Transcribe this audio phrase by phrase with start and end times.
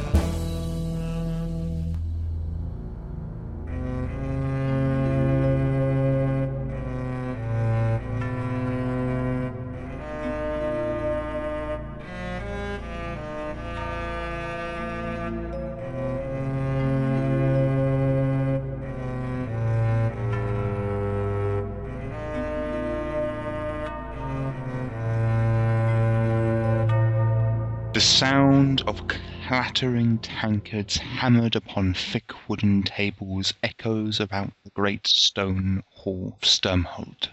[29.73, 37.30] Clattering tankards hammered upon thick wooden tables echoes about the great stone hall of Sturmhalt.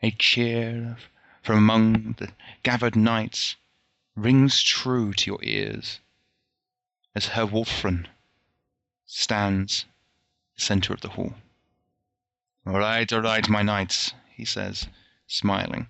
[0.00, 0.98] A cheer
[1.42, 3.56] from among the gathered knights
[4.14, 5.98] rings true to your ears
[7.16, 8.06] as Herr Wolfram
[9.04, 9.84] stands
[10.56, 11.34] center of the hall.
[12.64, 14.86] All right, all right, my knights, he says,
[15.26, 15.88] smiling,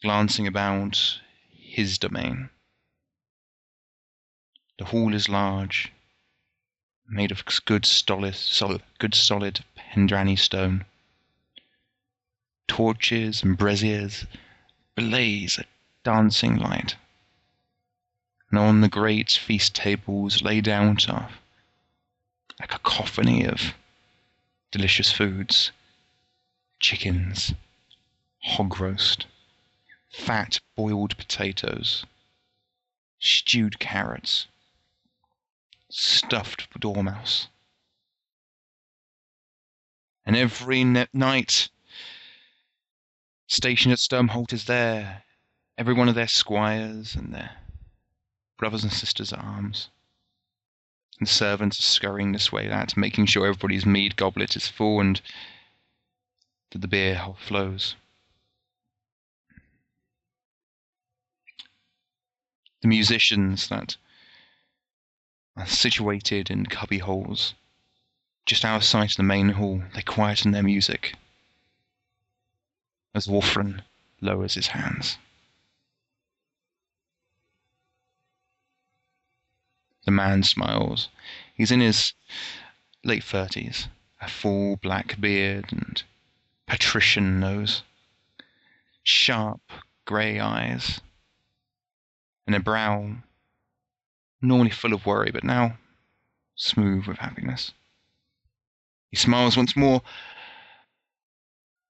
[0.00, 1.18] glancing about
[1.50, 2.50] his domain.
[4.78, 5.90] The hall is large,
[7.08, 10.84] made of good solid, solid good solid Pendrani stone.
[12.68, 14.24] Torches and braziers
[14.94, 15.64] blaze a
[16.04, 16.94] dancing light.
[18.50, 20.60] And on the great feast tables lay
[21.08, 21.28] are
[22.60, 23.74] a cacophony of
[24.70, 25.72] delicious foods.
[26.78, 27.52] Chickens,
[28.42, 29.26] hog roast,
[30.08, 32.06] fat boiled potatoes,
[33.18, 34.46] stewed carrots,
[35.90, 37.48] stuffed dormouse.
[40.24, 41.70] And every night,
[43.46, 45.24] stationed at Sturmhalt is there,
[45.78, 47.50] every one of their squires and their
[48.58, 49.88] brothers and sisters at arms.
[51.18, 55.20] And servants are scurrying this way, that, making sure everybody's mead goblet is full and
[56.70, 57.96] that the beer flows.
[62.80, 63.96] the musicians that
[65.58, 67.54] are situated in cubby holes
[68.46, 69.82] just out of sight of the main hall.
[69.94, 71.14] They quieten their music
[73.14, 73.82] as Wolfram
[74.20, 75.18] lowers his hands.
[80.04, 81.08] The man smiles.
[81.54, 82.14] He's in his
[83.04, 83.88] late thirties,
[84.20, 86.02] a full black beard and
[86.66, 87.82] patrician nose,
[89.02, 89.60] sharp
[90.06, 91.00] grey eyes,
[92.46, 93.16] and a brow
[94.40, 95.78] normally full of worry, but now
[96.54, 97.72] smooth with happiness.
[99.10, 100.02] He smiles once more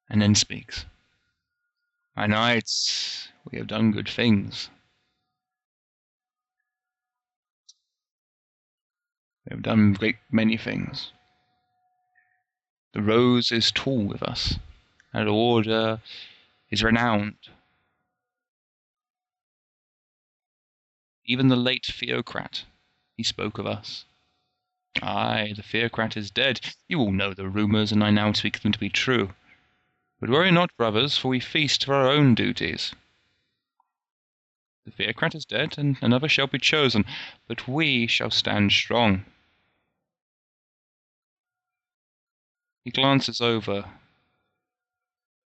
[0.08, 0.86] and then speaks.
[2.16, 4.70] My knights, we have done good things.
[9.44, 11.12] We have done great many things.
[12.92, 14.58] The rose is tall with us,
[15.12, 16.00] and order
[16.70, 17.36] is renowned.
[21.30, 22.64] Even the late Theocrat,
[23.18, 24.06] he spoke of us.
[25.02, 26.58] Ay, the Theocrat is dead.
[26.88, 29.34] You all know the rumours, and I now speak them to be true.
[30.20, 32.94] But worry not, brothers, for we feast for our own duties.
[34.86, 37.04] The Theocrat is dead, and another shall be chosen,
[37.46, 39.26] but we shall stand strong.
[42.84, 43.84] He glances over.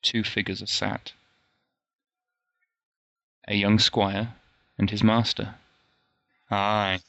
[0.04, 1.14] Two figures are sat.
[3.48, 4.36] A young squire
[4.78, 5.56] and his master.
[6.54, 7.00] Ay.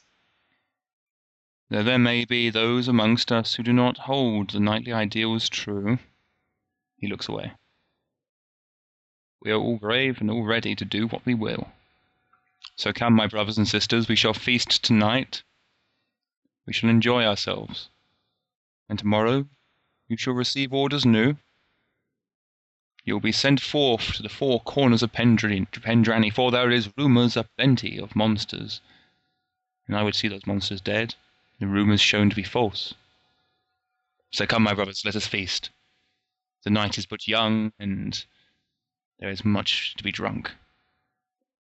[1.67, 5.99] Though there may be those amongst us who do not hold the knightly ideals true.
[6.95, 7.51] He looks away.
[9.41, 11.73] We are all brave and all ready to do what we will.
[12.77, 15.43] So come, my brothers and sisters, we shall feast tonight.
[16.65, 17.89] We shall enjoy ourselves.
[18.87, 19.49] And tomorrow
[20.07, 21.35] you shall receive orders new.
[23.03, 27.35] You will be sent forth to the four corners of Pendrani, for there is rumours
[27.35, 28.79] aplenty of monsters
[29.87, 31.15] and I would see those monsters dead,
[31.59, 32.93] the rumours shown to be false.
[34.31, 35.69] So come, my brothers, let us feast.
[36.63, 38.25] The night is but young, and
[39.19, 40.51] there is much to be drunk.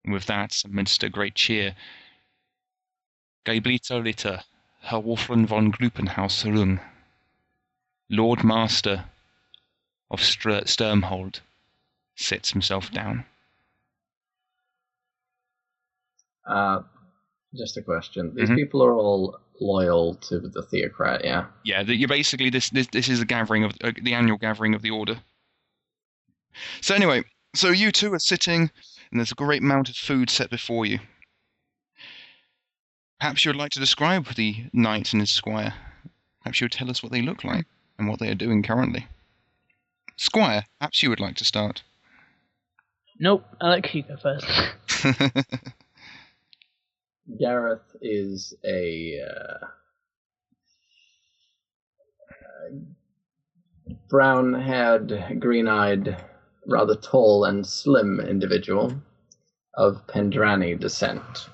[0.05, 1.76] And with that, amidst a great cheer,
[3.44, 4.43] Gaiblita Ritter,
[4.81, 6.81] Herr Wolfram von Glupenhaus Rung,
[8.08, 9.04] Lord Master
[10.11, 11.40] of Str- Sturmhalt,
[12.16, 13.25] sits himself down.
[16.46, 16.82] Uh,
[17.56, 18.35] just a question.
[18.35, 18.56] These Mhm.
[18.56, 21.47] people are all loyal to the theocrat, yeah?
[21.65, 24.75] Yeah, that you're basically this, this this is a gathering of uh, the annual gathering
[24.75, 25.21] of the order.
[26.81, 27.25] So anyway,
[27.55, 28.71] so you two are sitting,
[29.11, 30.99] and there's a great amount of food set before you.
[33.21, 35.75] Perhaps you'd like to describe the knight and his squire
[36.43, 37.67] Perhaps you would tell us what they look like
[37.99, 39.06] and what they are doing currently.
[40.17, 41.83] Squire, perhaps you would like to start.
[43.19, 44.47] Nope, Alex, you go first.
[47.36, 49.66] Gareth is a uh,
[54.08, 56.16] brown haired, green eyed,
[56.66, 58.92] rather tall and slim individual
[59.75, 61.48] of Pendrani descent.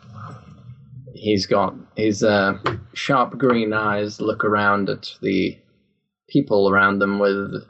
[1.15, 2.59] He's got his uh,
[2.93, 5.59] sharp green eyes look around at the
[6.29, 7.65] people around them with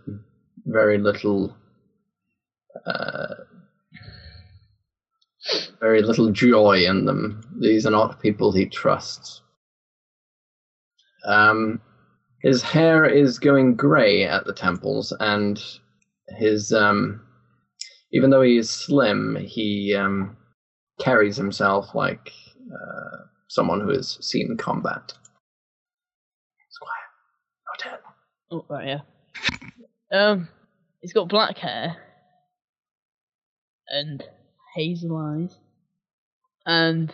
[0.67, 1.57] very little
[2.87, 3.34] uh,
[5.85, 7.43] very little joy in them.
[7.61, 9.43] These are not people he trusts.
[11.27, 11.79] Um,
[12.41, 15.63] his hair is going grey at the temples, and
[16.39, 17.21] his um,
[18.13, 20.39] even though he is slim, he um,
[20.99, 22.33] carries himself like
[22.73, 23.17] uh,
[23.49, 25.13] someone who has seen combat.
[26.71, 27.09] Squire,
[27.69, 28.01] not dead.
[28.53, 30.19] oh, right, yeah.
[30.19, 30.49] Um,
[31.03, 31.95] he's got black hair
[33.89, 34.25] and
[34.75, 35.59] hazel eyes,
[36.67, 37.13] and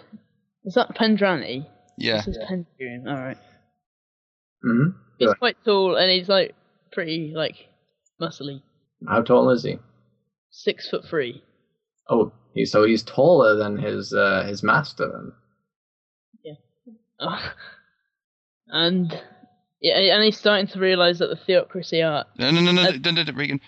[0.64, 1.66] is that Pendrani?
[1.98, 2.18] yeah.
[2.18, 3.06] This is Pendrian.
[3.08, 3.36] All right.
[4.62, 5.38] hmm He's Good.
[5.38, 6.54] quite tall and he's like
[6.92, 7.56] pretty like
[8.20, 8.62] muscly,
[9.08, 9.78] How tall is he?
[10.50, 11.42] six foot three.
[12.08, 15.06] Oh, he, so he's taller than his uh, his master.
[16.44, 16.56] Then.
[17.20, 17.52] Oh.
[18.72, 19.12] And
[19.80, 22.24] yeah, and he's starting to realise that the theocracy are.
[22.38, 23.60] No, no, no, no, Uh, no, no, no, Regan.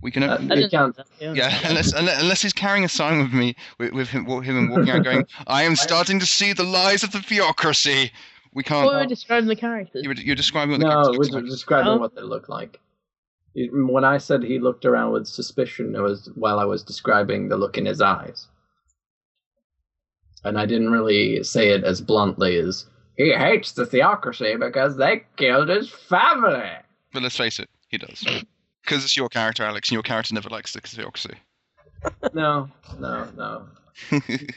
[0.00, 0.22] We can.
[0.22, 3.32] Uh, o- You I didn't can't- yeah, unless, unless unless he's carrying a sign with
[3.32, 6.62] me, with, with him, him and walking out, going, "I am starting to see the
[6.64, 8.12] lies of the theocracy."
[8.54, 9.00] We I thought we can't.
[9.02, 10.02] were describing the characters.
[10.02, 11.44] You were, you're describing what the No, character we're looks like.
[11.46, 11.96] describing Oh.
[11.98, 12.80] what they look like.
[13.54, 17.56] When I said he looked around with suspicion, it was while I was describing the
[17.56, 18.46] look in his eyes.
[20.44, 22.86] And I didn't really say it as bluntly as,
[23.16, 26.70] he hates the theocracy because they killed his family.
[27.12, 28.24] But let's face it, he does.
[28.88, 31.34] Because it's your character, Alex, and your character never likes the theocracy.
[32.32, 32.70] No,
[33.00, 33.66] no, no.
[34.12, 34.54] and,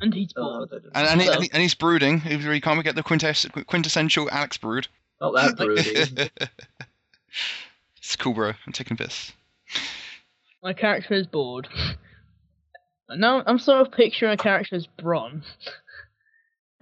[0.00, 0.68] And he's bored.
[0.68, 0.82] bald.
[0.82, 2.18] they and, he, and, he, and he's brooding.
[2.18, 4.88] He he can't we get the quintess, quintessential Alex brood.
[5.20, 6.28] Not that broody.
[7.98, 8.52] it's cool, bro.
[8.66, 9.30] I'm taking this.
[10.60, 11.68] My character is bored.
[13.08, 15.44] And now I'm sort of picturing a character as Bronn.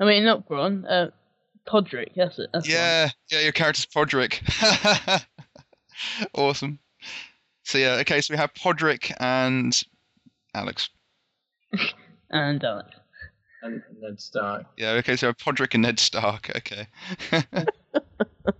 [0.00, 1.10] I mean, not Bronn, uh,
[1.68, 2.48] Podrick, that's it.
[2.54, 2.80] That's the one.
[2.80, 4.40] Yeah, yeah, your character's Podrick.
[6.34, 6.78] Awesome.
[7.64, 9.80] So yeah, okay, so we have Podrick and
[10.54, 10.88] Alex.
[12.32, 12.88] And Alex.
[13.62, 14.64] and Ned Stark.
[14.76, 16.50] Yeah, okay, so we have Podrick and Ned Stark.
[16.56, 16.86] Okay.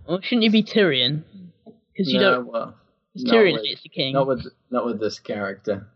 [0.07, 1.23] Well, shouldn't you be Tyrion?
[1.65, 2.45] Because you no, don't.
[2.47, 2.75] well,
[3.15, 4.13] It's not Tyrion with- hates the king.
[4.13, 5.87] not with not with this character.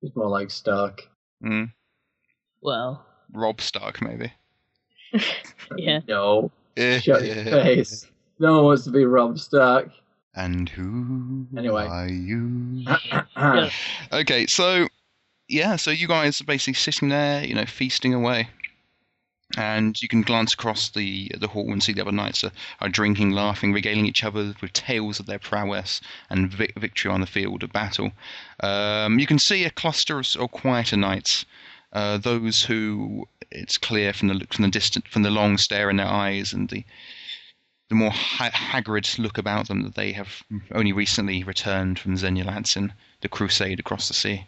[0.00, 1.08] He's more like Stark.
[1.42, 1.72] mm,
[2.60, 4.32] Well, Robb Stark, maybe.
[5.76, 6.00] yeah.
[6.06, 6.50] No.
[6.76, 8.06] Shut your face.
[8.38, 9.90] No one wants to be Robb Stark.
[10.34, 11.86] And who Anyway.
[11.86, 12.84] are you?
[13.36, 13.70] Yeah.
[14.12, 14.88] Okay, so
[15.48, 18.48] yeah, so you guys are basically sitting there, you know, feasting away,
[19.56, 22.88] and you can glance across the the hall and see the other knights are, are
[22.88, 27.26] drinking, laughing, regaling each other with tales of their prowess and vic- victory on the
[27.26, 28.12] field of battle.
[28.60, 31.46] Um, you can see a cluster of, of quieter knights,
[31.92, 35.88] uh, those who it's clear from the look from the distant from the long stare
[35.88, 36.84] in their eyes and the
[37.88, 42.92] the more ha- haggard look about them that they have only recently returned from Zenulatsin,
[43.22, 44.46] the crusade across the sea.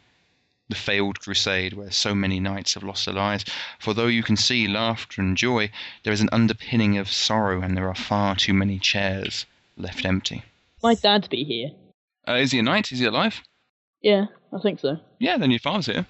[0.69, 3.45] The failed crusade where so many knights have lost their lives.
[3.81, 5.71] For though you can see laughter and joy,
[6.05, 10.45] there is an underpinning of sorrow and there are far too many chairs left empty.
[10.83, 11.71] My dad be here.
[12.29, 12.93] Uh, is he a knight?
[12.93, 13.41] Is he alive?
[14.01, 14.99] Yeah, I think so.
[15.19, 16.07] Yeah, then your father's here.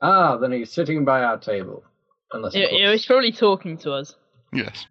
[0.00, 1.84] ah, then he's sitting by our table.
[2.32, 4.16] Unless, of Yeah, yeah, he's probably talking to us.
[4.52, 4.86] Yes.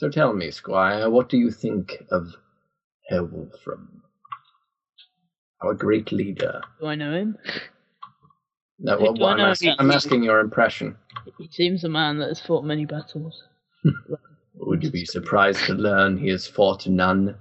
[0.00, 2.34] So tell me, Squire, what do you think of
[3.10, 4.00] Herr Wolfram?
[5.60, 6.62] Our great leader.
[6.80, 7.36] Do I know him?
[8.78, 9.74] No, Do well, I I'm, know asking.
[9.78, 10.96] I'm asking your impression.
[11.36, 13.44] He seems a man that has fought many battles.
[14.54, 17.36] Would you be surprised to learn he has fought none?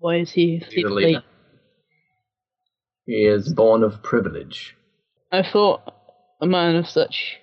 [0.00, 0.64] Why is he?
[0.68, 1.22] He's a leader.
[3.04, 4.76] He is born of privilege.
[5.30, 5.82] I thought
[6.40, 7.36] a man of such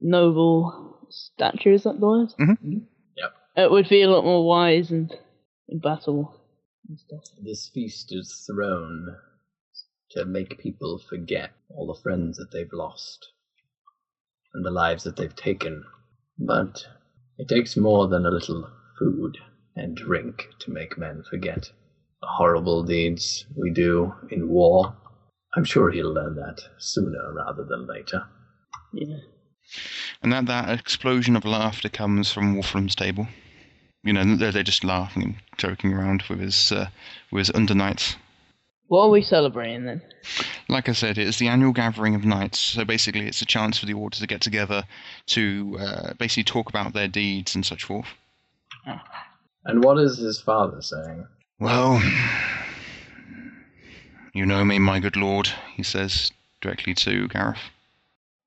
[0.00, 2.32] noble stature, is that the word?
[2.40, 2.86] Mhm.
[3.56, 3.64] Yep.
[3.64, 5.12] It would be a lot more wise and
[5.68, 6.34] in battle
[6.88, 7.24] and stuff.
[7.42, 9.16] This feast is thrown
[10.10, 13.26] to make people forget all the friends that they've lost
[14.54, 15.84] and the lives that they've taken.
[16.38, 16.84] But
[17.38, 19.38] it takes more than a little food
[19.74, 21.70] and drink to make men forget
[22.20, 24.96] the horrible deeds we do in war.
[25.54, 28.24] I'm sure he'll learn that sooner rather than later.
[28.92, 29.16] Yeah.
[30.22, 33.28] And that, that explosion of laughter comes from Wolfram's table.
[34.06, 36.86] You know, they're, they're just laughing and joking around with his uh,
[37.30, 38.16] with his underknights.
[38.88, 40.02] What are we celebrating then?
[40.68, 42.60] Like I said, it is the annual gathering of knights.
[42.60, 44.84] So basically, it's a chance for the order to get together
[45.26, 48.06] to uh, basically talk about their deeds and such forth.
[49.64, 51.26] And what is his father saying?
[51.58, 52.00] Well,
[54.32, 57.58] you know me, my good lord, he says directly to Gareth.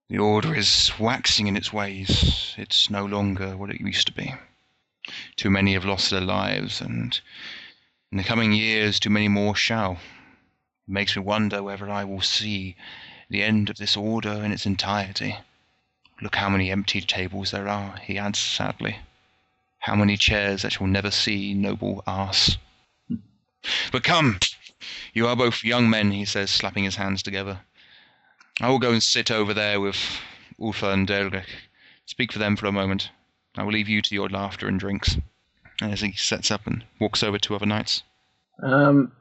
[0.10, 2.56] The order is waxing in its ways.
[2.58, 4.34] It's no longer what it used to be.
[5.36, 7.20] Too many have lost their lives, and
[8.12, 9.94] in the coming years, too many more shall.
[10.88, 12.76] It makes me wonder whether I will see
[13.30, 15.38] the end of this order in its entirety.
[16.22, 18.98] Look how many empty tables there are, he adds sadly.
[19.80, 22.58] How many chairs that shall never see noble arse.
[23.92, 24.40] But come,
[25.14, 27.62] you are both young men, he says, slapping his hands together.
[28.60, 29.98] I will go and sit over there with
[30.60, 31.48] Ulfa and Delric.
[32.06, 33.12] Speak for them for a moment.
[33.56, 35.18] I will leave you to your laughter and drinks.
[35.82, 38.04] And as he sets up and walks over to other knights.
[38.62, 39.12] Um,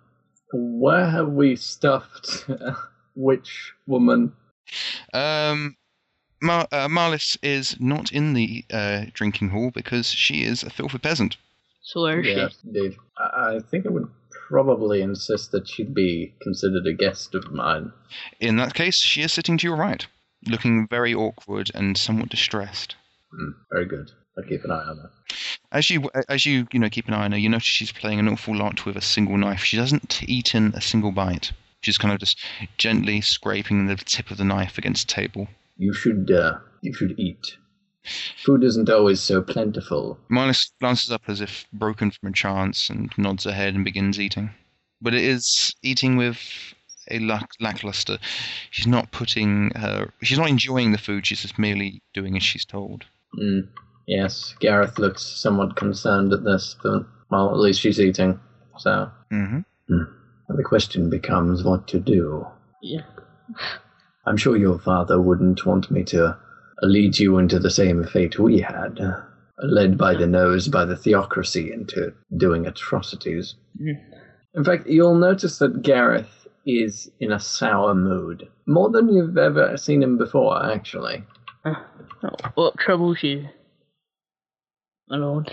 [0.52, 2.46] where have we stuffed
[3.14, 4.32] which woman?
[5.14, 5.76] Um,
[6.42, 10.98] Mar- uh, Marlis is not in the uh, drinking hall because she is a filthy
[10.98, 11.36] peasant.
[11.82, 12.96] So where is Yeah, indeed.
[13.18, 14.08] I I think I would
[14.48, 17.92] probably insist that she'd be considered a guest of mine.
[18.40, 20.06] In that case, she is sitting to your right,
[20.46, 22.94] looking very awkward and somewhat distressed.
[23.30, 24.10] Hmm, very good.
[24.36, 25.10] I'll keep an eye on her.
[25.72, 28.18] As you as you you know keep an eye on her, you notice she's playing
[28.18, 29.64] an awful lot with a single knife.
[29.64, 31.52] She hasn't eaten a single bite.
[31.82, 32.38] She's kind of just
[32.76, 35.48] gently scraping the tip of the knife against the table.
[35.76, 37.56] You should, uh, you should eat.
[38.42, 40.18] Food isn't always so plentiful.
[40.30, 44.18] Marlis glances up as if broken from a trance and nods her head and begins
[44.18, 44.50] eating.
[45.00, 46.40] But it is eating with
[47.10, 48.18] a lack- lackluster.
[48.70, 50.12] She's not putting her.
[50.22, 51.26] She's not enjoying the food.
[51.26, 53.04] She's just merely doing as she's told.
[53.34, 53.60] Hmm.
[54.06, 58.38] Yes, Gareth looks somewhat concerned at this, but, well, at least she's eating.
[58.78, 59.60] So, hmm
[60.56, 62.46] the question becomes what to do.
[62.82, 63.02] Yeah.
[64.26, 66.36] I'm sure your father wouldn't want me to
[66.82, 68.98] lead you into the same fate we had,
[69.62, 73.54] led by the nose by the theocracy into doing atrocities.
[73.80, 73.98] Mm.
[74.54, 78.48] In fact, you'll notice that Gareth is in a sour mood.
[78.66, 81.24] More than you've ever seen him before, actually.
[81.64, 81.84] Oh,
[82.54, 83.48] what troubles you,
[85.08, 85.50] my lord?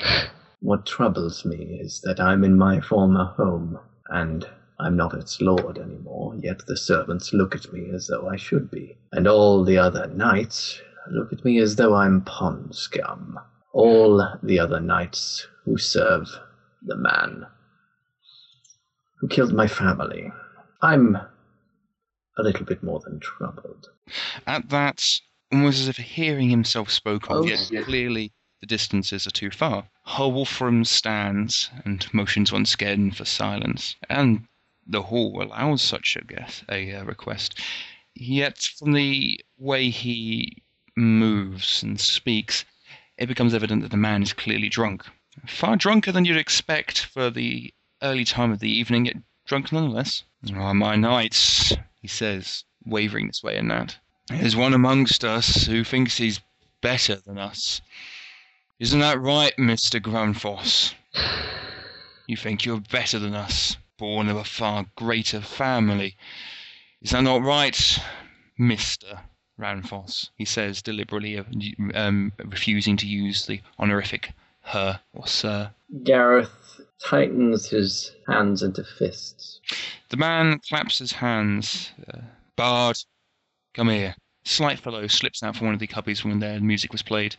[0.59, 4.47] What troubles me is that I'm in my former home, and
[4.79, 8.71] I'm not its lord anymore, yet the servants look at me as though I should
[8.71, 8.97] be.
[9.11, 10.81] And all the other knights
[11.11, 13.39] look at me as though I'm pond scum.
[13.73, 16.27] All the other knights who serve
[16.81, 17.45] the man
[19.19, 20.31] who killed my family.
[20.81, 21.15] I'm
[22.37, 23.87] a little bit more than troubled.
[24.45, 25.03] At that,
[25.51, 27.43] almost as if hearing himself spoke of, Oh.
[27.45, 29.89] yet clearly the distances are too far.
[30.17, 34.47] Wolfram stands and motions once again for silence, and
[34.87, 37.59] the hall allows such a guess, a uh, request.
[38.13, 40.63] Yet, from the way he
[40.95, 42.63] moves and speaks,
[43.17, 45.05] it becomes evident that the man is clearly drunk.
[45.47, 50.23] Far drunker than you'd expect for the early time of the evening, yet drunk nonetheless.
[50.53, 53.97] Ah, my knights, he says, wavering this way and that.
[54.27, 56.41] There's one amongst us who thinks he's
[56.81, 57.81] better than us.
[58.79, 60.01] Isn't that right, Mr.
[60.01, 60.93] Grunfoss?
[62.27, 66.17] You think you're better than us, born of a far greater family.
[67.01, 67.99] Is that not right,
[68.59, 69.21] Mr.
[69.59, 70.29] Ranfoss?
[70.35, 71.39] He says deliberately,
[71.93, 75.71] um, refusing to use the honorific her or sir.
[76.03, 79.59] Gareth tightens his hands into fists.
[80.09, 81.91] The man claps his hands.
[82.11, 82.21] Uh,
[82.55, 82.97] Bard,
[83.75, 84.15] come here.
[84.45, 87.35] Slight fellow slips out from one of the cubbies when their music was played.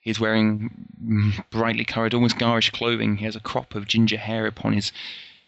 [0.00, 3.18] He is wearing mm, brightly coloured, almost garish clothing.
[3.18, 4.90] He has a crop of ginger hair upon his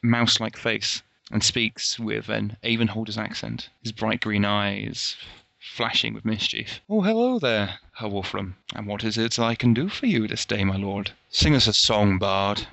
[0.03, 1.03] mouse like face
[1.33, 5.17] and speaks with an Avonholder's accent, his bright green eyes
[5.59, 6.81] flashing with mischief.
[6.89, 8.57] Oh, hello there, Herr Wolfram.
[8.75, 11.11] And what is it I can do for you this day, my lord?
[11.31, 12.69] Sing us a song, Bard.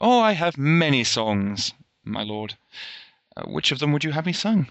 [0.00, 1.72] Oh, I have many songs,
[2.04, 2.54] my lord.
[3.36, 4.68] Uh, which of them would you have me sing?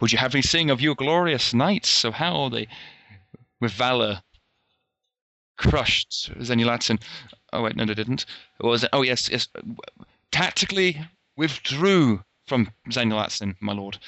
[0.00, 2.66] Would you have me sing of your glorious knights, of how they,
[3.60, 4.22] with valour,
[5.56, 7.00] crushed Zenulatson?
[7.52, 8.26] Oh wait, no, they didn't.
[8.60, 8.90] Was it?
[8.92, 9.48] Oh yes, yes.
[10.30, 11.00] Tactically
[11.36, 13.98] withdrew from Zenulatson, my lord.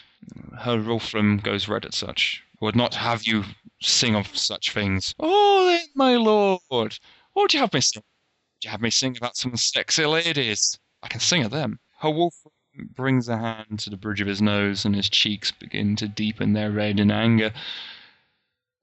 [0.59, 2.43] Herr Wolfram goes red at such.
[2.61, 3.45] Would not have you
[3.81, 5.15] sing of such things.
[5.19, 6.99] Oh, then, my lord, what
[7.35, 8.03] would you have me sing?
[8.03, 10.79] Would you have me sing about some sexy ladies?
[11.03, 11.79] I can sing of them.
[11.99, 12.53] Herr Wolfram
[12.85, 16.53] brings a hand to the bridge of his nose, and his cheeks begin to deepen
[16.53, 17.53] their red in anger.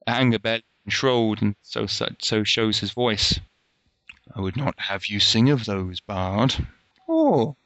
[0.06, 3.40] Anger bed controlled, and so so shows his voice.
[4.34, 6.66] I would not have you sing of those, Bard.
[7.08, 7.56] Oh,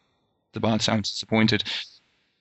[0.53, 1.65] the Bard sounds disappointed.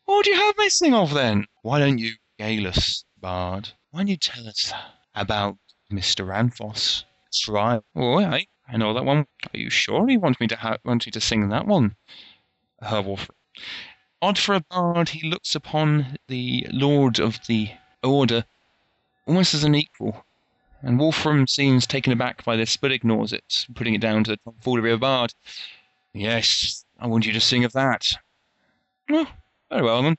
[0.06, 1.46] What do you have me sing of then?
[1.62, 3.70] Why don't you regale us, Bard?
[3.92, 4.74] Why don't you tell us
[5.16, 5.58] about
[5.92, 6.26] Mr.
[6.28, 7.84] Ranfos trial?
[7.96, 9.26] Oh, I, I know that one.
[9.54, 11.96] Are you sure you want me to ha- want you to sing that one?
[12.82, 13.16] Her.
[14.22, 17.72] Odd for a bard, he looks upon the Lord of the
[18.04, 18.44] Order
[19.26, 20.26] almost as an equal.
[20.82, 24.38] And Wolfram seems taken aback by this, but ignores it, putting it down to the
[24.38, 25.34] tomfoolery of bard.
[26.14, 28.08] Yes, I want you to sing of that.
[29.08, 29.28] Well,
[29.70, 30.18] very well then.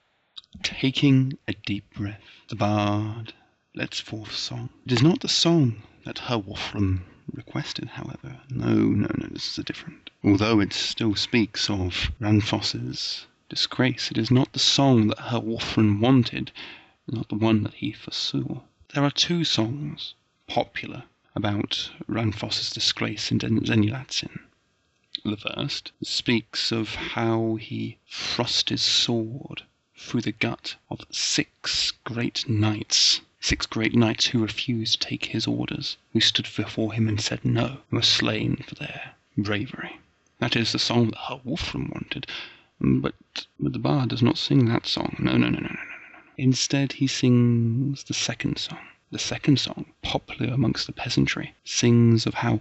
[0.62, 3.34] Taking a deep breath, the bard
[3.74, 4.70] lets forth song.
[4.86, 8.40] It is not the song that Herr Wolfram requested, however.
[8.48, 10.10] No, no, no, this is a different.
[10.24, 16.00] Although it still speaks of Ranfos's disgrace, it is not the song that Herr Wolfram
[16.00, 16.52] wanted,
[17.08, 18.62] not the one that he foresaw.
[18.94, 20.14] There are two songs
[20.46, 21.02] popular
[21.34, 24.38] about Ranfoss's disgrace in Zenulatsin.
[25.24, 29.64] The first speaks of how he thrust his sword
[29.96, 33.20] through the gut of six great knights.
[33.40, 37.44] Six great knights who refused to take his orders, who stood before him and said
[37.44, 39.98] no, and were slain for their bravery.
[40.38, 42.28] That is the song that Herr Wolfram wanted,
[42.80, 43.14] but,
[43.58, 45.16] but the bard does not sing that song.
[45.18, 46.18] No, no, no, no, no, no, no.
[46.38, 48.78] Instead, he sings the second song.
[49.10, 52.60] The second song, popular amongst the peasantry, sings of how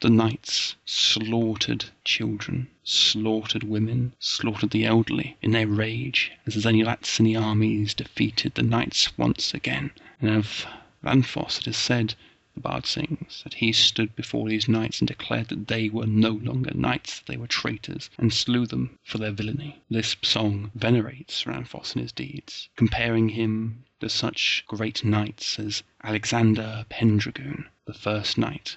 [0.00, 7.38] the knights slaughtered children, slaughtered women, slaughtered the elderly in their rage as the Zenulatsini
[7.38, 9.90] armies defeated the knights once again.
[10.22, 10.64] And of
[11.04, 12.14] Ranfos it is said,
[12.60, 16.72] bard sings, that he stood before these knights and declared that they were no longer
[16.74, 19.82] knights, that they were traitors, and slew them for their villainy.
[19.90, 26.86] This song venerates Ranfos and his deeds, comparing him to such great knights as Alexander
[26.88, 28.76] Pendragoon, the first knight,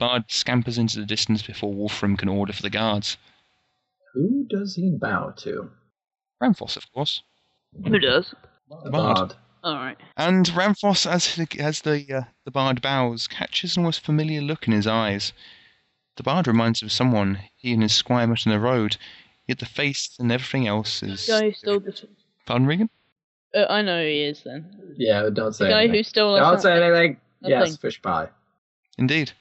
[0.00, 3.18] Bard scampers into the distance before Wolfram can order for the guards.
[4.14, 5.70] Who does he bow to?
[6.42, 7.22] Ramphos, of course.
[7.84, 8.34] Who does?
[8.82, 9.34] The Bard.
[9.62, 9.76] Bard.
[9.76, 9.96] Alright.
[10.16, 14.66] And Ramphos, as the, as the, uh, the bard bows, catches an almost familiar look
[14.66, 15.32] in his eyes.
[16.16, 18.96] The bard reminds him of someone he and his squire met on the road,
[19.46, 21.26] yet the face and everything else is.
[21.26, 22.08] The guy who stole the.
[22.46, 22.90] Pardon, Regan?
[23.54, 24.94] Uh, I know who he is then.
[24.96, 25.96] Yeah, don't say The guy anything.
[25.98, 26.96] who stole our Don't say family.
[26.98, 27.20] anything.
[27.42, 27.76] Yes, Nothing.
[27.78, 28.28] fish pie.
[28.98, 29.32] Indeed.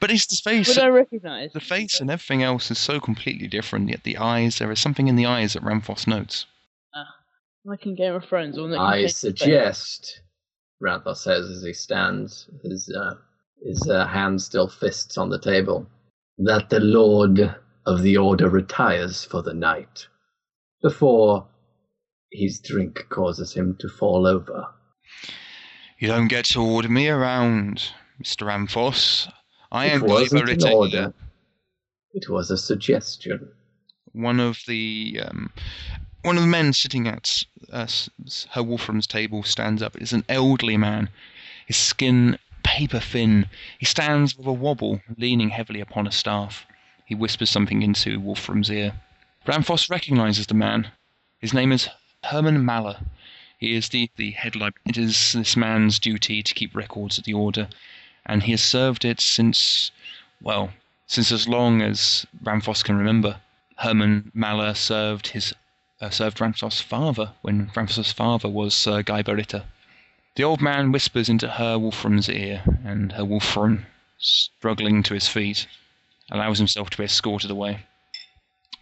[0.00, 0.66] But it's the face.
[0.68, 1.52] Would I recognise?
[1.52, 5.06] The face and everything else is so completely different, yet the eyes, there is something
[5.08, 6.46] in the eyes that Ramphos notes.
[7.64, 9.18] Like in Game of Thrones, one that can I change the face.
[9.18, 10.20] suggest,
[10.80, 13.14] Ranthos says as he stands, his, uh,
[13.64, 15.86] his uh, hand still fists on the table,
[16.38, 17.54] that the Lord
[17.86, 20.06] of the Order retires for the night
[20.82, 21.46] before
[22.32, 24.66] his drink causes him to fall over.
[25.98, 27.84] You don't get to order me around,
[28.20, 28.46] Mr.
[28.46, 29.30] Ramphos.
[29.70, 31.14] I it am wasn't an order.
[32.12, 33.48] It was a suggestion.
[34.12, 35.52] one of the um,
[36.22, 37.86] one of the men sitting at uh,
[38.50, 39.96] her Wolfram's table stands up.
[39.96, 41.08] It's an elderly man,
[41.66, 43.46] his skin paper thin.
[43.78, 46.66] He stands with a wobble, leaning heavily upon a staff.
[47.04, 48.92] He whispers something into Wolfram's ear.
[49.46, 50.92] Ramphos recognizes the man.
[51.40, 51.88] His name is
[52.24, 53.04] Herman Maller.
[53.58, 57.24] He is the, the head lib- It is this man's duty to keep records of
[57.24, 57.68] the order,
[58.26, 59.90] and he has served it since,
[60.40, 60.72] well,
[61.06, 63.40] since as long as Ramfoss can remember.
[63.76, 65.54] Herman Maller served his
[66.02, 69.64] uh, served Ramphos' father when Ramphos' father was uh, Guy Beritta.
[70.34, 73.86] The old man whispers into her Wolfram's ear, and her Wolfram,
[74.18, 75.66] struggling to his feet,
[76.30, 77.86] allows himself to be escorted away.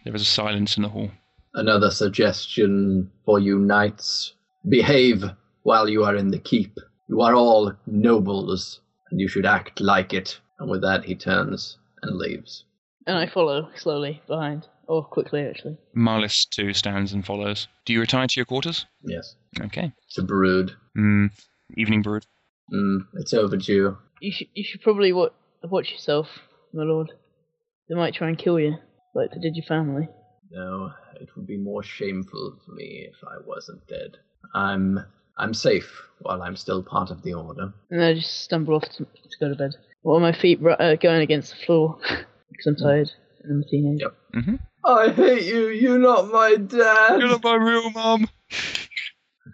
[0.03, 1.11] There is a silence in the hall.
[1.53, 4.33] Another suggestion for you knights
[4.67, 5.23] behave
[5.63, 6.77] while you are in the keep.
[7.07, 8.79] You are all nobles,
[9.11, 10.39] and you should act like it.
[10.59, 12.63] And with that, he turns and leaves.
[13.05, 14.67] And I follow slowly behind.
[14.91, 15.77] Or quickly, actually.
[15.95, 17.69] Marlis too stands and follows.
[17.85, 18.85] Do you retire to your quarters?
[19.05, 19.37] Yes.
[19.57, 19.93] Okay.
[20.05, 20.73] It's a brood.
[20.97, 21.31] Mm,
[21.77, 22.25] evening brood.
[22.73, 23.97] Mm, it's overdue.
[24.19, 25.29] You should, you should probably wa-
[25.63, 26.27] watch yourself,
[26.73, 27.09] my lord.
[27.87, 28.75] They might try and kill you,
[29.15, 30.09] like they did your family.
[30.51, 34.17] No, it would be more shameful for me if I wasn't dead.
[34.53, 34.99] I'm
[35.37, 37.71] I'm safe while I'm still part of the order.
[37.91, 39.71] And I just stumble off to, to go to bed.
[40.01, 41.97] While my feet ru- uh, going against the floor,
[42.51, 43.09] because I'm tired
[43.43, 44.03] and I'm a teenager.
[44.03, 44.15] Yep.
[44.35, 44.55] Mm-hmm.
[44.83, 45.69] I hate you.
[45.69, 47.19] You're not my dad.
[47.19, 48.27] You're not my real mum.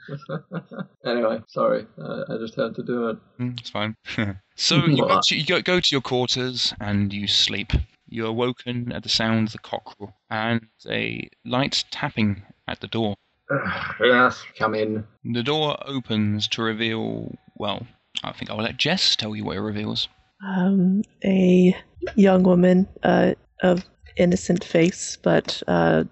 [1.06, 1.86] anyway, sorry.
[2.02, 3.18] Uh, I just had to do it.
[3.40, 3.96] Mm, it's fine.
[4.56, 7.72] so you, go to, you go, go to your quarters and you sleep.
[8.08, 13.16] You're awoken at the sound of the cockerel and a light tapping at the door.
[14.02, 15.06] yes, come in.
[15.24, 17.86] The door opens to reveal, well,
[18.24, 20.08] I think I'll let Jess tell you what it reveals.
[20.46, 21.76] Um, a
[22.16, 23.84] young woman uh, of
[24.18, 26.04] innocent face, but uh,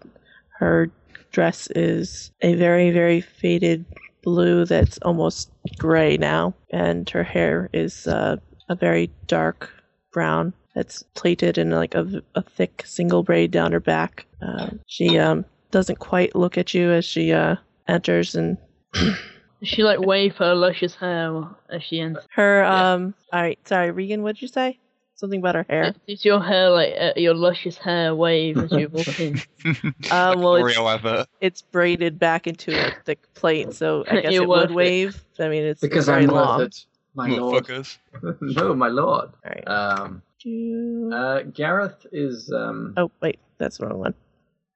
[0.60, 0.90] her
[1.32, 3.86] dress is a very, very faded
[4.24, 8.38] blue that's almost gray now, and her hair is uh,
[8.70, 9.70] a very dark
[10.12, 14.26] brown that's plaited in like a, a thick single braid down her back.
[14.42, 17.56] Uh, she um, doesn't quite look at you as she uh,
[17.88, 18.58] enters, and
[19.64, 22.24] She like wave her luscious hair as she enters.
[22.36, 22.94] her Yeah.
[22.94, 23.16] um.
[23.34, 24.22] All right, sorry, Regan.
[24.22, 24.80] What'd you say?
[25.18, 25.96] Something about her hair.
[26.08, 29.42] Is your hair like uh, your luscious hair wave as you walk in?
[30.12, 34.50] Um, well, it's, it's braided back into a thick plate, so I guess You're it
[34.50, 34.76] worth would it.
[34.76, 35.24] wave.
[35.40, 36.60] I mean, it's because very I'm long.
[36.60, 37.66] worth it, my lord.
[37.66, 37.98] Motherfuckers.
[38.42, 39.30] no, my lord.
[39.44, 39.68] All right.
[39.68, 40.22] Um,
[41.12, 44.14] uh, Gareth is um, oh wait, that's the wrong one.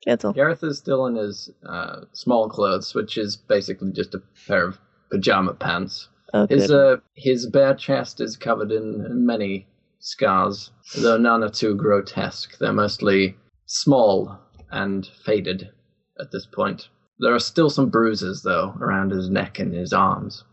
[0.04, 0.34] Cancel.
[0.34, 4.80] Gareth is still in his uh, small clothes, which is basically just a pair of
[5.12, 6.08] pajama pants.
[6.34, 6.94] Oh, His good.
[6.98, 9.68] uh, his bare chest is covered in many
[10.00, 12.58] scars, though none are too grotesque.
[12.58, 13.36] They're mostly
[13.66, 14.40] small
[14.72, 15.70] and faded
[16.20, 16.90] at this point.
[17.20, 20.44] There are still some bruises, though, around his neck and his arms,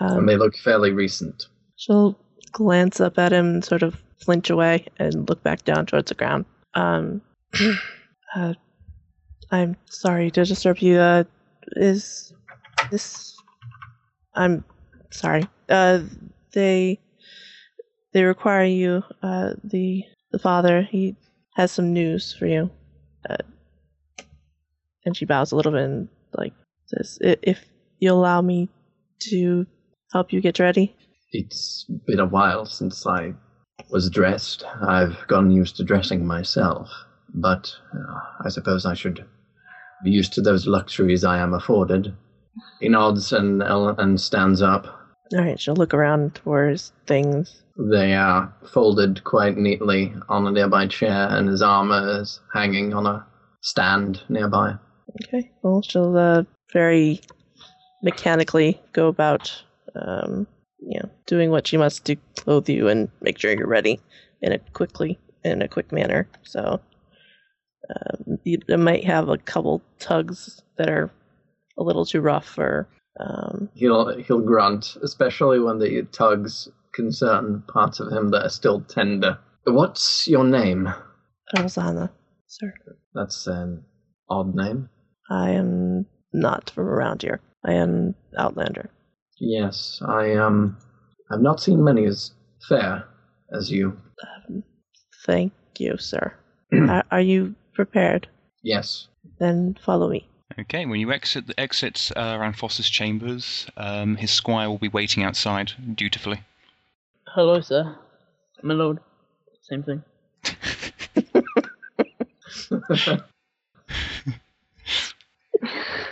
[0.00, 1.46] Um, and they look fairly recent.
[1.76, 2.18] She'll
[2.52, 6.44] glance up at him, sort of flinch away, and look back down towards the ground.
[6.74, 7.22] Um,
[8.34, 8.54] uh,
[9.50, 10.98] I'm sorry to disturb you.
[10.98, 11.24] Uh,
[11.76, 12.32] is
[12.90, 13.36] this?
[14.34, 14.64] I'm
[15.10, 15.46] sorry.
[15.68, 16.00] Uh,
[16.52, 16.98] they
[18.16, 19.02] they require you.
[19.22, 20.02] Uh, the
[20.32, 21.14] the father he
[21.54, 22.70] has some news for you.
[23.28, 23.36] Uh,
[25.04, 26.54] and she bows a little bit and like
[26.86, 27.66] says, "I- "If
[28.00, 28.70] you allow me
[29.28, 29.66] to
[30.14, 30.96] help you get ready."
[31.32, 33.34] It's been a while since I
[33.90, 34.64] was dressed.
[34.80, 36.88] I've gotten used to dressing myself,
[37.34, 39.26] but uh, I suppose I should
[40.04, 42.14] be used to those luxuries I am afforded.
[42.80, 44.86] He nods and and stands up.
[45.34, 47.62] All right, she'll look around for his things.
[47.78, 53.06] They are folded quite neatly on a nearby chair, and his armor is hanging on
[53.06, 53.26] a
[53.60, 54.76] stand nearby.
[55.22, 57.20] Okay, well, she'll uh, very
[58.02, 59.62] mechanically go about,
[59.94, 60.46] um,
[60.80, 64.00] you know, doing what she must to clothe you and make sure you're ready
[64.40, 66.28] in a quickly in a quick manner.
[66.44, 66.80] So,
[67.88, 71.10] um, you, might have a couple tugs that are
[71.78, 72.88] a little too rough for.
[73.20, 78.80] Um, He'll he'll grunt, especially when the tugs concern parts of him that are still
[78.80, 79.38] tender.
[79.64, 80.92] What's your name?
[81.54, 82.10] Elzana,
[82.46, 82.72] sir.
[83.14, 83.84] That's an
[84.28, 84.88] odd name.
[85.30, 87.40] I am not from around here.
[87.64, 88.90] I am Outlander.
[89.38, 90.78] Yes, I um,
[91.30, 92.32] I've not seen many as
[92.68, 93.04] fair
[93.52, 93.96] as you.
[94.48, 94.62] Um,
[95.26, 96.32] thank you, sir.
[96.72, 98.28] are, are you prepared?
[98.62, 99.08] Yes.
[99.38, 100.28] Then follow me.
[100.58, 104.88] Okay, when you exit the exits uh, around Foster's chambers, um, his squire will be
[104.88, 106.40] waiting outside dutifully.
[107.36, 107.94] Hello, sir.
[108.62, 108.98] My lord.
[109.60, 110.02] Same thing.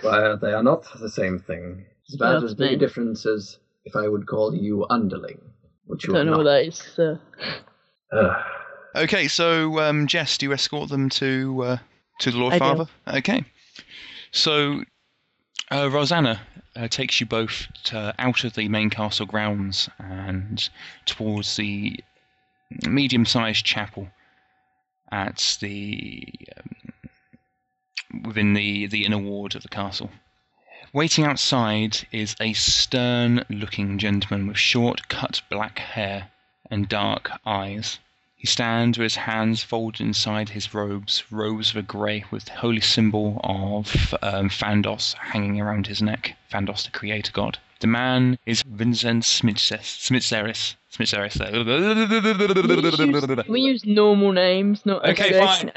[0.04, 1.86] well, they are not the same thing.
[2.04, 3.56] It's about Yeah, as big a difference as
[3.86, 5.40] if I would call you underling,
[5.86, 7.18] which I you don't are know what that is, sir.
[8.12, 8.36] Ugh.
[8.94, 11.78] Okay, so um, Jess, do you escort them to uh,
[12.18, 12.64] to the Lord I do.
[12.64, 12.86] Father?
[13.08, 13.42] Okay.
[14.30, 14.84] So
[15.70, 16.40] uh, Rosanna
[16.76, 20.68] uh, takes you both to, out of the main castle grounds and
[21.06, 21.98] towards the
[22.86, 24.08] medium-sized chapel
[25.12, 30.10] at the um, within the the inner ward of the castle.
[30.92, 36.30] Waiting outside is a stern-looking gentleman with short, cut black hair
[36.70, 37.98] and dark eyes.
[38.44, 42.52] He stands with his hands folded inside his robes, robes of a grey with the
[42.52, 46.36] holy symbol of um, Fandos hanging around his neck.
[46.52, 47.56] Fandos, the creator god.
[47.80, 49.24] The man is Vincent.
[49.24, 50.76] Smitzeris.
[53.44, 55.72] Can we use normal names, not Okay, fine.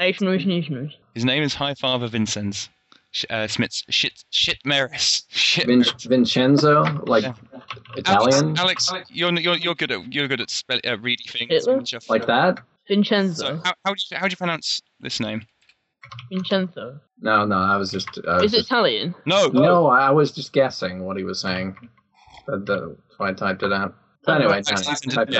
[1.14, 2.68] His name is High Father Vincenz.
[3.10, 3.84] Sh- Uh, Smits.
[3.88, 4.22] Shit.
[4.30, 4.58] Shit.
[4.64, 5.24] Maris.
[5.28, 5.66] Shit.
[5.66, 7.34] Vin- Vincenzo, like Yeah.
[7.96, 11.50] Italian, Alex, Alex, you're you're you're good at you're good at spell, uh, reading things.
[11.50, 11.82] Hitler?
[12.08, 12.60] Like that.
[12.86, 13.46] Vincenzo.
[13.46, 15.46] So how how do you how do you pronounce this name?
[16.30, 17.00] Vincenzo.
[17.20, 18.08] No, no, I was just.
[18.28, 19.14] I was Is it just Italian?
[19.26, 19.48] No.
[19.48, 21.76] no, I was just guessing what he was saying.
[22.46, 23.94] That, that's why I typed it out.
[24.24, 25.04] So anyway, Yes.
[25.06, 25.36] no, type it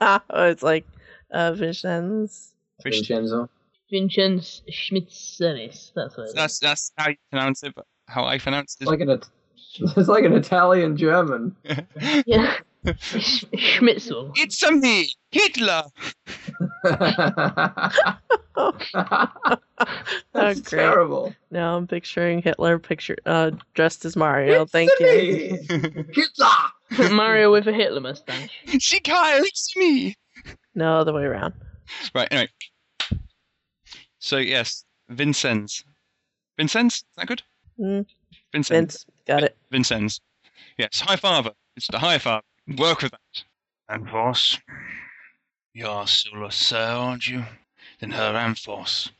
[0.00, 0.20] out.
[0.50, 0.86] it's like
[1.32, 2.52] uh, Vincenz.
[2.82, 3.48] Vincenzo.
[3.92, 5.92] Vincenz Schmitzeris.
[5.94, 6.34] That's what it is.
[6.34, 7.74] That's that's how you pronounce it.
[7.74, 8.92] But how I pronounce It's it.
[8.92, 9.20] like an
[9.96, 11.54] it's like an Italian German.
[12.26, 12.56] Yeah.
[12.86, 14.30] Schmitzel.
[14.36, 15.82] it's a me, Hitler.
[20.32, 21.34] That's Oh, terrible.
[21.50, 24.62] Now I'm picturing Hitler picture uh, dressed as Mario.
[24.62, 25.06] It's Thank you.
[25.06, 27.10] me, Hitler.
[27.14, 28.48] Mario with a Hitler mustache.
[28.66, 30.14] She Shikaya, it's me.
[30.74, 31.54] No, other way around.
[32.14, 32.48] Right, anyway.
[34.26, 35.84] So, yes, Vincennes.
[36.56, 36.94] Vincennes?
[36.94, 37.44] Is that good?
[37.78, 38.06] Mm,
[38.50, 39.04] Vincennes.
[39.04, 39.56] Vince, got it.
[39.70, 40.20] Vincennes.
[40.76, 41.52] Yes, High Father.
[41.76, 42.42] It's the High Father.
[42.76, 43.44] Work with that.
[43.88, 44.58] Anthos.
[45.74, 47.44] You are still a sir, aren't you?
[48.00, 49.10] Then her Anthos.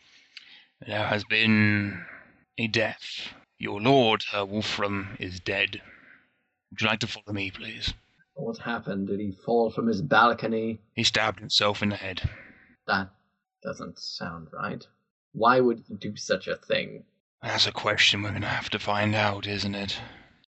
[0.85, 2.05] There has been
[2.59, 3.29] a death.
[3.61, 5.81] Your lord, Herr Wolfram, is dead.
[6.73, 7.95] Would you like to follow me, please?
[8.35, 9.07] What happened?
[9.07, 10.81] Did he fall from his balcony?
[10.95, 12.29] He stabbed himself in the head.
[12.89, 13.11] That
[13.63, 14.85] doesn't sound right.
[15.37, 17.05] Why would he do such a thing?
[17.43, 19.99] That's a question we're going to have to find out, isn't it?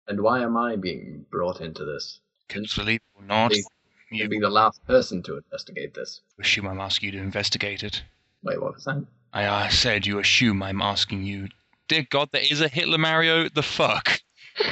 [0.07, 2.21] And why am I being brought into this?
[2.47, 3.65] Because believe it or not, you
[4.13, 6.21] You'd be the last person to investigate this.
[6.39, 8.05] assume I'm asking you to investigate it.
[8.45, 9.05] Wait, what was that?
[9.33, 11.49] I uh, said you assume I'm asking you.
[11.89, 13.49] Dear God, there is a Hitler Mario.
[13.49, 14.21] The fuck?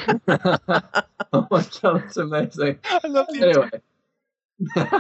[0.09, 2.79] oh my god, that's amazing.
[2.85, 3.71] I love the
[4.77, 4.91] Anyway.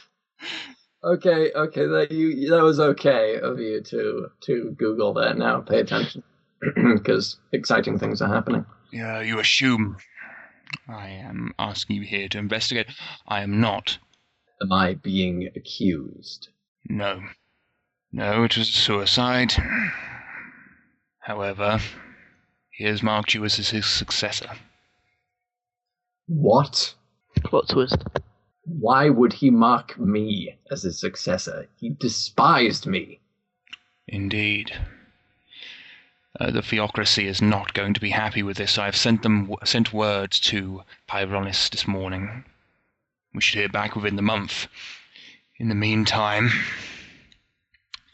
[1.04, 5.60] okay, okay, that you that was okay of you to to Google that now.
[5.60, 6.22] Pay attention.
[6.74, 8.64] Because exciting things are happening.
[8.90, 9.96] Yeah, you assume
[10.88, 12.86] I am asking you here to investigate.
[13.26, 13.98] I am not.
[14.62, 16.48] Am I being accused?
[16.88, 17.20] No.
[18.12, 19.52] No, it was a suicide.
[21.18, 21.80] However,
[22.70, 24.50] he has marked you as his successor.
[26.26, 26.94] What?
[27.44, 28.04] Plot twist.
[28.66, 31.68] Why would he mock me as his successor?
[31.76, 33.20] He despised me.
[34.08, 34.72] Indeed.
[36.40, 38.76] Uh, the theocracy is not going to be happy with this.
[38.78, 42.44] I have sent them sent word to Pyronis this morning.
[43.34, 44.66] We should hear back within the month.
[45.58, 46.50] In the meantime,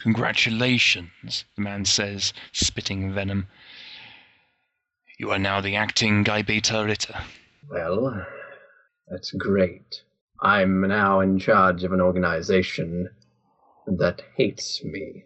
[0.00, 3.48] congratulations, the man says, spitting venom.
[5.18, 7.18] You are now the acting Guy Beta Ritter.
[7.68, 8.26] Well,
[9.08, 10.02] that's great.
[10.42, 13.10] I'm now in charge of an organization
[13.86, 15.24] that hates me.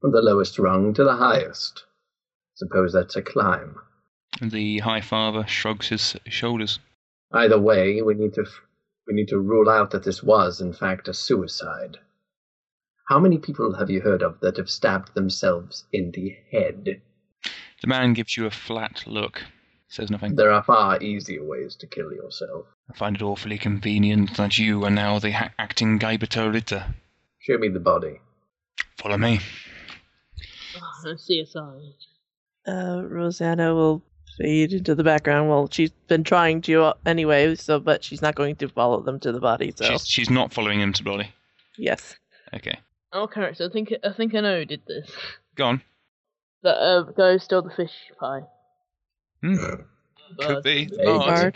[0.00, 1.84] From the lowest rung to the highest.
[2.54, 3.76] Suppose that's a climb.
[4.40, 6.78] The High Father shrugs his shoulders.
[7.32, 8.44] Either way, we need to
[9.06, 11.98] we need to rule out that this was in fact a suicide.
[13.08, 17.02] How many people have you heard of that have stabbed themselves in the head?
[17.80, 19.42] The man gives you a flat look,
[19.90, 20.34] says nothing.
[20.36, 22.64] There are far easier ways to kill yourself.
[22.90, 26.84] I find it awfully convenient that you are now the ha- acting Gaibato Ritter.
[27.40, 28.20] Show me the body.
[28.98, 29.40] Follow me.
[30.76, 31.92] Oh, no CSI.
[32.66, 34.02] Uh, Rosanna will
[34.38, 35.48] fade into the background.
[35.48, 39.18] Well, she's been trying to uh, anyway, so but she's not going to follow them
[39.20, 39.72] to the body.
[39.74, 41.32] So She's, she's not following him to body.
[41.76, 42.16] yes,
[42.54, 42.78] Okay.
[43.12, 45.10] Our character, I think I think I know who did this.
[45.56, 45.82] Go on.
[46.62, 48.42] That uh, guy who stole the fish pie.
[49.42, 49.56] Hmm.
[50.38, 50.90] Could be.
[50.96, 51.52] Hey,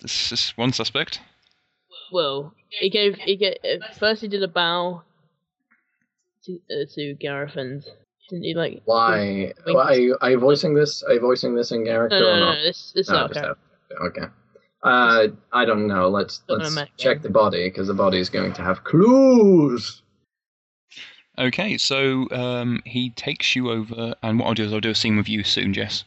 [0.00, 1.20] this is one suspect.
[2.12, 5.02] Well, he gave he gave uh, first he did a bow
[6.44, 7.82] to uh, to Gareth and
[8.28, 9.52] didn't he like Why?
[9.64, 11.02] Why are, you, are you voicing this?
[11.02, 12.54] Are you voicing this in character No, no, or no, not?
[12.54, 13.46] no this this No, our just
[14.02, 14.26] okay.
[14.82, 16.08] Uh, I don't know.
[16.08, 16.90] Let's Don't let's Mac.
[16.96, 20.02] check the body because the body is going to have clues.
[21.38, 24.94] Okay, so um, he takes you over, and what I'll do is I'll do a
[24.94, 26.04] scene with you soon, Jess.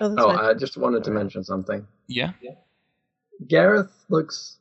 [0.00, 0.28] Oh, Oh.
[0.30, 1.86] I just wanted to mention something.
[2.08, 2.32] Yeah?
[3.46, 4.58] Gareth looks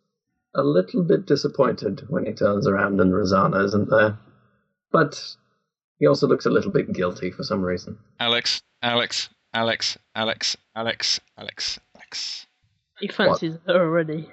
[0.53, 4.17] a little bit disappointed when he turns around and Rosanna isn't there,
[4.91, 5.21] but
[5.99, 7.97] he also looks a little bit guilty for some reason.
[8.19, 12.47] Alex, Alex, Alex, Alex, Alex, Alex, Alex.
[12.99, 14.29] He fancies her already.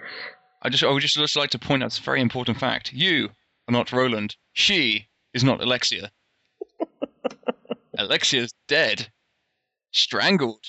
[0.63, 2.93] I just, I would just, just like to point out this very important fact.
[2.93, 3.31] You
[3.69, 4.37] are not Roland.
[4.53, 6.11] She is not Alexia.
[7.99, 9.09] Alexia's dead.
[9.93, 10.65] Strangled.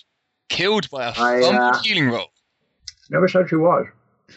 [0.49, 2.27] Killed by a I, fumbled uh, healing roll.
[3.10, 3.86] Never said she was.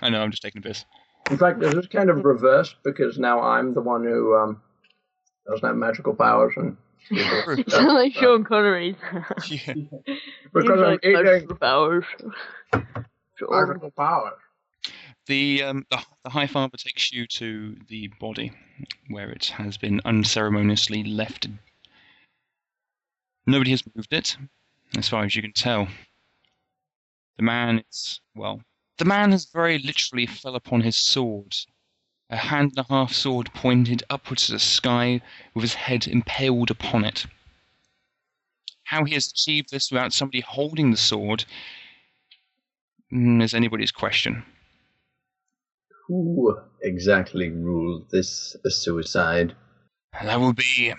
[0.02, 0.84] I know, I'm just taking a piss.
[1.30, 4.62] In fact, this is kind of reversed because now I'm the one who um,
[5.46, 6.76] doesn't have magical powers and
[7.10, 8.96] You sound like Sean Connery.
[9.48, 9.74] Yeah.
[10.52, 12.04] because I'm like eating powers.
[12.72, 14.32] magical powers.
[15.26, 18.52] The, um, the the High Father takes you to the body,
[19.08, 21.48] where it has been unceremoniously left.
[23.46, 24.36] Nobody has moved it,
[24.96, 25.88] as far as you can tell.
[27.36, 28.62] The man is well.
[28.98, 31.54] The man has very literally fell upon his sword,
[32.30, 35.20] a hand and a half sword pointed upwards to the sky,
[35.54, 37.26] with his head impaled upon it.
[38.84, 41.44] How he has achieved this without somebody holding the sword
[43.12, 44.44] mm, is anybody's question.
[46.06, 49.54] Who exactly ruled this a suicide?
[50.22, 50.94] That will be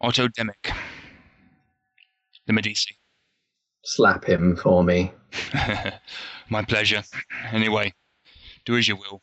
[0.00, 0.76] Otto Demick,
[2.46, 2.96] the Medici.
[3.84, 5.12] Slap him for me.
[6.50, 7.02] My pleasure.
[7.52, 7.92] Anyway,
[8.64, 9.22] do as you will.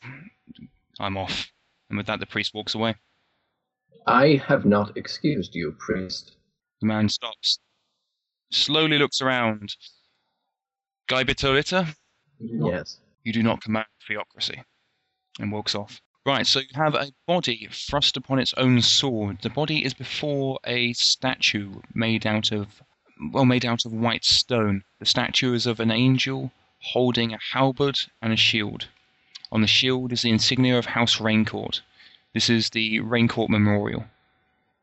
[1.00, 1.52] I'm off.
[1.90, 2.96] And with that, the priest walks away.
[4.08, 6.34] I have not excused you, priest.
[6.82, 7.60] The man stops,
[8.52, 9.76] slowly looks around.
[11.08, 11.96] Guy Bitolita,
[12.40, 13.00] Yes.
[13.24, 14.62] you do not command theocracy,
[15.40, 16.02] and walks off.
[16.26, 19.42] Right, so you have a body thrust upon its own sword.
[19.42, 22.82] The body is before a statue made out of,
[23.32, 24.84] well, made out of white stone.
[25.00, 28.88] The statue is of an angel holding a halberd and a shield.
[29.52, 31.82] On the shield is the insignia of House Raincourt.
[32.34, 34.06] This is the Raincourt Memorial,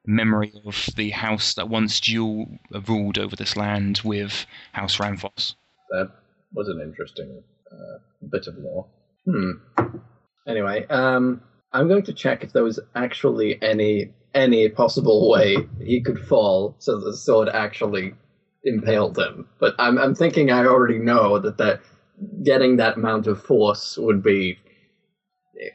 [0.06, 5.54] memory of the house that once dual ruled over this land with House Ramphos.
[5.90, 6.10] That
[6.54, 7.98] was an interesting uh,
[8.30, 8.86] bit of lore.
[9.24, 9.50] Hmm.
[10.46, 16.00] Anyway, um, I'm going to check if there was actually any any possible way he
[16.00, 18.14] could fall so the sword actually
[18.64, 19.46] impaled him.
[19.58, 21.80] But I'm I'm thinking I already know that that
[22.42, 24.58] getting that amount of force would be
[25.60, 25.68] eh,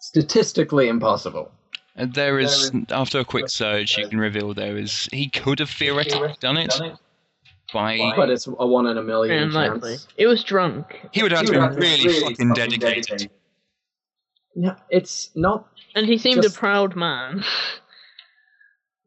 [0.00, 1.50] statistically impossible.
[1.94, 5.08] And there is, There after a quick search, you can reveal there is.
[5.12, 6.80] He could have theoretically done it
[7.72, 8.12] by.
[8.16, 10.06] But it's a one in a million chance.
[10.16, 11.00] It was drunk.
[11.12, 13.30] He would have to be have to really fucking dedicated.
[14.54, 17.44] Yeah, it's not And he seemed Just- a proud man.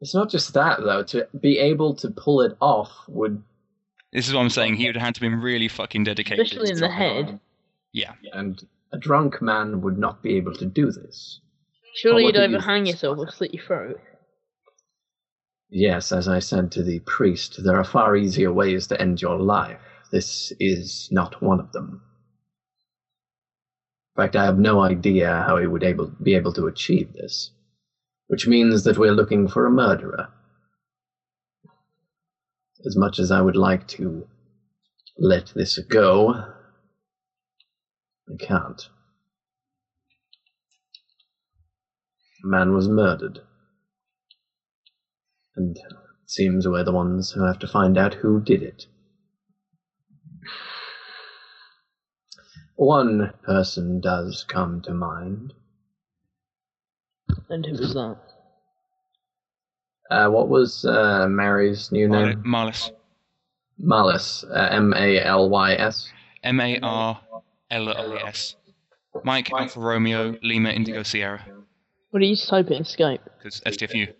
[0.02, 1.04] It's not just that though.
[1.04, 3.40] To be able to pull it off would,
[4.12, 4.74] This is what I'm saying.
[4.74, 6.44] He would have had to be really fucking dedicated.
[6.44, 7.38] Especially in the head.
[7.92, 8.14] Yeah.
[8.32, 8.60] and
[8.92, 11.40] a drunk man would not be able to do this.
[11.94, 12.94] Surely you'd overhang you either hang think?
[12.96, 14.00] yourself or slit your throat.
[15.70, 19.38] Yes, as I said to the priest, there are far easier ways to end your
[19.38, 19.80] life.
[20.10, 22.02] This is not one of them.
[24.14, 27.50] In fact, I have no idea how he would able, be able to achieve this,
[28.26, 30.28] which means that we're looking for a murderer.
[32.84, 34.26] As much as I would like to
[35.16, 36.30] let this go,
[38.28, 38.82] I can't.
[42.44, 43.40] A man was murdered.
[45.56, 45.82] And it
[46.26, 48.84] seems we're the ones who have to find out who did it.
[52.82, 55.52] One person does come to mind.
[57.48, 58.16] And who was that?
[60.10, 62.42] Uh, what was uh, Mary's new Mal- name?
[62.44, 62.90] Marlis.
[63.80, 64.44] Malys.
[64.50, 66.10] Uh, M A L Y S.
[66.42, 67.20] M A R
[67.70, 68.56] L I S.
[69.22, 71.46] Mike Alpha Romeo Lima Indigo Sierra.
[72.10, 73.20] What do you just type it in Skype?
[73.38, 74.12] Because STFU.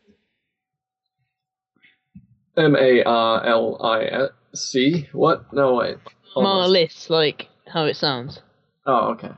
[2.57, 5.09] M A R L I S C.
[5.11, 5.53] What?
[5.53, 5.96] No, wait.
[6.37, 6.70] Almost.
[6.70, 8.40] Marlis, like how it sounds.
[8.87, 9.31] Oh, okay.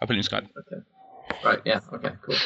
[0.00, 0.48] I put it in Skype.
[0.58, 0.82] Okay.
[1.44, 2.36] Right, yeah, okay, cool.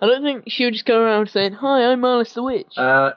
[0.00, 2.76] I don't think she would just go around saying, Hi, I'm Marlis the Witch.
[2.76, 3.12] Uh,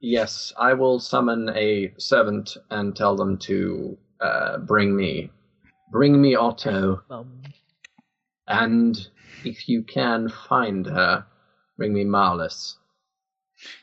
[0.00, 5.30] yes, I will summon a servant and tell them to uh, bring me,
[5.90, 7.42] bring me Otto, Um,
[8.46, 8.98] and
[9.44, 11.26] if you can find her,
[11.76, 12.76] bring me Marlis.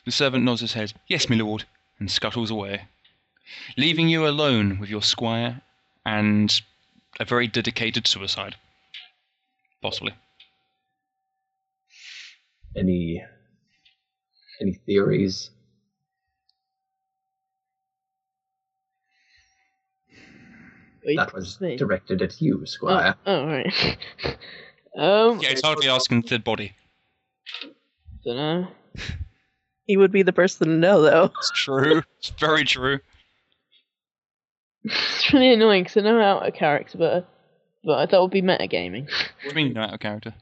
[0.04, 0.92] The servant nods his head.
[1.08, 1.64] Yes, my lord,
[1.98, 2.88] and scuttles away,
[3.76, 5.62] leaving you alone with your squire
[6.06, 6.62] and
[7.18, 8.54] a very dedicated suicide.
[9.82, 10.14] Possibly.
[12.76, 13.22] Any,
[14.60, 15.50] any theories?
[21.04, 21.76] wait, That was me.
[21.76, 23.14] directed at you, Oh, Squire.
[23.26, 23.96] oh, right.
[24.96, 26.72] um, Yeah, it's hardly asking the dead body.
[28.24, 28.68] don't know.
[29.86, 31.30] He would be the person to know, though.
[31.38, 32.02] It's true.
[32.18, 32.98] it's very true.
[34.86, 37.28] It's really annoying because I know out of character, but
[37.84, 39.04] but that would be metagaming.
[39.04, 40.34] What do you mean, no out of character?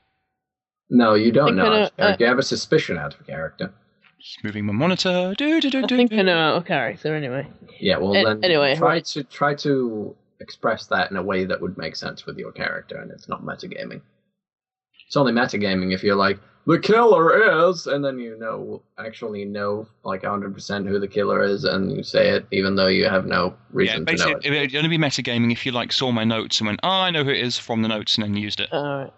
[0.90, 1.64] No, you don't think know.
[1.64, 2.24] Know- out of character.
[2.24, 3.72] Uh, you have a suspicion out of character.
[4.20, 5.34] Just moving my monitor.
[5.36, 6.18] Do, do, do, I do, think do.
[6.18, 7.46] I know out of character anyway.
[7.78, 9.04] Yeah, well An- then anyway, try right.
[9.06, 12.96] to try to express that in a way that would make sense with your character,
[12.96, 14.00] and it's not metagaming.
[15.14, 19.86] It's only metagaming if you're like the killer is, and then you know actually know
[20.02, 23.24] like 100 percent who the killer is, and you say it even though you have
[23.24, 24.72] no Yeah, reason to know basically, it.
[24.72, 27.12] it would only be metagaming if you like saw my notes and went, "Oh, I
[27.12, 28.72] know who it is from the notes," and then used it.
[28.72, 29.12] Alright.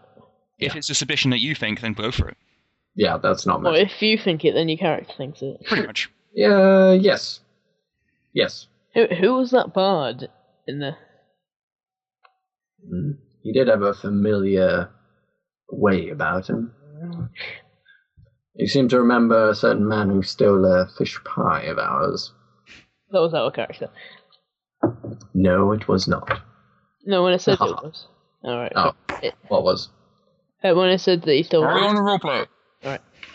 [0.59, 2.37] If it's a suspicion that you think, then go for it.
[2.95, 5.64] Yeah, that's not Well, if you think it, then your character thinks it.
[5.64, 6.11] Pretty much.
[6.35, 7.41] Yeah, yes,
[8.35, 8.66] yes.
[8.93, 10.29] Who who was that bard
[10.68, 10.95] in the?
[12.87, 13.16] Mm.
[13.43, 14.91] He did have a familiar
[15.71, 16.73] way about him.
[18.55, 22.33] You seem to remember a certain man who stole a fish pie of ours.
[23.11, 23.89] That was our character.
[25.35, 26.41] No, it was not.
[27.05, 28.07] No, when I said it was.
[28.45, 28.73] Alright.
[28.75, 28.93] Oh,
[29.23, 29.89] It- what was?
[30.64, 31.62] Uh, when I said that he stole.
[31.62, 32.47] Carry on roleplay.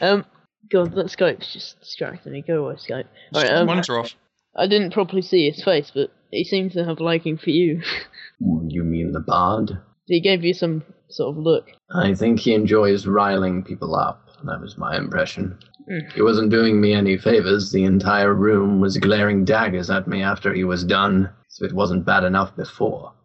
[0.02, 0.26] Um.
[0.72, 2.42] God, that Skype's just distracting me.
[2.48, 3.06] Go away, Skype.
[3.36, 3.52] Alright.
[3.52, 3.68] Um.
[3.68, 4.16] Monitor off.
[4.56, 7.82] I didn't properly see his face, but he seems to have a liking for you.
[8.40, 9.78] You mean the bard?
[10.08, 11.68] he gave you some sort of look.
[11.93, 14.28] I think he enjoys riling people up.
[14.45, 15.57] That was my impression.
[15.89, 16.12] Mm.
[16.14, 17.72] He wasn't doing me any favors.
[17.72, 22.05] The entire room was glaring daggers at me after he was done, so it wasn't
[22.05, 23.14] bad enough before.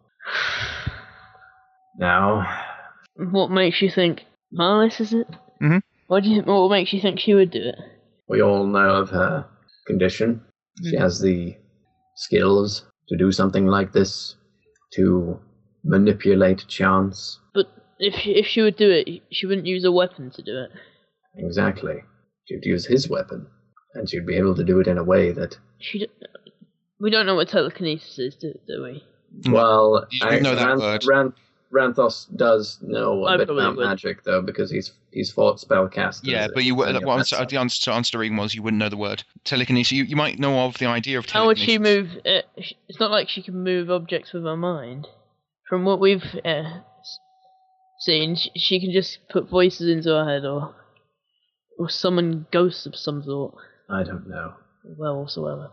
[1.99, 2.45] Now,
[3.15, 4.23] What makes you think
[4.53, 5.27] Marlis is it?
[5.61, 5.81] Mhm.
[6.07, 6.41] What do you?
[6.43, 7.75] What makes you think she would do it?
[8.29, 9.45] we all know of her
[9.87, 10.41] condition.
[10.83, 11.55] She has the
[12.17, 14.35] skills to do something like this,
[14.93, 15.39] to
[15.83, 17.39] manipulate chance.
[17.99, 20.57] But if she, if she would do it, she wouldn't use a weapon to do
[20.63, 20.71] it.
[21.35, 21.95] Exactly.
[22.45, 23.47] She'd use his weapon,
[23.93, 25.99] and she'd be able to do it in a way that, She.
[25.99, 26.09] d-
[26.99, 29.03] We don't know what telekinesis is, do, do we?
[29.51, 31.05] Well, You don't know that Ran- word.
[31.05, 31.33] Ran-
[31.73, 33.85] Ramphos does know a I bit probably about would.
[33.87, 36.21] magic, though, because he's he's fought spellcasters.
[36.23, 37.05] Yeah, but you and would.
[37.05, 39.23] What I'm, that's s- the answer to answer Regan was you wouldn't know the word
[39.43, 39.91] telekinesis.
[39.91, 41.33] You, you might know of the idea of telekinesis.
[41.33, 42.09] How would she move?
[42.25, 42.41] Uh,
[42.87, 45.07] it's not like she can move objects with her mind.
[45.67, 46.79] From what we've uh,
[47.99, 50.75] s- seen, she, she can just put voices into her head or
[51.79, 53.53] or summon ghosts of some sort.
[53.89, 54.53] I don't know.
[54.97, 55.69] Well, whatsoever.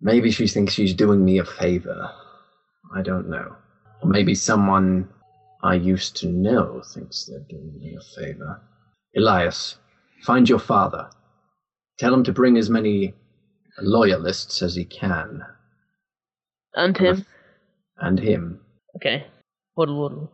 [0.00, 2.10] Maybe she thinks she's doing me a favor.
[2.94, 3.54] I don't know.
[4.02, 5.08] Or maybe someone
[5.62, 8.60] I used to know thinks they're doing me a favor.
[9.16, 9.76] Elias,
[10.24, 11.08] find your father.
[11.98, 13.14] Tell him to bring as many
[13.80, 15.42] loyalists as he can.
[16.74, 17.24] And him.
[17.98, 18.60] And him.
[18.96, 19.26] Okay.
[19.76, 20.32] Waddle waddle.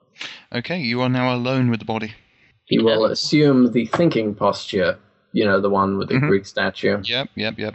[0.52, 2.14] Okay, you are now alone with the body.
[2.66, 2.82] He Yeah.
[2.82, 4.98] will assume the thinking posture,
[5.32, 6.28] you know, the one with the Mhm.
[6.28, 6.98] Greek statue.
[7.02, 7.74] Yep, yep, yep.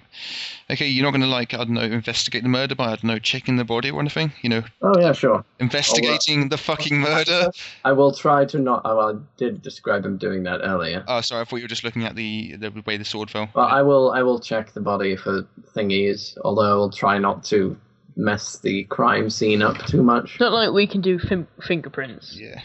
[0.70, 3.04] Okay, you're not going to like I don't know investigate the murder by I don't
[3.06, 4.32] know checking the body or anything.
[4.42, 5.44] You know, Oh, yeah, sure.
[5.60, 7.52] investigating the fucking murder.
[7.84, 8.82] I will try to not.
[8.86, 11.04] Oh, well, I did describe him doing that earlier.
[11.08, 13.50] Oh, sorry, I thought you were just looking at the the way the sword fell.
[13.54, 14.12] Well, I will.
[14.12, 16.38] I will check the body for thingies.
[16.44, 17.78] Although I will try not to
[18.16, 20.40] mess the crime scene up too much.
[20.40, 22.62] Not like we can do fin- fingerprints yeah.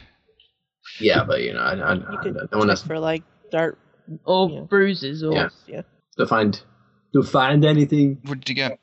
[0.99, 3.23] Yeah, but you know, I, I, You I could don't want check us for like
[3.51, 3.79] dart.
[4.25, 4.61] or Yeah.
[4.61, 5.49] bruises or Yeah.
[5.67, 5.83] Yeah.
[6.19, 6.61] to find
[7.15, 8.19] to find anything.
[8.27, 8.79] What did you get?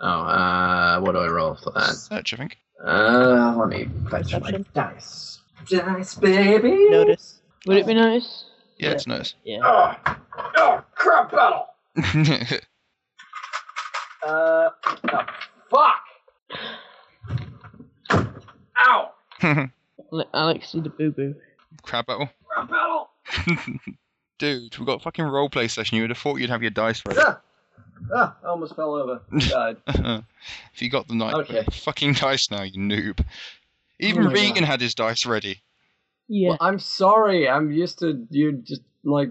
[0.00, 1.94] Oh, uh, what do I roll for that?
[1.94, 2.58] Search, I think.
[2.84, 5.40] Uh, let me fetch my dice.
[5.68, 6.88] Dice, baby.
[6.90, 7.40] Notice.
[7.66, 8.44] would it be nice?
[8.78, 9.34] Yeah, it's nice.
[9.44, 9.60] Yeah.
[9.62, 9.94] Oh,
[10.56, 11.66] oh, crap battle.
[14.24, 14.70] Uh,
[15.12, 15.26] oh,
[15.72, 16.04] fuck.
[18.86, 19.12] Ow,
[20.10, 21.34] Let Alex do the boo boo.
[21.82, 22.28] Crab battle.
[22.48, 23.10] crap battle.
[24.38, 25.96] Dude, we've got a fucking roleplay session.
[25.96, 27.20] You would have thought you'd have your dice ready.
[27.22, 27.40] Ah,
[28.14, 29.22] ah, I almost fell over.
[29.38, 29.76] Died.
[30.74, 31.64] if you got the knife, Okay.
[31.72, 33.24] fucking dice now, you noob.
[34.00, 34.64] Even Oh Regan God.
[34.64, 35.62] had his dice ready.
[36.28, 36.50] Yeah.
[36.50, 37.48] Well, I'm sorry.
[37.48, 39.30] I'm used to you just like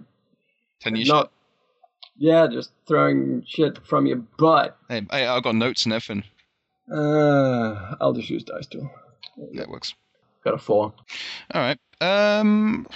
[0.79, 1.31] Ten years not.
[2.17, 4.77] Yeah, just throwing shit from your butt.
[4.87, 6.23] Hey, hey, I've got notes and everything.
[6.91, 8.89] Uh, I'll just use dice tool.
[9.53, 9.93] That works.
[10.43, 10.93] Got a four.
[11.53, 11.77] All right.
[12.01, 12.87] Um,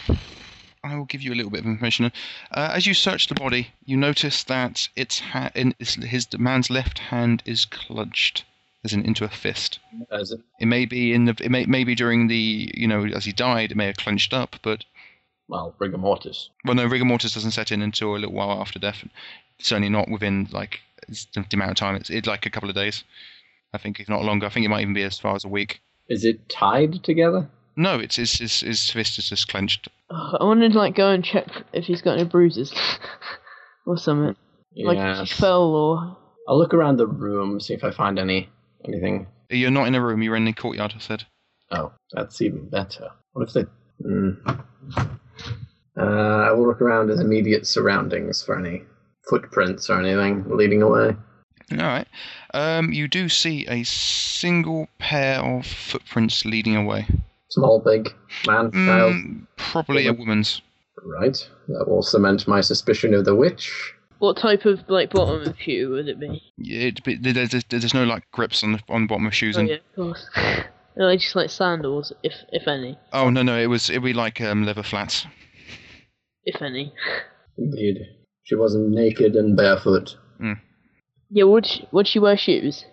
[0.83, 2.11] I will give you a little bit of information.
[2.51, 6.69] Uh, as you search the body, you notice that its ha- in, it's, his man's
[6.69, 8.43] left hand is clenched,
[8.83, 9.79] as in into a fist.
[10.11, 13.25] As it, It may be in the it may maybe during the you know as
[13.25, 14.85] he died, it may have clenched up, but
[15.47, 16.49] well, rigor mortis.
[16.65, 19.03] well, no, rigor mortis doesn't set in until a little while after death.
[19.59, 21.95] Certainly not within like the, the amount of time.
[21.95, 23.03] It's, it's like a couple of days.
[23.75, 24.45] I think if not longer.
[24.45, 25.81] I think it might even be as far as a week.
[26.09, 27.49] Is it tied together?
[27.75, 29.89] No, it's his his, his fist is just clenched.
[30.09, 32.73] Ugh, I wanted to like go and check if he's got any bruises
[33.85, 34.35] or something.
[34.77, 36.17] Like if he fell or
[36.47, 38.49] I'll look around the room, see if I find any
[38.87, 39.27] anything.
[39.49, 40.21] You're not in a room.
[40.21, 40.93] You're in the courtyard.
[40.95, 41.25] I said.
[41.71, 43.09] Oh, that's even better.
[43.33, 43.65] What if they?
[44.03, 44.63] Mm.
[45.97, 48.83] Uh, I will look around his immediate surroundings for any
[49.29, 51.15] footprints or anything leading away.
[51.71, 52.07] All right.
[52.53, 57.07] Um, you do see a single pair of footprints leading away.
[57.49, 58.09] Small, big,
[58.45, 59.13] man, child.
[59.13, 60.61] Mm, probably a woman's.
[61.03, 61.47] Right.
[61.67, 63.93] That will cement my suspicion of the witch.
[64.19, 66.41] what type of like bottom of shoe would it be?
[66.57, 69.35] Yeah, it, but there's, there's, there's no like grips on the on the bottom of
[69.35, 69.57] shoes.
[69.57, 70.29] Oh And, yeah, of course.
[70.35, 74.13] Are they just like sandals, if if any, oh no no, it was it'd be
[74.13, 75.27] like um, leather flats.
[76.45, 76.93] if any?
[77.57, 77.97] Indeed.
[78.43, 80.15] She wasn't naked and barefoot.
[81.29, 82.85] Yeah, would she, would she wear shoes?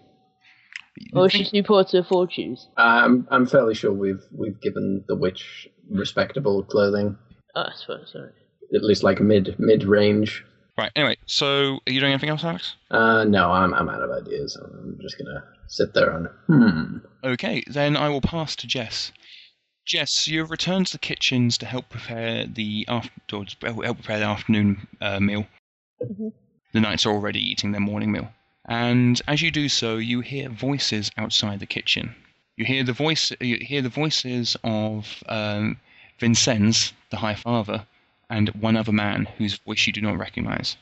[1.15, 2.69] Or is she Think- too poor to afford shoes?
[2.77, 7.17] I'm I'm fairly sure we've we've given the witch respectable clothing,
[7.55, 8.33] Oh, I suppose, sorry.
[8.75, 10.45] at least like mid mid range.
[10.79, 10.91] Right.
[10.97, 12.75] Anyway, so are you doing anything else, Alex?
[12.91, 14.57] Uh, no, I'm I'm out of ideas.
[14.63, 16.97] I'm just gonna sit there and hmm.
[17.25, 19.13] Okay, then I will pass to Jess.
[19.87, 24.25] Jess, you've returned to the kitchens to help prepare the after to help prepare the
[24.27, 25.47] afternoon uh, meal.
[26.03, 26.33] Mhm.
[26.73, 28.29] The knights are already eating their morning meal,
[28.67, 32.15] and as you do so, you hear voices outside the kitchen.
[32.57, 33.33] You hear the voice.
[33.41, 35.79] You hear the voices of um,
[36.19, 37.87] Vincennes, the High Father,
[38.31, 40.77] and one other man whose voice you do not recognize.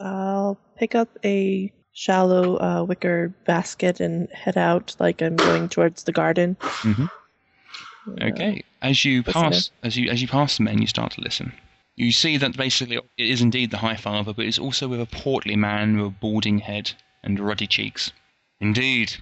[0.00, 6.04] I'll pick up a shallow uh, wicker basket and head out like I'm going towards
[6.04, 6.56] the garden.
[6.60, 7.08] Mhm.
[7.08, 8.62] Uh, Okay.
[8.82, 11.52] As you pass, as you as you pass the men, you start to listen.
[11.96, 15.06] You see that basically it is indeed the High Father, but it's also with a
[15.06, 16.92] portly man with a balding head
[17.22, 18.10] and ruddy cheeks.
[18.58, 19.16] Indeed,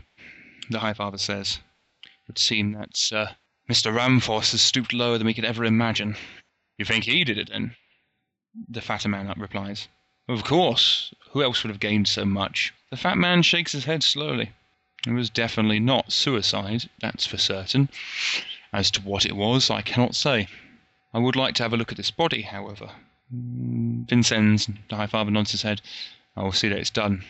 [0.71, 1.59] the High Father says.
[2.05, 3.35] It would seem that uh,
[3.69, 3.95] Mr.
[3.95, 6.17] Ramphos has stooped lower than we could ever imagine.
[6.79, 7.77] You think he did it then?
[8.69, 9.89] The fatter man replies.
[10.27, 11.13] Of course.
[11.33, 12.73] Who else would have gained so much?
[12.91, 14.53] The fat man shakes his head slowly.
[15.07, 17.91] It was definitely not suicide, that's for certain.
[18.73, 20.49] As to what it was, I cannot say.
[21.15, 22.91] I would like to have a look at this body, however.
[23.31, 25.83] Vincennes, the High Father, nods his head.
[26.37, 27.25] I will see that it's done.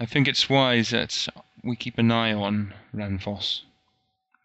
[0.00, 1.28] I think it's wise that
[1.62, 3.62] we keep an eye on Ramphos.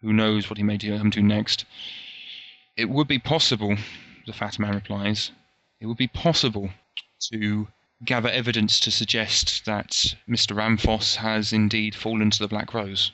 [0.02, 1.64] Who knows what he may do, come to next?
[2.76, 3.76] It would be possible,
[4.26, 5.30] the fat man replies.
[5.80, 6.70] It would be possible
[7.32, 7.68] to
[8.04, 10.54] gather evidence to suggest that Mr.
[10.54, 13.12] Ramphos has indeed fallen to the Black Rose.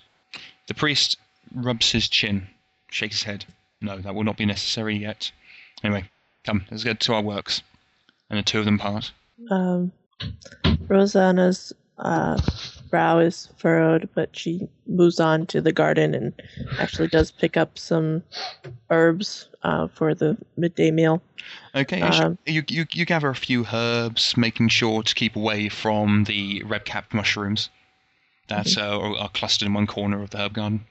[0.66, 1.16] The priest
[1.54, 2.48] rubs his chin,
[2.90, 3.44] shakes his head.
[3.80, 5.30] No, that will not be necessary yet.
[5.82, 6.04] Anyway,
[6.44, 7.62] come, let's get to our works.
[8.28, 9.12] And the two of them part.
[9.50, 9.92] Um,
[10.88, 12.40] Rosanna's uh,
[12.90, 16.32] brow is furrowed, but she moves on to the garden and
[16.78, 18.22] actually does pick up some
[18.90, 21.22] herbs uh, for the midday meal.
[21.74, 25.68] Okay, you Um, you, you, you gather a few herbs, making sure to keep away
[25.68, 27.70] from the red cap mushrooms
[28.48, 30.84] that uh, are, are clustered in one corner of the herb garden.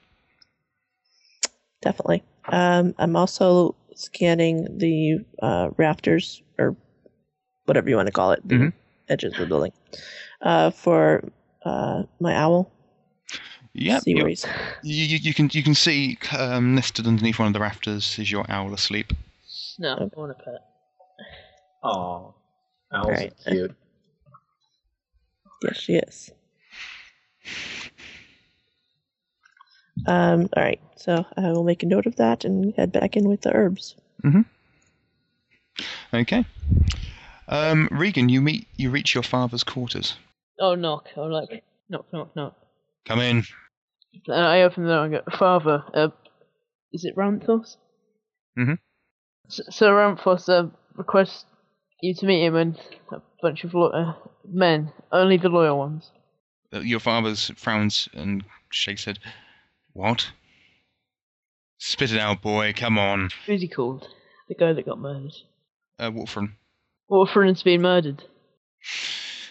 [1.82, 2.22] Definitely.
[2.46, 6.74] Um, I'm also scanning the uh, rafters or
[7.66, 8.72] whatever you want to call it, the Mhm.
[9.08, 9.72] edges of the building,
[10.42, 11.22] uh, for
[11.64, 12.70] uh, my owl.
[13.74, 14.46] Yep, see you, where he's.
[14.82, 18.30] you, you you can you can see um, nested underneath one of the rafters is
[18.30, 19.12] your owl asleep.
[19.78, 20.66] No, I want a pet.
[21.82, 22.32] Aw.
[22.92, 23.32] Owls Right.
[23.46, 23.76] are cute.
[25.62, 26.30] Yes, she is.
[30.06, 33.28] Um, all right, so I will make a note of that and head back in
[33.28, 33.96] with the herbs.
[36.12, 36.44] Okay.
[37.48, 40.16] Um, Regan, you meet you reach your father's quarters.
[40.58, 41.08] Oh, knock.
[41.16, 42.56] I'm like, knock, knock, knock.
[43.06, 43.42] Come in.
[44.26, 46.08] And I open the door and go, Father, uh,
[46.92, 47.76] is it Ramphos?
[48.58, 48.78] Mhm.
[49.48, 51.44] S- Sir Ramphos uh, requests
[52.02, 52.78] you to meet him and
[53.12, 54.14] a bunch of lo- uh,
[54.48, 56.10] men, only the loyal ones.
[56.72, 59.18] Uh, Your father's frowns and shakes head.
[59.92, 60.30] What?
[61.78, 62.72] Spit it out, boy.
[62.74, 63.30] Come on.
[63.46, 64.06] Who's he called?
[64.48, 65.34] The guy that got murdered.
[65.98, 66.56] Uh, Wolfram.
[67.08, 68.22] Orphan's been murdered.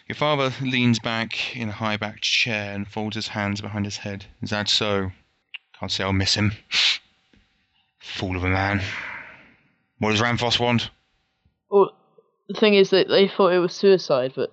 [0.08, 3.98] Your father leans back in a high backed chair and folds his hands behind his
[3.98, 4.26] head.
[4.42, 5.12] Is that so?
[5.80, 6.54] Can't say I'll miss him.
[8.00, 8.82] Fool of a man.
[10.00, 10.90] What does Ramphos want?
[11.70, 11.92] Well,
[12.48, 14.52] the thing is that they thought it was suicide, but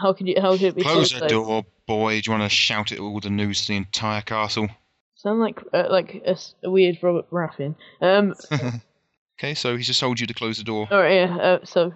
[0.00, 0.36] how could you?
[0.40, 1.24] How could it be Close suicide?
[1.28, 2.20] the door, boy.
[2.20, 4.68] Do you want to shout it all the news to the entire castle?
[5.16, 7.74] Sound like uh, like a, a weird Robert Raffin.
[8.00, 8.34] Um.
[9.38, 10.86] okay, so he's just told you to close the door.
[10.88, 11.14] All right.
[11.14, 11.36] Yeah.
[11.36, 11.92] Uh, so.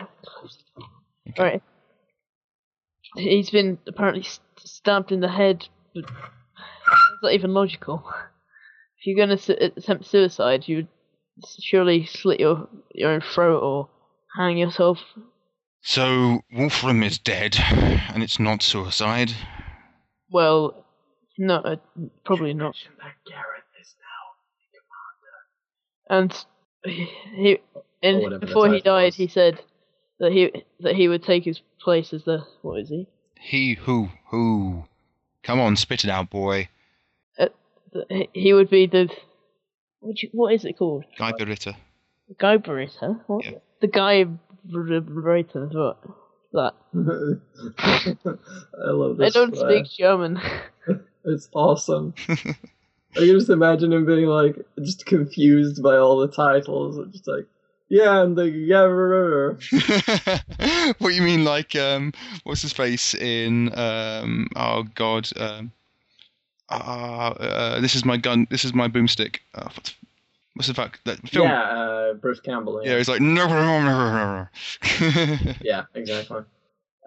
[1.29, 1.39] Okay.
[1.39, 1.63] All right.
[3.15, 8.05] He's been apparently st- stabbed in the head, but it's not even logical.
[8.99, 10.89] If you're gonna su- attempt suicide, you would
[11.61, 13.89] surely slit your your own throat or
[14.37, 14.99] hang yourself.
[15.83, 19.33] So Wolfram is dead, and it's not suicide.
[20.35, 20.85] Well,
[21.39, 21.77] no, uh,
[22.25, 22.75] probably not.
[22.99, 23.95] That Gareth is
[26.11, 26.45] And
[26.85, 27.59] he, he
[28.03, 29.15] and whatever the before he died, was.
[29.15, 29.61] he said
[30.19, 33.07] that he that he would take his place as the what is he?
[33.41, 34.87] He who who?
[35.45, 36.69] Come on, spit it out, boy.
[37.39, 37.53] That
[38.09, 39.09] he- he would be the
[40.01, 41.05] what, you, what is it called?
[41.17, 41.77] Guy Beretta.
[42.41, 43.21] Guy Barita?
[43.29, 43.45] What?
[43.45, 43.59] Yeah.
[43.81, 44.25] The guy
[44.69, 45.99] Barita, what?
[46.55, 46.75] That.
[48.79, 49.61] I love I don't guy.
[49.61, 50.41] speak German.
[51.27, 52.13] It's awesome.
[52.29, 52.35] I
[53.15, 57.01] can just imagine him being like just confused by all the titles.
[57.13, 57.47] Just like,
[57.89, 59.59] yeah, and the Gatherer.
[60.99, 64.49] what do you mean, like um, what's his face in um?
[64.55, 65.31] Oh God.
[65.39, 65.73] Um.
[66.69, 68.47] Uh, uh, this is my gun.
[68.51, 69.39] This is my boomstick.
[69.55, 69.71] Uh,
[70.55, 71.49] what's, what's the fuck that film?
[71.49, 72.81] Yeah, uh, Bruce Campbell.
[72.85, 74.47] Yeah, Yeah, he's like no, no, no,
[75.03, 76.43] no, yeah exactly.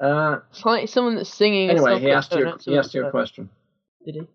[0.01, 1.69] Uh, It's like someone that's singing.
[1.69, 2.53] anyway, he asked you.
[2.65, 3.49] He asked you a question.
[4.05, 4.21] Did he?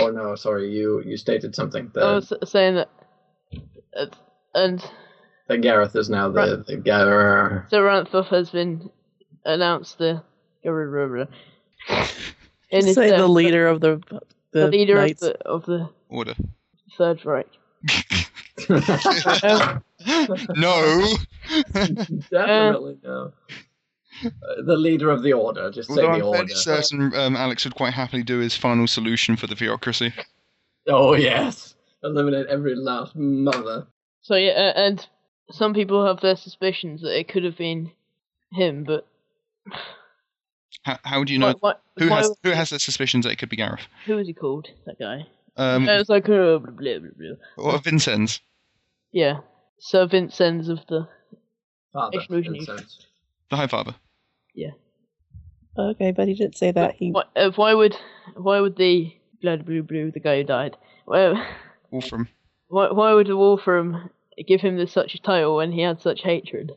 [0.00, 0.70] Oh no, sorry.
[0.70, 2.88] You you stated something that I was saying that,
[3.94, 4.06] uh,
[4.54, 4.82] and
[5.48, 6.66] that Gareth is now the Right.
[6.66, 7.66] the Gatherer.
[7.68, 8.90] so Ranthoff has been
[9.44, 10.22] announced the
[10.64, 11.28] in
[12.82, 14.02] Say the leader of the
[14.52, 16.34] the, the leader of the of the Order.
[16.96, 17.46] Third Reich.
[20.56, 21.16] no.
[22.30, 23.32] Definitely no.
[24.24, 25.70] Uh, the leader of the order.
[25.70, 26.38] Just say Although the I'm order.
[26.38, 30.12] fairly certain um, Alex would quite happily do his final solution for the bureaucracy.
[30.88, 33.86] Oh yes, eliminate every last mother.
[34.22, 35.06] So yeah, uh, and
[35.50, 37.90] some people have their suspicions that it could have been
[38.52, 39.06] him, but
[40.84, 41.54] How, how do you know?
[41.60, 43.86] why, why, Who why- has who has the suspicions that it could be Gareth?
[44.06, 44.68] who was he called?
[44.86, 45.26] That guy.
[45.56, 47.10] Um, it was like uh, blah, blah, blah,
[47.56, 47.72] blah.
[47.72, 48.40] or Vincennes?
[49.12, 49.38] yeah,
[49.78, 51.08] Sir Vincennes of the
[51.92, 52.18] Father.
[52.18, 52.58] Explosion
[53.50, 53.94] The High Father.
[54.54, 54.72] Yeah.
[55.78, 56.96] Okay, but he didn't say that.
[56.96, 57.96] He Why, uh, why would
[58.36, 60.76] why would the blood blue blue the guy who died?
[61.06, 61.46] Why,
[61.90, 62.28] Wolfram.
[62.68, 64.10] why why would the Wolfram
[64.46, 66.72] give him this, such a title when he had such hatred?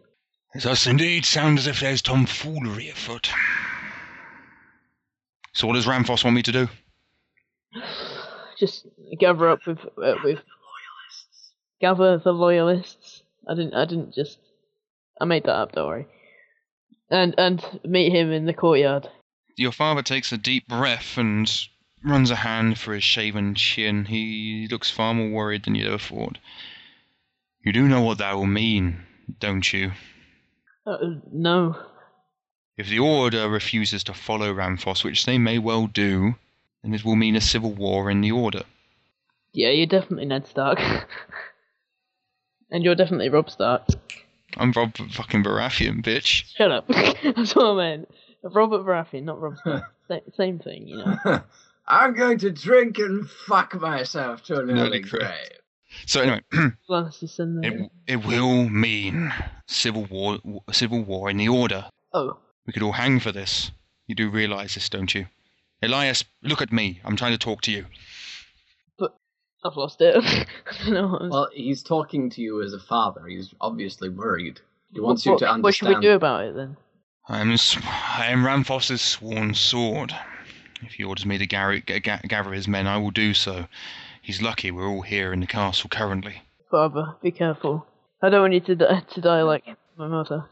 [0.56, 3.30] It does indeed sound as if there's tomfoolery afoot.
[5.54, 6.68] So what does Ramphos want me to do?
[8.60, 8.86] Just
[9.20, 10.40] gather up with uh, with
[11.80, 13.24] gather the loyalists.
[13.48, 14.40] I didn't I didn't just
[15.20, 15.72] I made that up.
[15.72, 16.08] Don't worry.
[17.10, 19.08] And and meet him in the courtyard.
[19.56, 21.50] Your father takes a deep breath and
[22.04, 24.06] runs a hand for his shaven chin.
[24.06, 26.38] He looks far more worried than you'd ever thought.
[27.66, 29.04] You do know what that will mean,
[29.40, 29.92] don't you?
[30.86, 30.98] Uh,
[31.32, 31.76] no,
[32.78, 36.36] If the Order refuses to follow Ramphos, which they may well do,
[36.84, 38.64] then it will mean a civil war in the Order.
[39.54, 40.80] yeah, you're definitely Ned Stark,
[42.72, 43.88] and you're definitely Robb Stark.
[44.58, 46.44] I'm Rob fucking Baratheon, bitch.
[46.56, 46.88] Shut up.
[47.24, 48.10] That's what I meant.
[48.44, 49.84] Robert Baratheon, not Robb Stark.
[50.08, 51.42] Sa- Same thing, you know.
[51.88, 55.28] I'm going to drink and fuck myself to an early grave.
[56.06, 56.42] So anyway,
[56.90, 57.72] Lannister son there.
[57.72, 59.34] it, it will mean
[59.68, 60.38] civil war,
[60.72, 61.90] civil war in the Order.
[62.14, 63.72] Oh, We could all hang for this.
[64.08, 65.26] You do realise this, don't you?
[65.82, 67.00] Elias, look at me.
[67.04, 67.86] I'm trying to talk to you.
[68.98, 69.16] But
[69.64, 70.16] I've lost it.
[70.24, 70.46] I
[70.84, 73.26] don't know what Well, he's talking to you as a father.
[73.28, 74.60] He's obviously worried.
[74.94, 75.64] He wants you what, to understand.
[75.64, 76.76] What should we do about it then?
[77.28, 80.14] I am, s- I am Ramphos's sworn sword.
[80.82, 83.68] If he orders me to gather, ga- ga- gather his men, I will do so.
[84.22, 86.42] He's lucky we're all here in the castle currently.
[86.72, 87.86] Father, be careful.
[88.22, 89.64] I don't want you to die, to die like
[89.98, 90.46] my mother.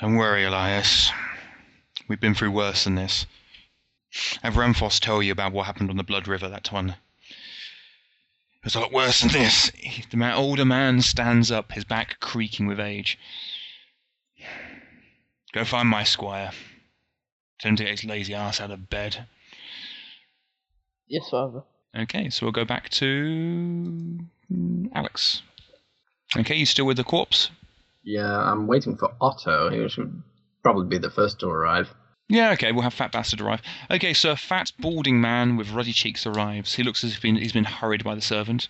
[0.00, 1.10] Don't worry, Elias.
[2.06, 3.26] We've been through worse than this.
[4.42, 6.90] Have Ramphos tell you about what happened on the Blood River that one.
[6.90, 9.70] It was a lot worse than this.
[10.10, 13.18] The ma- older man stands up, his back creaking with age.
[15.52, 16.50] Go find my squire.
[17.58, 19.26] Tell him to get his lazy ass out of bed.
[21.06, 21.62] Yes, father.
[21.96, 24.18] Okay, so we'll go back to
[24.94, 25.42] Alex.
[26.36, 27.50] Okay, you still with the corpse?
[28.02, 29.70] Yeah, I'm waiting for Otto.
[29.70, 30.22] He should
[30.62, 31.94] probably be the first to arrive.
[32.28, 33.62] Yeah, okay, we'll have Fat Bastard arrive.
[33.90, 36.74] Okay, so a fat, balding man with ruddy cheeks arrives.
[36.74, 38.68] He looks as if he's been hurried by the servant.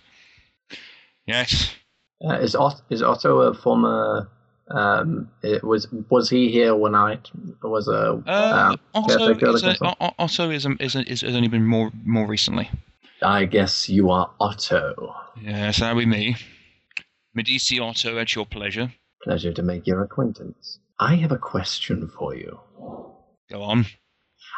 [1.25, 1.73] Yes.
[2.23, 4.29] Uh, is, Ot- is Otto a former?
[4.71, 7.17] Um, it was was he here when I
[7.63, 11.47] was a Uh, um, Otto, is a, Otto is, a, is, a, is has only
[11.47, 12.69] been more more recently.
[13.23, 15.15] I guess you are Otto.
[15.41, 16.35] Yes, that'll be me.
[17.33, 18.93] Medici Otto, at your pleasure.
[19.23, 20.79] Pleasure to make your acquaintance.
[20.99, 22.59] I have a question for you.
[23.51, 23.87] Go on.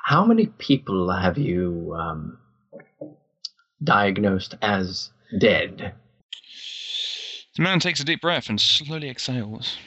[0.03, 2.37] How many people have you um,
[3.81, 5.93] diagnosed as dead?
[7.55, 9.77] The man takes a deep breath and slowly exhales.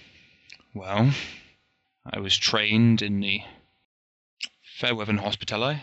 [0.74, 1.12] Well,
[2.10, 3.42] I was trained in the
[4.78, 5.80] Fairweather Hospitale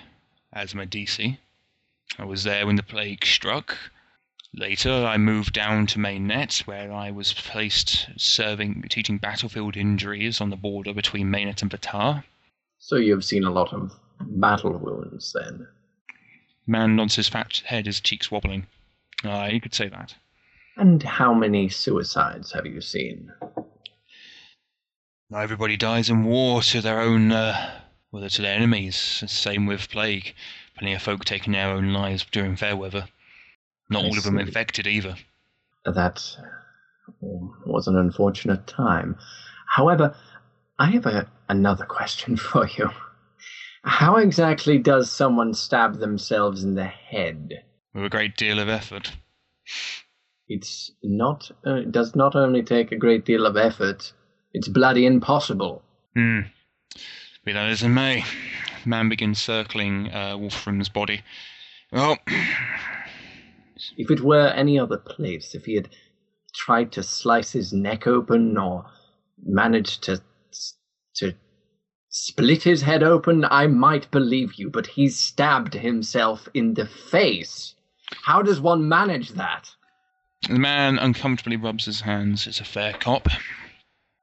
[0.52, 1.40] as Medici.
[2.18, 3.78] I was there when the plague struck.
[4.54, 10.50] Later, I moved down to Mainnet, where I was placed serving, teaching battlefield injuries on
[10.50, 12.24] the border between Mainnet and Batar.
[12.84, 15.68] So you've seen a lot of battle wounds then.
[16.66, 18.66] Man nods his fat head, his cheeks wobbling.
[19.24, 20.16] Ah, you could say that.
[20.78, 23.32] And how many suicides have you seen?
[25.30, 28.96] Not everybody dies in war to their own, uh, well, to their enemies.
[29.28, 30.34] Same with plague.
[30.76, 33.08] Plenty of folk taking their own lives during fair weather.
[33.92, 35.18] Not I all of them infected either.
[35.86, 36.36] That
[37.20, 39.18] was an unfortunate time.
[39.68, 40.16] However,
[40.80, 42.90] I have a, another question for you.
[43.84, 47.64] How exactly does someone stab themselves in the head?
[47.94, 49.12] With a great deal of effort.
[50.48, 51.50] It's not.
[51.66, 54.14] Uh, it does not only take a great deal of effort.
[54.54, 55.82] It's bloody impossible.
[56.16, 56.42] Hmm.
[57.44, 58.24] Be that as it may,
[58.86, 61.22] man begins circling uh, Wolfram's body.
[61.92, 62.18] Well,
[63.98, 65.90] If it were any other place, if he had
[66.54, 68.86] tried to slice his neck open or
[69.44, 70.22] managed to
[71.16, 71.36] to
[72.10, 77.76] split his head open, I might believe you, but he stabbed himself in the face.
[78.24, 79.70] How does one manage that?
[80.48, 82.48] The man uncomfortably rubs his hands.
[82.48, 83.28] It's a fair cop.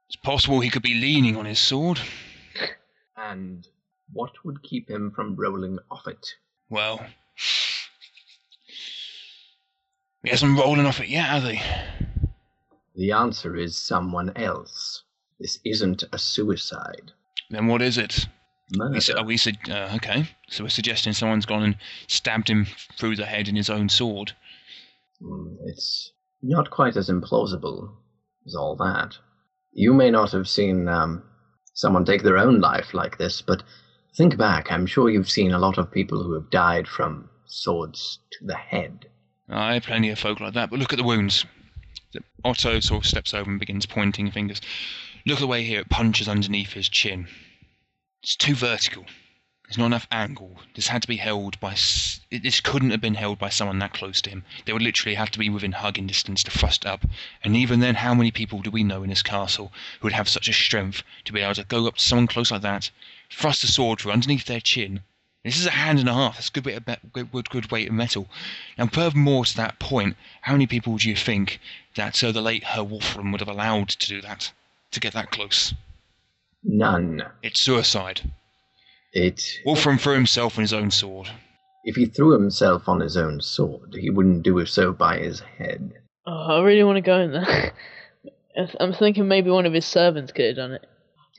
[0.07, 1.99] It's possible he could be leaning on his sword.
[3.15, 3.67] And
[4.11, 6.35] what would keep him from rolling off it?
[6.69, 7.05] Well,
[10.23, 11.61] he hasn't rolling off it yet, has he?
[12.95, 15.03] The answer is someone else.
[15.39, 17.11] This isn't a suicide.
[17.49, 18.27] Then what is it?
[18.75, 18.99] Murder.
[19.17, 21.77] Are we su- uh, okay, so we're suggesting someone's gone and
[22.07, 22.67] stabbed him
[22.97, 24.33] through the head in his own sword.
[25.21, 26.11] Mm, It's
[26.43, 27.89] not quite as implausible
[28.45, 29.17] as all that.
[29.71, 31.23] You may not have seen um,
[31.73, 33.63] someone take their own life like this, but
[34.15, 34.71] think back.
[34.71, 38.55] I'm sure you've seen a lot of people who have died from swords to the
[38.55, 39.07] head.
[39.49, 41.43] Aye, plenty of folk like that, but look at the wounds.
[42.43, 44.61] Otto sort of steps over and begins pointing fingers.
[45.25, 47.27] Look at the way here it punches underneath his chin.
[48.23, 49.05] It's too vertical.
[49.69, 50.61] There's not enough angle.
[50.73, 51.75] This had to be held by.
[52.31, 54.43] This couldn't have been held by someone that close to him.
[54.65, 57.05] They would literally have to be within hugging distance to thrust up.
[57.43, 60.27] And even then, how many people do we know in this castle who would have
[60.27, 62.89] such a strength to be able to go up to someone close like that,
[63.29, 65.03] thrust a sword through underneath their chin?
[65.43, 66.35] This is a hand and a half.
[66.35, 68.27] That's a good bit of good, good, good weight of metal.
[68.77, 71.59] Now, furthermore to that point, how many people do you think
[71.95, 74.51] that uh, the late Herr Wolfram would have allowed to do that,
[74.91, 75.73] to get that close?
[76.63, 77.23] None.
[77.41, 78.21] It's suicide.
[79.13, 79.43] It.
[79.65, 81.29] Wolfram threw himself on his own sword.
[81.83, 85.39] If he threw himself on his own sword, he wouldn't do it so by his
[85.39, 85.93] head.
[86.27, 87.45] Oh, I really want to go in there.
[87.45, 87.71] I
[88.65, 90.85] th- I'm thinking maybe one of his servants could have done it.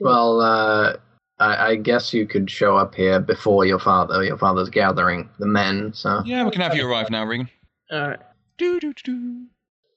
[0.00, 0.96] Well, uh,
[1.38, 4.24] I, I guess you could show up here before your father.
[4.24, 6.22] Your father's gathering the men, so.
[6.24, 7.50] Yeah, we can have you arrive now, Regan.
[7.92, 8.20] Alright.
[8.56, 9.46] Do, do, do, do.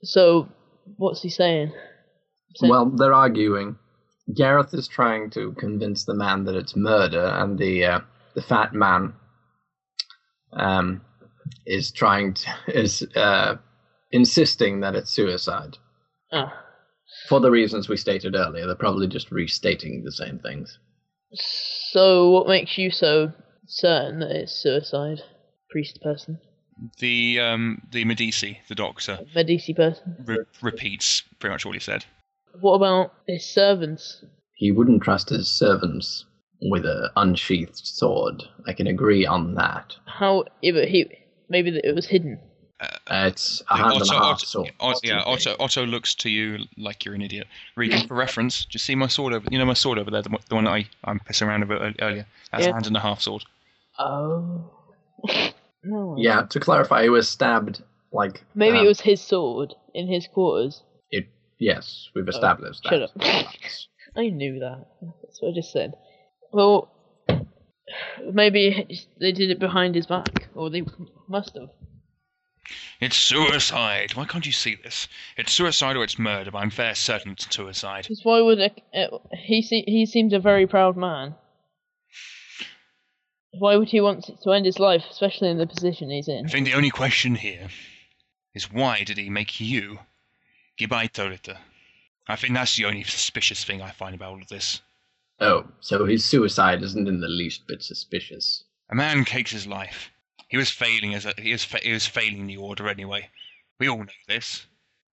[0.03, 0.49] So,
[0.97, 1.71] what's he saying?
[2.55, 3.77] Saying- Well, they're arguing.
[4.33, 7.99] Gareth is trying to convince the man that it's murder, and the uh,
[8.35, 9.13] the fat man
[10.53, 11.01] um,
[11.65, 13.55] is trying to is uh,
[14.11, 15.77] insisting that it's suicide
[16.31, 16.53] Ah.
[17.27, 18.65] for the reasons we stated earlier.
[18.65, 20.79] They're probably just restating the same things.
[21.33, 23.33] So, what makes you so
[23.67, 25.19] certain that it's suicide?
[25.69, 26.39] Priest person?
[26.99, 30.15] The um, the Medici, the doctor, Medici person?
[30.25, 32.05] re- repeats pretty much all he said.
[32.59, 34.23] What about his servants?
[34.55, 36.25] He wouldn't trust his servants
[36.61, 38.43] with a unsheathed sword.
[38.67, 39.95] I can agree on that.
[40.05, 40.45] How.
[40.61, 41.09] Yeah, but he.
[41.49, 42.39] Maybe it was hidden.
[42.79, 42.87] Uh,
[43.33, 44.71] it's a hand and a Otto, half Otto, sword.
[44.79, 45.21] Otto- yeah.
[45.25, 47.47] Otto, Otto looks to you like you're an idiot.
[47.75, 49.45] Regan, for reference, just see my sword over.
[49.51, 51.63] You know my sword over there, the, one- the one that I I'm pissing around
[51.63, 52.25] about earlier.
[52.51, 52.69] That's Yeah.
[52.71, 53.43] a hand and a half sword.
[53.99, 54.69] Oh.
[55.83, 56.15] no.
[56.17, 58.43] Yeah, to clarify, he was stabbed like.
[58.55, 60.81] Maybe um, it was his sword in his quarters.
[61.59, 61.65] It.
[61.65, 63.11] Yes, we've established Oh, shut up.
[64.15, 64.85] I knew that.
[65.23, 65.93] That's what I just said.
[66.51, 66.91] Well,
[68.31, 70.83] maybe they did it behind his back, or they
[71.27, 71.69] must have.
[72.99, 74.15] It's suicide.
[74.15, 75.07] Why can't you see this?
[75.35, 78.03] It's suicide or it's murder, but I'm fair certain it's suicide.
[78.03, 79.61] Because why would a, uh, he?
[79.61, 81.35] Se- he seems a very proud man.
[83.51, 86.45] Why would he want to end his life, especially in the position he's in?
[86.45, 87.67] I think the only question here
[88.55, 89.99] is why did he make you
[90.79, 91.57] Gibaito
[92.27, 94.81] I think that's the only suspicious thing I find about all of this.
[95.39, 98.63] Oh, so his suicide isn't in the least bit suspicious.
[98.91, 100.09] A man takes his life.
[100.47, 103.29] He was failing as a, he was fa- he was failing the order anyway.
[103.79, 104.67] We all know this.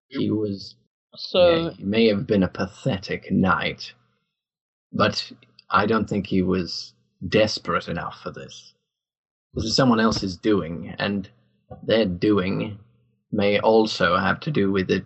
[0.08, 0.76] He was.
[1.16, 3.92] So yeah, he may have been a pathetic knight,
[4.92, 5.32] but
[5.70, 6.92] I don't think he was
[7.28, 8.74] desperate enough for this.
[9.54, 11.28] This is someone else's doing, and
[11.82, 12.78] their doing
[13.32, 15.04] may also have to do with it.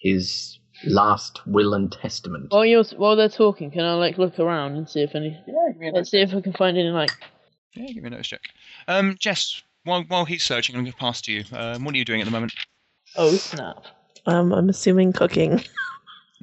[0.00, 2.50] His last will and testament.
[2.50, 5.38] while you're while they're talking, can I like look around and see if any?
[5.46, 7.10] Yeah, Let's see if I can find any like.
[7.74, 8.40] Yeah, give me a notice check.
[8.88, 11.44] Um, Jess, while while he's searching, I'm going to pass to you.
[11.52, 12.54] Um, what are you doing at the moment?
[13.16, 13.84] Oh snap!
[14.26, 15.62] Um, I'm assuming cooking.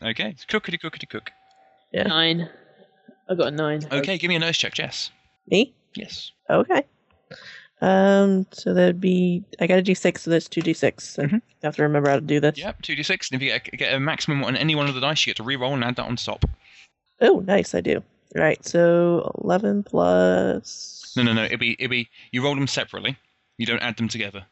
[0.03, 1.31] Okay, cookity cookity cook.
[1.91, 2.03] Yeah.
[2.03, 2.47] Nine.
[3.27, 3.81] I got a nine.
[3.91, 5.09] Okay, give me a notice check, Jess.
[5.49, 5.73] Me?
[5.95, 6.31] Yes.
[6.47, 6.83] Okay.
[7.79, 11.17] Um, so that'd be I got a d6, so that's two d6.
[11.19, 11.41] And Mhm.
[11.63, 12.57] I have to remember how to do this.
[12.57, 13.29] Yep, two d six.
[13.29, 15.31] And if you get a, get a maximum on any one of the dice, you
[15.31, 16.45] get to re-roll and add that on top.
[17.21, 18.03] Oh, nice, I do.
[18.35, 21.13] Right, so 11 plus.
[21.15, 21.43] No, no, no.
[21.45, 23.15] It'll be it'll be you roll them separately.
[23.57, 24.45] You don't add them together.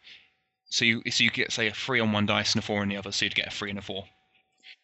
[0.69, 2.89] So you so you get say a three on one dice and a four on
[2.89, 4.05] the other, so you'd get a three and a four.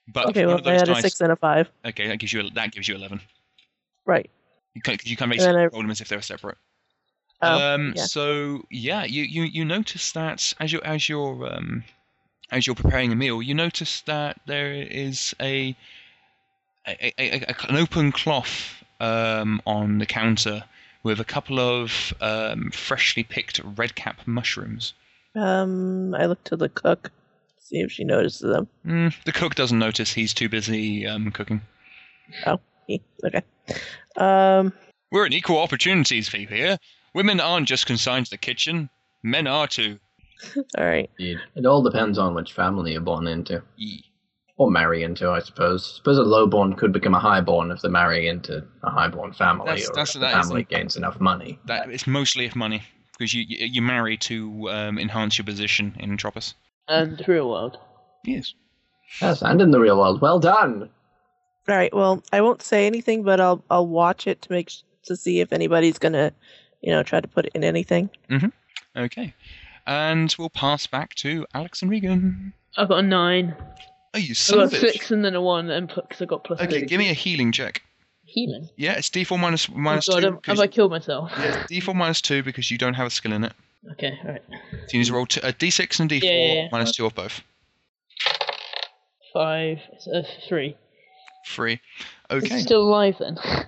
[0.07, 1.69] But Okay, if well, one I those had a 6 and a 5.
[1.85, 3.21] okay, that gives you that gives you eleven.
[4.05, 4.29] Right.
[4.75, 6.57] You can you can And then basically I- roll them as if they were separate.
[7.41, 8.03] Oh, um, yeah.
[8.03, 11.83] So yeah, you, you, you notice that as you're as you're um,
[12.51, 15.75] as you're preparing a meal, you notice that there is a,
[16.87, 20.63] a, a, a an open cloth um, on the counter
[21.03, 24.93] with a couple of um, freshly picked red cap mushrooms.
[25.35, 27.11] Um, I look to the cook,
[27.59, 28.67] see if she notices them.
[28.85, 31.61] Mm, the cook doesn't notice; he's too busy um, cooking.
[32.87, 33.41] He- Okay.
[34.17, 34.73] Um,
[35.11, 36.77] We're an equal opportunities people here.
[37.13, 38.89] Women aren't just consigned to the kitchen;
[39.23, 39.99] men are too.
[40.77, 41.09] all right.
[41.19, 41.39] Indeed.
[41.55, 43.61] It all depends on which family you're born into.
[43.77, 44.05] Ye-
[44.57, 45.95] Or marry into, I suppose.
[45.97, 49.89] suppose a lowborn could become a highborn if they marry into a highborn family, That's-
[49.89, 51.59] or that's- if the is family an- gains enough money.
[51.65, 52.83] That it's mostly if money,
[53.13, 56.53] because you you, you marry to um, enhance your position in Tropos.
[56.87, 57.77] And the real world.
[58.25, 58.53] Yes.
[59.21, 60.21] Yes, and in the real world.
[60.21, 60.89] Well done.
[61.69, 61.93] All right.
[61.93, 65.39] Well, I won't say anything, but I'll I'll watch it to make s- to see
[65.41, 66.31] if anybody's gonna,
[66.81, 68.09] you know, try to put it in anything.
[68.29, 68.47] Mm-hmm.
[68.97, 69.33] Okay.
[69.87, 72.53] And we'll pass back to Alex and Regan.
[72.77, 73.55] I've got a nine.
[74.13, 76.43] Oh, you I son got a six and then a one, and because I got
[76.43, 76.85] plus Okay, two.
[76.85, 77.81] give me a healing check.
[78.25, 78.69] healing.
[78.77, 80.25] Yeah, it's D4 minus minus oh God, two.
[80.25, 81.31] have- have 'cause- I killed myself?
[81.37, 83.53] yeah, D4 minus two because you don't have a skill in it.
[83.93, 84.43] Okay, alright.
[84.49, 84.57] So
[84.93, 86.67] you need to roll two, a D6 and D4 Yeah, yeah, yeah.
[86.71, 87.41] minus two of both.
[89.33, 89.79] Five,
[90.13, 90.75] uh, three.
[91.47, 91.79] Three.
[92.29, 92.57] Okay.
[92.57, 93.37] it still alive then?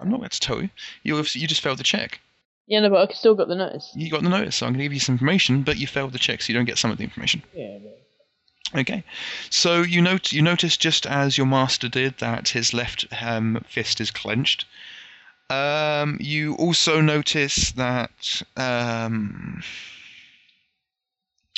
[0.00, 0.70] I'm not going to tell you.
[1.02, 2.20] You have, you just failed the check.
[2.66, 3.90] yeah, no, but I still got the notice.
[3.94, 6.12] You got the notice, so I'm going to give you some information, but you failed
[6.12, 7.42] the check, so you don't get some of the information.
[7.54, 7.90] Yeah, no.
[8.80, 9.02] Okay.
[9.50, 14.00] So you note you notice just as your master did that his left um, fist
[14.00, 14.64] is clenched.
[15.48, 19.62] Um, you also notice that um,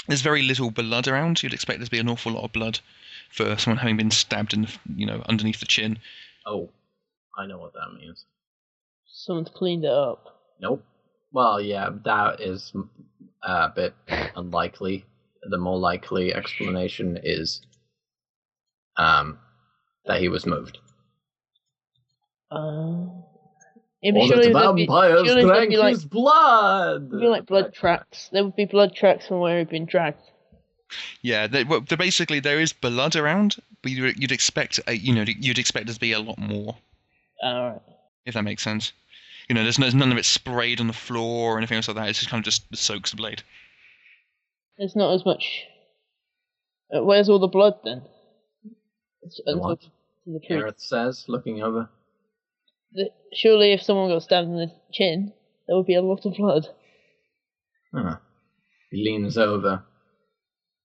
[0.08, 1.42] there's very little blood around.
[1.42, 2.80] You'd expect there to be an awful lot of blood
[3.30, 5.98] for someone having been stabbed in the, you know underneath the chin.
[6.46, 6.70] Oh,
[7.36, 8.24] I know what that means.
[9.06, 10.40] Someone's cleaned it up.
[10.60, 10.84] Nope.
[11.32, 12.72] Well, yeah, that is
[13.42, 13.94] a bit
[14.36, 15.04] unlikely.
[15.48, 17.62] The more likely explanation is
[18.96, 19.38] um,
[20.06, 20.78] that he was moved.
[22.50, 23.06] Uh,
[24.02, 26.04] yeah, Or but that surely the there'd be, vampires surely there'd drank be like, his
[26.04, 27.10] blood!
[27.10, 28.28] there'd be like blood tracks.
[28.32, 30.18] There would be blood tracks from where he'd been dragged.
[31.22, 35.24] Yeah, they, well, basically there is blood around, but you'd, you'd expect a, you know
[35.26, 36.76] you'd expect there to be a lot more.
[37.42, 37.82] Alright.
[38.26, 38.92] if that makes sense.
[39.48, 41.96] You know, there's, no, none of it sprayed on the floor or anything else like
[41.96, 42.08] that.
[42.08, 43.42] It's just kind of just soaks the blade.
[44.78, 45.64] There's not as much.
[46.94, 48.02] Uh, where's all the blood then?
[49.22, 49.72] It's, The what?
[49.72, 49.78] up
[50.26, 50.40] the.
[50.48, 51.88] Gareth says, looking over.
[52.92, 55.32] The- Surely, if someone got stabbed in the chin,
[55.66, 56.68] there would be a lot of blood.
[57.94, 58.16] Huh.
[58.90, 59.84] He leans over.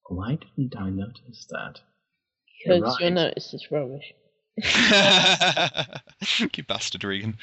[0.09, 1.81] Why didn't I notice that?
[2.65, 3.13] You're Because your right.
[3.13, 4.13] notice is rubbish.
[6.55, 7.37] you bastard, Regan.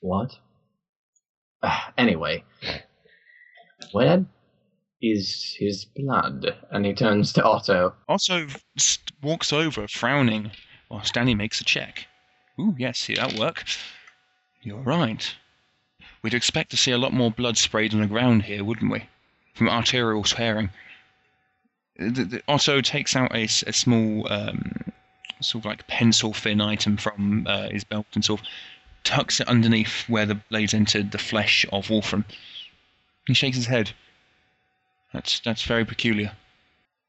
[0.00, 0.36] What?
[1.62, 2.42] Ah, anyway,
[3.92, 4.24] where
[5.00, 6.54] is his blood?
[6.70, 7.94] And he turns to Otto.
[8.08, 8.46] Otto
[8.76, 10.50] s- walks over, frowning,
[10.88, 12.06] while Stanley makes a check.
[12.60, 13.64] Ooh, yes, see, that'll work.
[14.62, 15.34] You're right.
[16.22, 19.04] We'd expect to see a lot more blood sprayed on the ground here, wouldn't we?
[19.54, 20.70] From arterial tearing.
[21.98, 24.91] Uh, the- the- Otto takes out a, a small, um,
[25.42, 28.46] sort of like pencil thin item from uh, his belt and sort of
[29.04, 32.24] tucks it underneath where the blades entered the flesh of Wolfram.
[33.26, 33.92] He shakes his head.
[35.12, 36.32] That's that's very peculiar.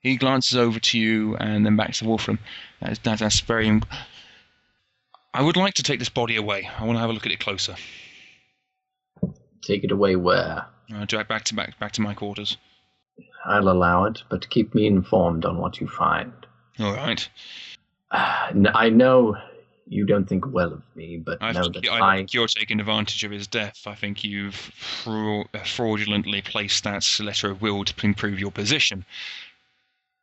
[0.02, 2.40] He glances over to you and then back to Wolfram.
[2.82, 3.82] That's, that, that's very.
[5.34, 6.70] I would like to take this body away.
[6.78, 7.76] I want to have a look at it closer.
[9.62, 10.66] Take it away where?
[10.94, 12.58] Uh, drag back to back back to my quarters.
[13.46, 16.34] I'll allow it, but keep me informed on what you find.
[16.80, 17.28] All right.
[18.14, 19.36] I know
[19.88, 22.48] you don't think well of me, but I know think, that I I, think you're
[22.48, 23.82] taking advantage of his death.
[23.86, 29.06] I think you've fra- fraudulently placed that letter of will to improve your position.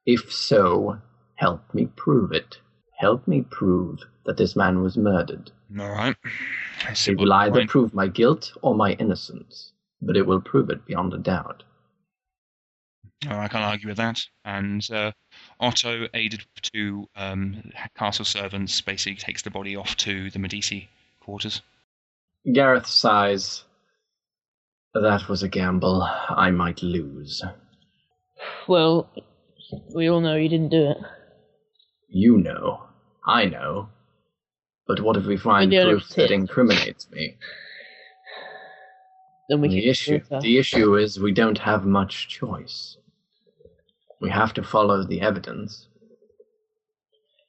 [0.07, 0.99] if so,
[1.35, 2.59] help me prove it.
[2.99, 5.51] Help me prove that this man was murdered.
[5.79, 6.17] All right.
[6.87, 9.73] I see It will either prove my guilt or my innocence,
[10.03, 11.63] but it will prove it beyond a doubt.
[13.29, 14.21] Oh, I can't argue with that.
[14.45, 15.13] And uh,
[15.59, 20.89] Otto, aided to um, castle servants, basically takes the body off to the Medici
[21.21, 21.61] quarters.
[22.51, 23.65] Gareth sighs.
[24.95, 27.43] That was a gamble I might lose.
[28.67, 29.09] Well,
[29.95, 30.97] we all know you didn't do it.
[32.09, 32.85] You know.
[33.27, 33.91] I know.
[34.87, 37.37] But what if we find We don't proof that incriminates me?
[39.49, 42.97] Then we the can issue, the issue is we don't have much choice.
[44.21, 45.87] We have to follow the evidence.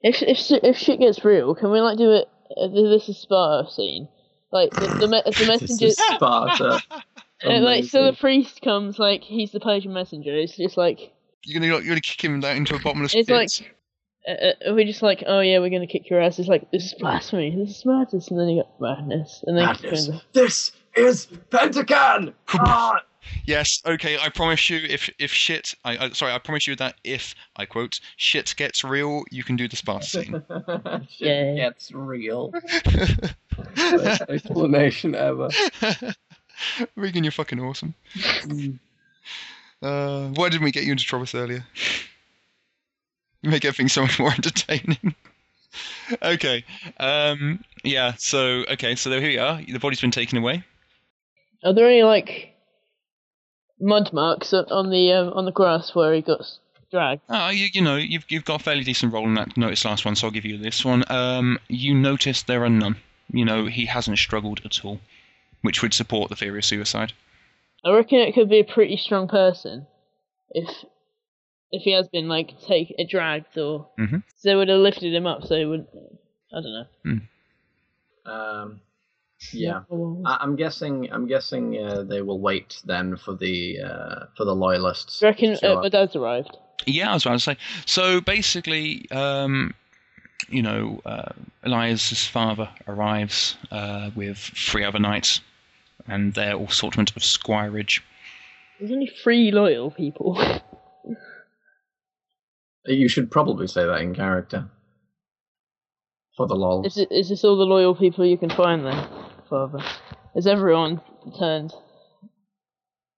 [0.03, 2.28] If if if shit gets real, can we like do it?
[2.57, 4.07] Uh, this is Sparta scene,
[4.51, 5.86] like the the, me- the messenger.
[5.88, 6.82] is Sparta.
[7.45, 10.36] uh, like so, the priest comes like he's the Persian messenger.
[10.36, 11.13] It's just like
[11.45, 13.36] You're gonna you're gonna kick him down into a bottomless it's pit.
[13.36, 13.76] like
[14.28, 14.32] Uh,
[14.69, 16.39] uh, we're just like, oh yeah, we're gonna kick your ass.
[16.39, 17.55] It's like this is blasphemy.
[17.55, 20.09] This is madness, and then you got madness, and then Madness.
[20.34, 22.34] This is Pentagon!
[22.49, 23.01] Ah!
[23.45, 26.95] Yes, okay, I promise you if if shit I, I sorry, I promise you that
[27.03, 30.43] if I quote shit gets real, you can do the Sparta scene.
[31.09, 31.55] Shit Yeah.
[31.55, 32.53] gets real.
[33.75, 35.49] Best explanation ever.
[36.95, 37.95] Regan, you're fucking awesome.
[39.82, 41.65] Uh, why didn't we get you into trouble earlier?
[43.41, 45.15] You make everything so much more entertaining.
[46.21, 46.63] okay.
[46.99, 49.59] Um, yeah, so, okay, so here we are.
[49.61, 50.63] The body's been taken away.
[51.63, 52.51] Are there any like
[53.82, 56.41] mud marks on- on the um, on the grass where he got
[56.91, 57.21] dragged?
[57.29, 60.05] Ah, you, you know, you've, you've got a fairly decent roll in that notice last
[60.05, 61.03] one, so I'll give you this one.
[61.09, 62.97] Um, you notice there are none.
[63.32, 64.99] You know, he hasn't struggled at all,
[65.61, 67.13] which would support the theory of suicide.
[67.84, 69.88] I reckon it could be a pretty strong person
[70.51, 70.67] if
[71.71, 74.21] if he has been like take uh, dragged or Mhm.
[74.36, 75.45] so they would have lifted him up.
[75.45, 75.88] So he would
[76.53, 76.73] I don't
[77.05, 77.19] know.
[78.25, 78.82] Um,
[79.52, 79.82] yeah.
[80.26, 81.10] I- I'm guessing.
[81.12, 85.20] I'm guessing uh, they will wait then for the uh, for the loyalists.
[85.20, 85.84] Do you reckon to uh, up.
[85.84, 86.58] my dad's arrived?
[86.86, 87.58] Yeah, I was about to say.
[87.86, 89.74] So basically, um,
[90.50, 91.32] you know, uh,
[91.64, 95.42] Elias's father arrives uh, with three other knights
[96.08, 98.04] and their assortment of squireage.
[98.80, 100.42] There's only three loyal people.
[102.86, 104.70] You should probably say that in character.
[106.36, 106.86] For the lols.
[106.88, 109.08] is, it, is this all the loyal people you can find then,
[109.52, 109.84] father?
[110.34, 111.02] Is everyone
[111.38, 111.74] turned?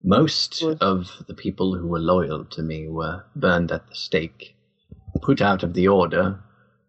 [0.03, 0.81] Most Good.
[0.81, 4.55] of the people who were loyal to me were burned at the stake,
[5.21, 6.39] put out of the order,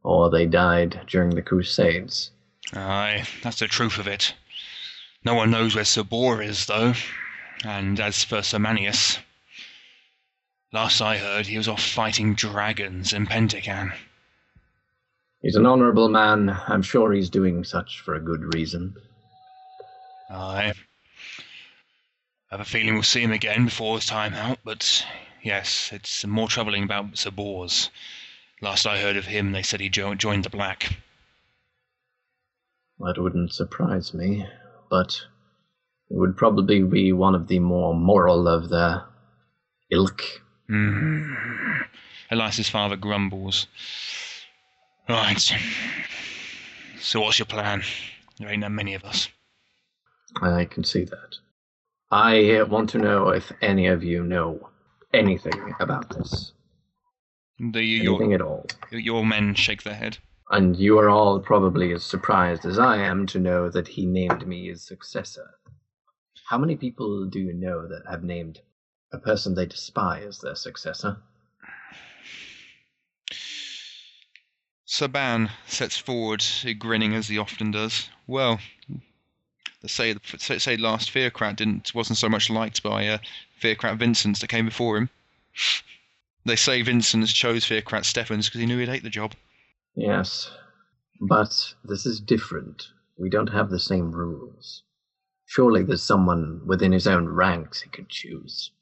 [0.03, 2.31] or they died during the Crusades.
[2.73, 4.35] Aye, that's the truth of it.
[5.27, 6.95] No one knows where Sir Sabor is, though.
[7.65, 9.19] And as for Sir Manius,
[10.73, 13.93] last I heard, he was off fighting dragons in Pentacan.
[15.43, 16.49] He's an honorable man.
[16.67, 18.95] I'm sure he's doing such for a good reason.
[20.31, 20.73] I
[22.51, 25.05] have a feeling we'll see him again before his time out, but
[25.43, 27.91] yes, it's more troubling about Sir Bors.
[28.61, 30.97] Last I heard of him, they said he jo- joined the Black.
[33.01, 34.47] That wouldn't surprise me,
[34.89, 35.21] but
[36.11, 39.03] it would probably be one of the more moral of the
[39.91, 40.23] ilk.
[40.71, 41.87] Mm.
[42.31, 43.67] Elias's father grumbles.
[45.09, 45.53] Right.
[47.01, 47.83] So what's your plan?
[48.39, 49.29] There ain't that many of us.
[50.43, 51.37] I can see that.
[52.11, 54.71] I want to know if any of you know
[55.13, 56.53] anything about this.
[57.59, 58.67] The, Anything your, at all.
[58.91, 60.19] your men shake their head.
[60.51, 64.47] And you are all probably as surprised as I am to know that he named
[64.47, 65.51] me his successor.
[66.49, 68.61] How many people do you know that have named
[69.13, 71.17] a person they despise their successor?
[74.87, 76.45] Saban sets forward,
[76.79, 78.11] grinning as he often does.
[78.27, 78.61] Well,
[79.87, 83.19] say say, say last Fearcrat didn't wasn't so much liked by uh,
[83.61, 85.11] Fearcrat Vincent that came before him.
[86.45, 89.35] They say Vincent chose Fearcrat Stephens because he knew he'd hate the job.
[89.95, 90.51] Yes,
[91.21, 92.89] but this is different.
[93.17, 94.83] We don't have the same rules.
[95.47, 98.73] Surely there's someone within his own ranks he could choose.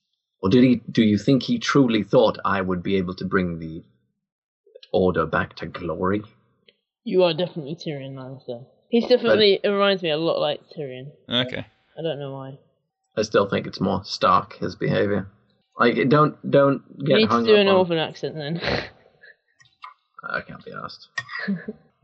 [0.43, 0.77] Or did he?
[0.91, 3.85] Do you think he truly thought I would be able to bring the
[4.93, 6.23] order back to glory?
[7.05, 8.65] You are definitely Tyrion Lannister.
[8.93, 11.13] He's definitely it reminds me a lot like Tyrion.
[11.27, 11.65] Okay.
[11.99, 12.59] I don't know why.
[13.17, 15.29] I still think it's more Stark his behavior.
[15.79, 18.61] Like, don't don't You get need to hung do up a on- northern accent then.
[20.29, 21.09] I can't be asked.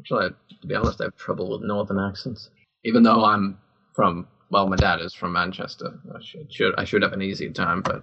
[0.00, 0.30] Actually,
[0.62, 2.48] to be honest, I have trouble with northern accents.
[2.84, 3.58] Even though I'm
[3.94, 6.00] from, well, my dad is from Manchester.
[6.14, 8.02] I should, should I should have an easier time, but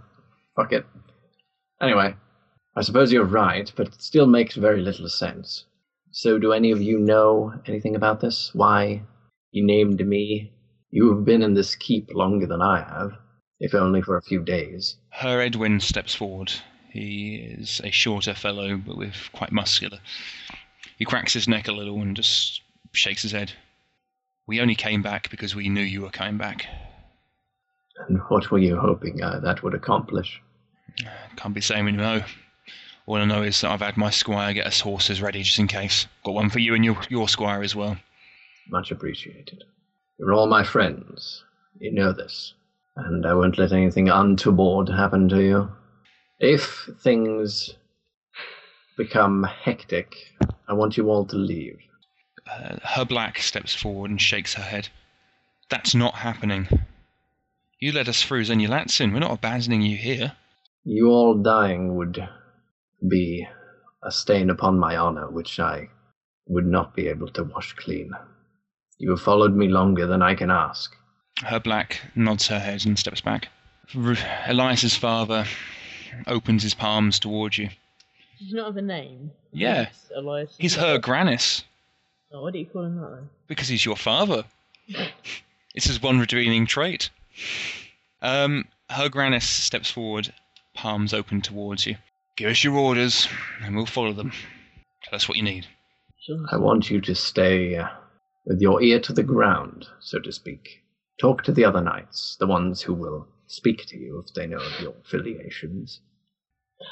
[0.56, 0.86] fuck it.
[1.82, 2.16] Anyway,
[2.78, 5.66] I suppose you're right, but it still makes very little sense.
[6.18, 8.50] So, do any of you know anything about this?
[8.54, 9.02] Why
[9.52, 10.54] you named me?
[10.90, 13.12] You have been in this keep longer than I have,
[13.60, 14.96] if only for a few days.
[15.10, 16.54] Herr Edwin steps forward.
[16.90, 20.00] He is a shorter fellow, but with quite muscular.
[20.98, 22.62] He cracks his neck a little and just
[22.94, 23.52] shakes his head.
[24.48, 26.66] We only came back because we knew you were coming back.
[28.08, 30.42] And what were you hoping uh, that would accomplish?
[31.36, 32.24] Can't be saying we know.
[33.08, 35.68] All I know is that I've had my squire get us horses ready just in
[35.68, 36.08] case.
[36.24, 37.98] Got one for you and your, your squire as well.
[38.70, 39.64] Much appreciated.
[40.18, 41.44] You're all my friends.
[41.80, 42.54] You know this.
[42.96, 45.72] And I won't let anything untoward happen to you.
[46.40, 47.76] If things
[48.98, 50.16] become hectic,
[50.68, 51.80] I want you all to leave.
[52.50, 54.90] Uh, her black steps forward and shakes her head.
[55.70, 56.68] That's not happening.
[57.80, 59.14] You let us through Zenulatsin.
[59.14, 60.34] We're not abandoning you here.
[60.84, 62.28] You all dying would
[63.10, 63.48] be
[64.04, 65.90] a stain upon my honor which I
[66.48, 68.12] would not be able to wash clean.
[69.00, 70.96] You have followed me longer than I can ask.
[71.44, 73.50] Her black nods her head and steps back.
[73.96, 74.16] R-
[74.48, 75.46] Elias's father
[76.28, 77.68] opens his palms towards you.
[78.40, 79.32] Does he not have a name?
[79.52, 79.74] Yeah.
[79.82, 80.56] Elias- Elias.
[80.60, 81.64] He's her Granis
[82.32, 83.30] Oh, what do you call him that then?
[83.48, 84.44] because he's your father.
[85.76, 87.10] it's his one redeeming trait.
[88.22, 90.34] Um, her Granis steps forward,
[90.74, 91.96] palms open towards you.
[92.38, 93.30] Give us your orders,
[93.64, 94.32] and we'll follow them.
[95.04, 95.68] Tell us what you need.
[96.52, 97.88] I want you to stay uh,
[98.46, 100.82] with your ear to the ground, so to speak.
[101.18, 104.58] Talk to the other knights, the ones who will speak to you if they know
[104.58, 106.02] of your affiliations.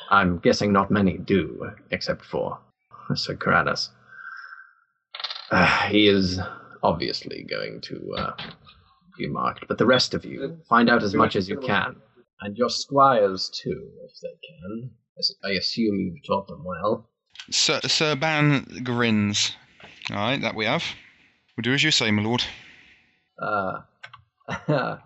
[0.10, 2.60] I'm guessing not many do, except for
[3.14, 3.90] Sir Kratos.
[5.52, 6.40] Uh, he is
[6.84, 8.32] obviously going to uh,
[9.18, 11.98] be marked, but the rest of you, find out as much as you can.
[12.40, 14.92] And your squires, too, if they can.
[15.44, 17.08] I assume you've taught them well.
[17.52, 19.56] Sir, Sir Ban grins.
[20.10, 20.84] All right, that we have.
[21.56, 22.44] We'll do as you say, my lord.
[23.40, 23.82] Uh,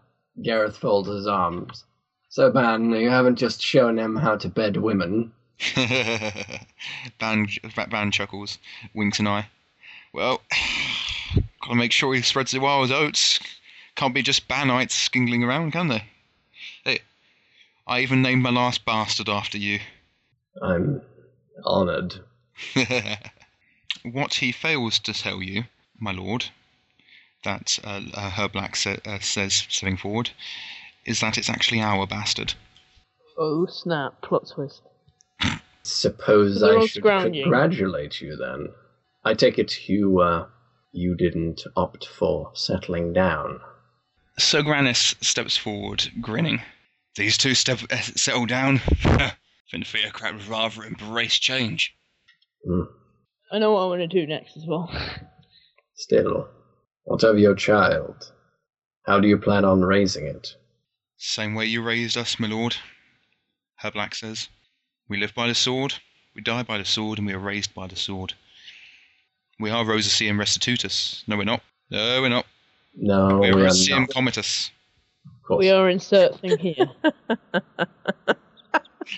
[0.41, 1.83] Gareth folds his arms.
[2.29, 5.31] So, Ban, you haven't just shown him how to bed women.
[7.19, 7.47] Ban,
[7.89, 8.59] Ban chuckles,
[8.93, 9.49] winks an eye.
[10.13, 10.41] Well,
[11.61, 13.39] gotta make sure he spreads the wild oats.
[13.95, 16.03] Can't be just Banites skingling around, can they?
[16.83, 16.99] Hey,
[17.87, 19.79] I even named my last bastard after you.
[20.61, 21.01] I'm
[21.63, 22.21] honored.
[24.03, 25.65] what he fails to tell you,
[25.99, 26.45] my lord,
[27.43, 30.31] that uh, uh, Her Black sa- uh, says, stepping forward,
[31.05, 32.53] is that it's actually our bastard.
[33.37, 34.21] Oh snap!
[34.21, 34.81] Plot twist.
[35.83, 37.43] Suppose I should scrounging.
[37.43, 38.69] congratulate you then.
[39.23, 40.47] I take it you, uh,
[40.91, 43.61] you didn't opt for settling down.
[44.37, 46.61] Sir Granis steps forward, grinning.
[47.15, 48.81] These two step uh, settle down.
[49.71, 51.93] Finfear Crab would rather embrace change.
[52.65, 52.83] Hmm.
[53.51, 54.91] I know what I want to do next as well.
[55.95, 56.47] Still,
[57.03, 58.31] what of your child?
[59.05, 60.55] How do you plan on raising it?
[61.17, 62.75] Same way you raised us, my lord.
[63.77, 64.49] Her Black says.
[65.09, 65.93] We live by the sword,
[66.35, 68.33] we die by the sword, and we are raised by the sword.
[69.59, 71.23] We are Rosaceum Restitutus.
[71.27, 71.61] No, we're not.
[71.89, 72.45] No, we're not.
[72.95, 74.09] No, We're we are Rosaceum not.
[74.09, 74.69] Comitus.
[75.25, 75.59] Of course.
[75.59, 76.91] we are insert thing here.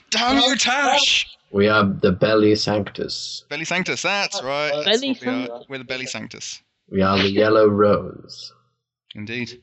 [0.09, 1.27] Damn you, Tash!
[1.51, 3.43] We are the Belly Sanctus.
[3.49, 4.71] Belly Sanctus, that's right.
[4.85, 5.61] That's Belly what we are.
[5.67, 6.61] We're the Belly Sanctus.
[6.89, 8.53] We are the Yellow Rose.
[9.15, 9.61] Indeed.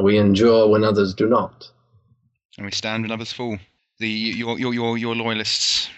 [0.00, 1.70] We endure when others do not.
[2.56, 3.58] and we stand when others fall.
[3.98, 5.88] The your your your, your loyalists,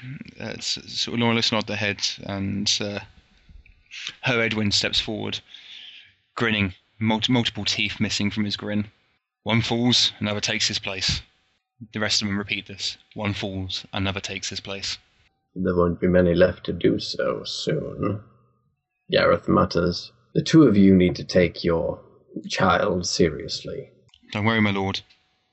[0.40, 3.00] uh, s- sort of loyalists nod their heads, and uh,
[4.22, 5.40] Herr Edwin steps forward,
[6.34, 8.86] grinning, multi- multiple teeth missing from his grin.
[9.42, 11.20] One falls, another takes his place.
[11.92, 12.98] The rest of them repeat this.
[13.14, 14.98] One falls, another takes his place.
[15.54, 18.20] There won't be many left to do so soon.
[19.10, 20.12] Gareth mutters.
[20.34, 22.00] The two of you need to take your
[22.48, 23.90] child seriously.
[24.32, 25.00] Don't worry, my lord,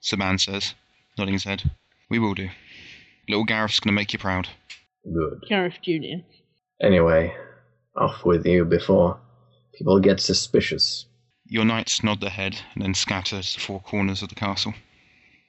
[0.03, 0.75] Saban says,
[1.17, 1.71] nodding his head.
[2.09, 2.49] We will do.
[3.27, 4.49] Little Gareth's gonna make you proud.
[5.03, 5.45] Good.
[5.49, 6.23] Gareth Jr.
[6.81, 7.35] Anyway,
[7.95, 9.19] off with you before
[9.73, 11.05] people get suspicious.
[11.45, 14.73] Your knights nod their head and then scatter to the four corners of the castle.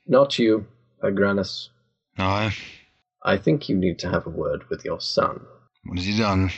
[0.09, 0.67] Not you,
[1.03, 1.69] Agranus.
[2.19, 2.57] Aye,
[3.23, 5.41] I think you need to have a word with your son.
[5.85, 6.51] what has he done?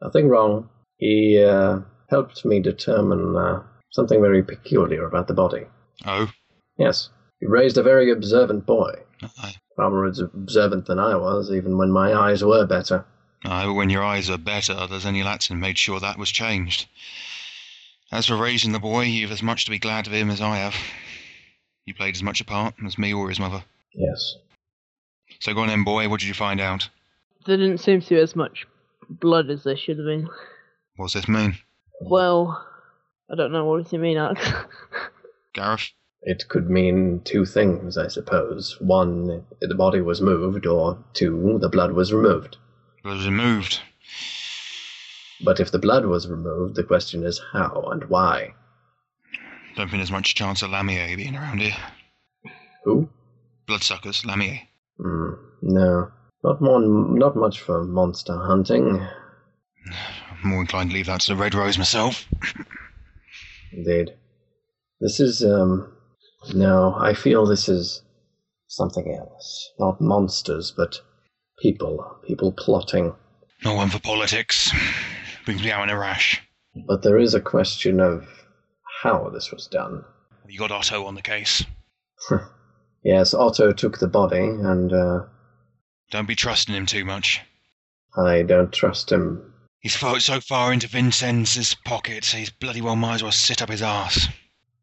[0.00, 0.68] Nothing wrong.
[0.98, 5.66] He uh, helped me determine uh, something very peculiar about the body.
[6.06, 6.30] Oh,
[6.78, 7.10] Yes,
[7.40, 8.92] he raised a very observant boy.
[9.38, 9.54] aye.
[9.76, 13.04] Far more observant than I was, even when my eyes were better.
[13.44, 16.86] Aye, but when your eyes are better, there's any Latson made sure that was changed.
[18.10, 20.56] As for raising the boy, you've as much to be glad of him as I
[20.58, 20.74] have.
[21.86, 23.64] You played as much a part as me or his mother.
[23.94, 24.36] Yes.
[25.40, 26.88] So go on then, boy, what did you find out?
[27.46, 28.66] There didn't seem to be as much
[29.08, 30.28] blood as there should have been.
[30.96, 31.56] What's this mean?
[32.00, 32.64] Well,
[33.30, 33.64] I don't know.
[33.64, 34.46] What does he mean, Alex?
[35.54, 35.90] Gareth?
[36.22, 38.80] It could mean two things, I suppose.
[38.80, 42.58] One, the body was moved, or two, the blood was removed.
[43.02, 43.80] Blood was removed.
[45.44, 48.54] But if the blood was removed, the question is how and why.
[49.74, 51.76] Don't think there's much chance of Lamier being around here.
[52.84, 53.08] Who?
[53.66, 54.60] Bloodsuckers, Lamier.
[54.98, 55.32] Hmm,
[55.62, 56.10] no.
[56.44, 59.00] Not one, not much for monster hunting.
[60.30, 62.28] I'm more inclined to leave that to the Red Rose myself.
[63.72, 64.10] Indeed.
[65.00, 65.92] This is, um,
[66.52, 68.02] no, I feel this is
[68.68, 69.70] something else.
[69.78, 71.00] Not monsters, but
[71.60, 72.18] people.
[72.26, 73.14] People plotting.
[73.64, 74.70] No one for politics.
[75.44, 76.42] Brings me out in a rash.
[76.86, 78.26] But there is a question of
[79.02, 80.04] how this was done.
[80.48, 81.64] You got Otto on the case.
[83.04, 85.20] Yes, Otto took the body, and, uh,
[86.12, 87.40] Don't be trusting him too much.
[88.16, 89.52] I don't trust him.
[89.80, 93.70] He's fo- so far into Vincenz's pockets, he's bloody well might as well sit up
[93.70, 94.28] his arse.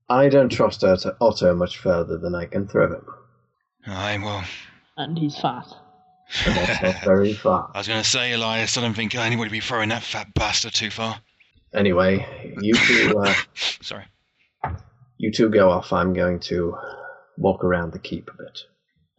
[0.10, 3.06] I don't trust Otto, Otto much further than I can throw him.
[3.88, 4.44] Aye, well,
[4.98, 5.68] And he's fat.
[6.46, 7.72] And that's not very far.
[7.74, 10.34] I was going to say, Elias, I don't think anybody would be throwing that fat
[10.34, 11.22] bastard too far.
[11.74, 13.34] Anyway, you two, uh,
[13.82, 14.06] Sorry.
[15.18, 15.94] you two go off.
[15.94, 16.76] I'm going to
[17.38, 18.60] walk around the keep a bit.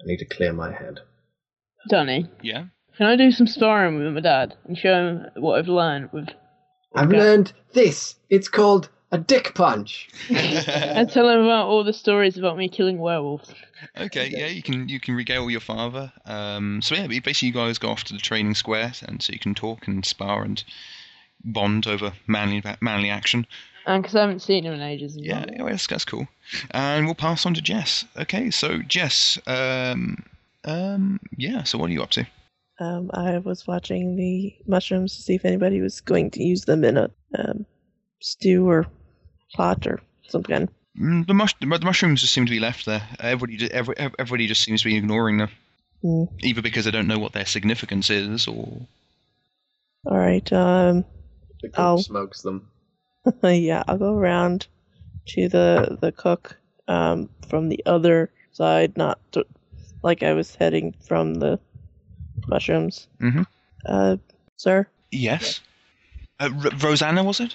[0.02, 1.00] I need to clear my head.
[1.88, 2.64] Danny, Yeah?
[2.96, 6.28] can I do some sparring with my dad and show him what I've learned with
[6.94, 7.18] I've Okay.
[7.18, 8.16] learned this.
[8.28, 10.08] It's called a dick punch.
[10.28, 13.54] and tell him about all the stories about me killing werewolves.
[13.96, 16.12] Okay, yeah, you can you can regale your father.
[16.26, 19.38] Um, so yeah, basically you guys go off to the training square, and so you
[19.38, 20.62] can talk and spar and
[21.44, 23.46] bond over manly manly action.
[23.86, 25.16] And because I haven't seen him in ages.
[25.16, 25.68] as Yeah, well.
[25.68, 26.28] that's, that's cool.
[26.70, 28.04] And we'll pass on to Jess.
[28.18, 30.22] Okay, so Jess, um,
[30.64, 31.62] um, yeah.
[31.62, 32.26] So what are you up to?
[32.78, 36.84] Um, I was watching the mushrooms to see if anybody was going to use them
[36.84, 37.64] in a um,
[38.20, 38.86] stew or
[39.54, 40.68] pot or something.
[40.98, 43.02] Mm, the, mush- the mushrooms just seem to be left there.
[43.20, 45.50] Everybody, ju- every, everybody just seems to be ignoring them,
[46.04, 46.28] Mm.
[46.40, 48.86] either because they don't know what their significance is, or
[50.06, 50.50] All right.
[50.52, 51.04] Um,
[51.62, 51.96] The cook Oh.
[51.98, 52.70] smokes them.
[53.42, 54.66] yeah, I'll go around
[55.26, 56.56] to the the cook
[56.88, 59.44] um, from the other side, not to,
[60.02, 61.58] like I was heading from the
[62.48, 63.08] mushrooms.
[63.20, 63.46] Mhm.
[63.86, 64.16] Uh,
[64.56, 64.86] sir.
[65.10, 65.60] yes.
[66.38, 67.54] Uh, R- Rosanna, was it?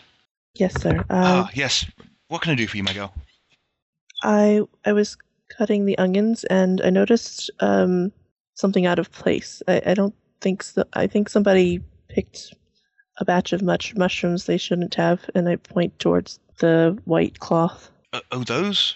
[0.55, 0.99] Yes, sir.
[1.09, 1.85] Uh, ah, yes.
[2.27, 3.13] What can I do for you, my girl?
[4.23, 5.17] I I was
[5.49, 8.11] cutting the onions and I noticed um
[8.53, 9.61] something out of place.
[9.67, 10.83] I, I don't think so.
[10.93, 12.53] I think somebody picked
[13.17, 17.89] a batch of much mushrooms they shouldn't have, and I point towards the white cloth.
[18.13, 18.95] Uh, oh, those?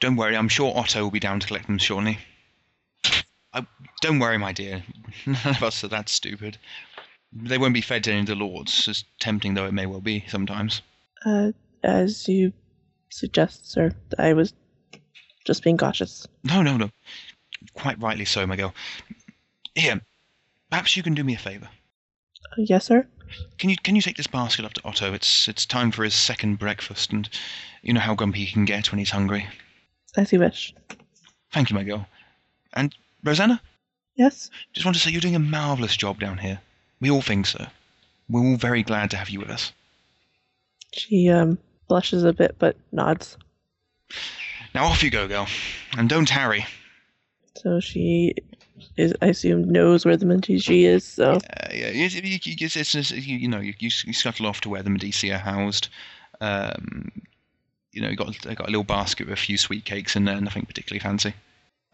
[0.00, 2.18] Don't worry, I'm sure Otto will be down to collect them shortly.
[3.52, 3.66] I,
[4.00, 4.82] don't worry, my dear.
[5.26, 6.58] None of us are that stupid.
[7.32, 10.00] They won't be fed to any of the lords, as tempting though it may well
[10.00, 10.82] be sometimes.
[11.24, 11.52] Uh,
[11.82, 12.52] as you
[13.10, 13.92] suggest, sir.
[14.18, 14.52] I was
[15.44, 16.26] just being cautious.
[16.44, 16.90] No, no, no.
[17.74, 18.74] Quite rightly so, my girl.
[19.74, 20.00] Here,
[20.70, 21.68] perhaps you can do me a favour.
[22.56, 23.06] Yes, sir.
[23.58, 25.12] Can you can you take this basket up to Otto?
[25.14, 27.28] It's it's time for his second breakfast, and
[27.82, 29.46] you know how grumpy he can get when he's hungry.
[30.16, 30.74] As you wish.
[31.52, 32.06] Thank you, my girl.
[32.74, 33.60] And Rosanna,
[34.16, 34.50] Yes.
[34.72, 36.60] just want to say you're doing a marvellous job down here.
[37.00, 37.66] We all think so.
[38.28, 39.72] We're all very glad to have you with us.
[40.92, 41.58] She um
[41.88, 43.36] blushes a bit, but nods.
[44.74, 45.46] Now off you go, girl,
[45.96, 46.66] and don't tarry.
[47.54, 48.34] So she
[48.96, 51.04] is, I assume, knows where the Medici is.
[51.04, 51.38] So Uh,
[51.72, 54.90] yeah, it's, you, you, it's, you, you know, you, you scuttle off to where the
[54.90, 55.88] Medici are housed.
[56.40, 57.12] Um,
[57.92, 60.40] you know, you got got a little basket with a few sweet cakes in there,
[60.40, 61.34] nothing particularly fancy.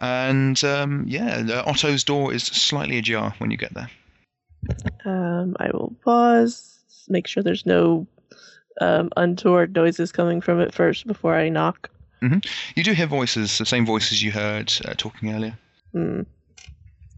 [0.01, 3.91] And um, yeah, Otto's door is slightly ajar when you get there.
[5.05, 6.79] um, I will pause,
[7.09, 8.07] make sure there's no
[8.81, 11.91] um, untoward noises coming from it first before I knock.
[12.75, 15.57] You do hear voices, the same voices you heard uh, talking earlier.
[15.93, 16.23] Hmm.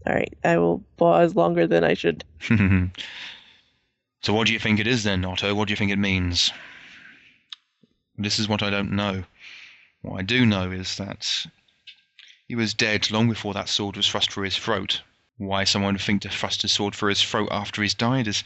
[0.05, 2.23] All right, I will pause longer than I should.
[2.49, 5.53] so what do you think it is then, Otto?
[5.53, 6.51] What do you think it means?
[8.17, 9.23] This is what I don't know.
[10.01, 11.45] What I do know is that
[12.47, 15.01] he was dead long before that sword was thrust through his throat.
[15.37, 18.43] Why someone would think to thrust his sword through his throat after he's died is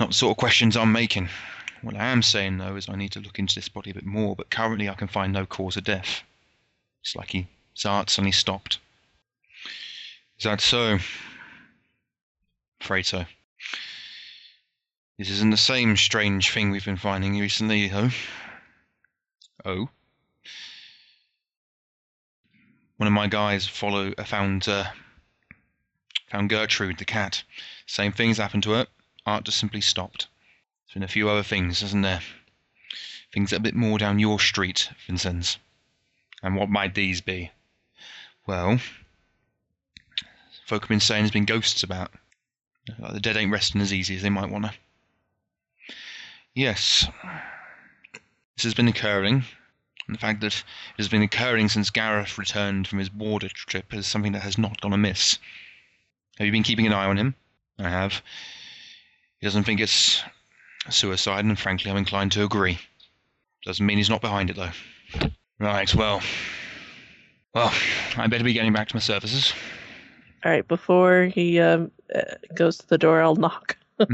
[0.00, 1.28] not the sort of questions I'm making.
[1.82, 4.06] What I am saying though is I need to look into this body a bit
[4.06, 6.22] more, but currently I can find no cause of death.
[7.02, 8.78] It's like he his heart suddenly stopped.
[10.38, 10.98] Is that so?
[12.80, 13.24] Afraid so.
[15.18, 18.10] This isn't the same strange thing we've been finding recently, though.
[19.64, 19.88] Oh.
[22.98, 24.84] One of my guys follow uh, found uh,
[26.28, 27.42] found Gertrude the cat.
[27.86, 28.86] Same things happened to her.
[29.24, 30.28] Art just simply stopped.
[30.86, 32.22] There's been a few other things, hasn't there?
[33.32, 35.58] Things a bit more down your street, Vincenz.
[36.42, 37.50] And what might these be?
[38.46, 38.80] Well,
[40.66, 42.10] folk have been saying there's been ghosts about.
[42.98, 44.72] Like the dead ain't resting as easy as they might want to.
[46.54, 47.08] Yes.
[48.56, 49.44] This has been occurring.
[50.06, 50.64] And the fact that it
[50.98, 54.80] has been occurring since Gareth returned from his border trip is something that has not
[54.80, 55.38] gone amiss.
[56.38, 57.34] Have you been keeping an eye on him?
[57.78, 58.22] I have.
[59.40, 60.22] He doesn't think it's
[60.90, 62.78] suicide, and frankly, I'm inclined to agree.
[63.64, 65.30] Doesn't mean he's not behind it, though.
[65.58, 66.22] Right, well.
[67.54, 67.72] Well,
[68.16, 69.52] I better be getting back to my services.
[70.46, 72.20] All right, before he um, uh,
[72.54, 73.76] goes to the door, I'll knock.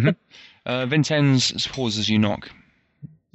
[0.64, 2.48] Uh, Vincenz pauses as you knock,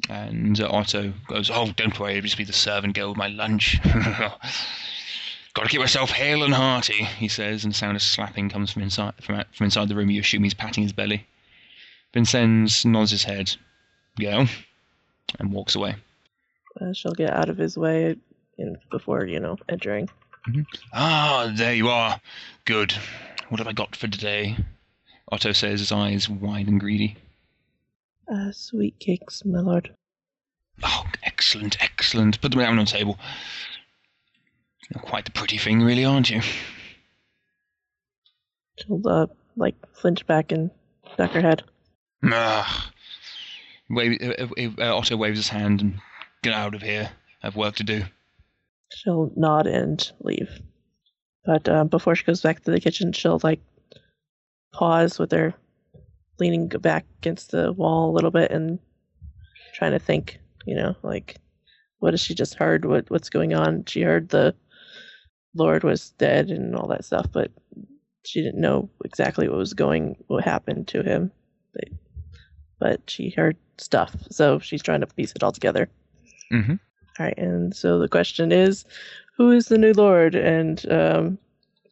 [0.09, 3.27] and uh, Otto goes, "Oh, don't worry, it'll just be the servant girl with my
[3.27, 8.71] lunch." Gotta keep myself hale and hearty, he says, and the sound of slapping comes
[8.71, 10.09] from inside from, from inside the room.
[10.09, 11.27] You assume he's patting his belly.
[12.13, 13.53] Vincenz nods his head.
[14.17, 14.45] Go.
[15.37, 15.97] And walks away.
[16.79, 18.15] Uh, she'll get out of his way
[18.57, 20.09] in, before, you know, entering.
[20.93, 22.19] Ah, there you are.
[22.65, 22.93] Good.
[23.49, 24.57] What have I got for today?
[25.31, 27.17] Otto says, his eyes wide and greedy.
[28.31, 29.93] Uh, sweet cakes, my lord.
[30.83, 32.39] Oh, excellent, excellent.
[32.41, 33.17] Put them down on the table.
[34.89, 36.41] You're quite the pretty thing, really, aren't you?
[38.77, 40.71] She'll, uh, like, flinch back and
[41.17, 41.63] duck her head.
[42.23, 42.91] Ah.
[43.89, 45.99] Wave, uh, uh, uh, Otto waves his hand and
[46.41, 47.09] get out of here.
[47.41, 48.03] I have work to do.
[48.93, 50.61] She'll nod and leave.
[51.45, 53.61] But uh, before she goes back to the kitchen, she'll, like,
[54.73, 55.53] pause with her
[56.39, 58.79] leaning back against the wall a little bit and
[59.73, 61.37] trying to think, you know, like,
[61.99, 62.85] what has she just heard?
[62.85, 63.85] What What's going on?
[63.85, 64.53] She heard the
[65.55, 67.51] Lord was dead and all that stuff, but
[68.25, 71.31] she didn't know exactly what was going, what happened to him.
[71.73, 71.89] But,
[72.79, 75.89] but she heard stuff, so she's trying to piece it all together.
[76.51, 76.75] Mm-hmm.
[77.19, 78.85] All right, and so the question is,
[79.35, 81.37] who is the new lord, and um,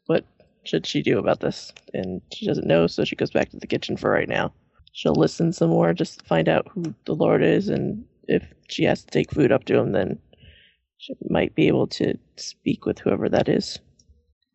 [0.06, 0.26] what
[0.64, 1.73] should she do about this?
[1.93, 4.53] And she doesn't know, so she goes back to the kitchen for right now.
[4.93, 8.84] She'll listen some more, just to find out who the lord is, and if she
[8.84, 10.19] has to take food up to him, then
[10.97, 13.80] she might be able to speak with whoever that is.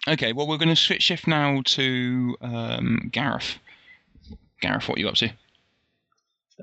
[0.09, 3.59] Okay, well, we're going to switch shift now to um, Gareth.
[4.61, 5.31] Gareth, what are you up to?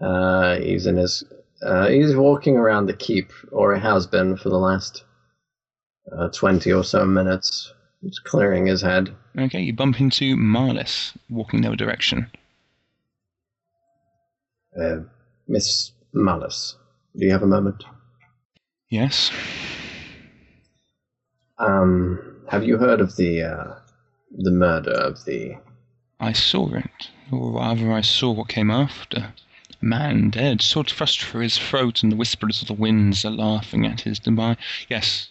[0.01, 1.23] Uh, he's in his.
[1.61, 5.03] Uh, he's walking around the keep, or he has been for the last
[6.11, 7.73] uh, twenty or so minutes.
[8.01, 9.15] He's clearing his head.
[9.37, 12.29] Okay, you bump into Marlis, walking the other direction.
[14.79, 14.97] Uh,
[15.47, 16.75] Miss Marlis,
[17.15, 17.83] do you have a moment?
[18.89, 19.31] Yes.
[21.57, 23.73] Um, have you heard of the uh,
[24.37, 25.57] the murder of the?
[26.19, 29.33] I saw it, or rather, I saw what came after.
[29.81, 33.85] Man dead, sword thrust through his throat, and the whispers of the winds are laughing
[33.85, 34.57] at his demise.
[34.89, 35.29] Yes.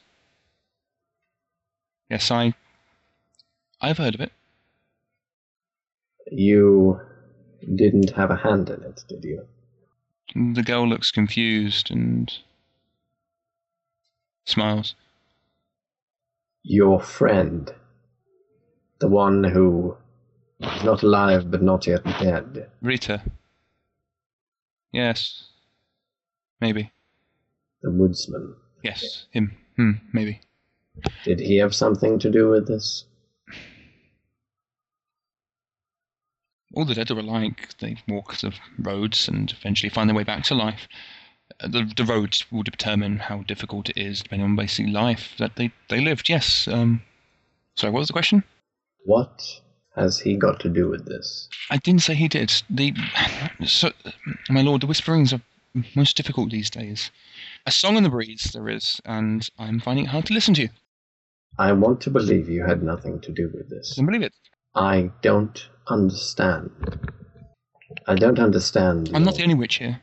[2.09, 2.55] Yes, I.
[3.81, 4.33] I've heard of it.
[6.31, 7.01] You
[7.75, 9.47] didn't have a hand in it, did you?
[10.35, 12.33] The girl looks confused and
[14.45, 14.95] smiles.
[16.63, 17.73] Your friend,
[18.99, 19.97] the one who
[20.61, 22.71] is not alive but not yet dead.
[22.83, 23.23] Rita.
[24.97, 25.45] Yes.
[26.59, 26.91] Maybe.
[27.83, 28.55] The woodsman.
[28.83, 29.27] Yes.
[29.31, 29.55] Him.
[29.77, 29.91] Hmm.
[30.15, 30.41] Maybe.
[31.23, 33.05] Did he have something to do with this?
[36.75, 37.79] All the dead are alike.
[37.79, 40.89] They walk the roads and eventually find their way back to life.
[41.61, 45.57] Uh, The, the roads will determine how difficult it is, depending on basically life that
[45.57, 46.31] they, they lived.
[46.31, 46.67] Yes.
[46.67, 47.03] Um,
[47.77, 48.45] sorry, what was the question?
[49.05, 49.43] What
[49.97, 51.49] has he got to do with this?
[51.71, 52.53] I didn't say he did.
[52.71, 52.95] The
[53.65, 53.91] so,
[54.51, 55.41] my lord, the whisperings are
[55.95, 57.11] most difficult these days.
[57.67, 60.69] A song in the breeze there is, and I'm finding it hard to listen to.
[61.59, 63.93] I want to believe you had nothing to do with this.
[63.93, 64.35] I can believe it.
[64.75, 66.71] I don't understand.
[68.07, 69.11] I don't understand.
[69.15, 70.03] I'm not the only witch here.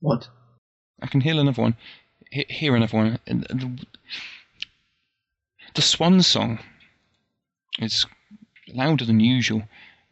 [0.00, 0.28] What?
[1.02, 1.76] I can hear another one.
[2.30, 3.18] He- hear another one.
[3.26, 3.86] And The,
[5.74, 6.58] the swan song
[7.78, 8.06] is
[8.74, 9.62] louder than usual,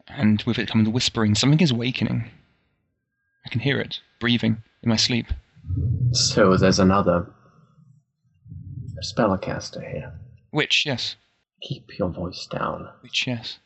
[0.07, 2.29] and with it coming the whispering, something is awakening.
[3.45, 5.27] I can hear it breathing in my sleep.
[6.11, 7.31] So there's another
[9.03, 10.13] spellcaster here.
[10.51, 11.15] Which, yes.
[11.61, 12.89] Keep your voice down.
[13.01, 13.59] Which, yes.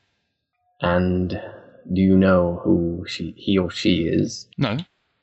[0.82, 1.30] And
[1.92, 4.48] do you know who she, he or she is?
[4.58, 4.78] No.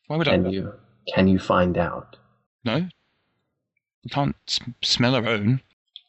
[0.07, 0.51] Why would Can I?
[0.51, 0.73] you
[1.12, 2.16] can you find out?
[2.65, 2.89] No.
[4.05, 5.61] We can't sm- smell our own.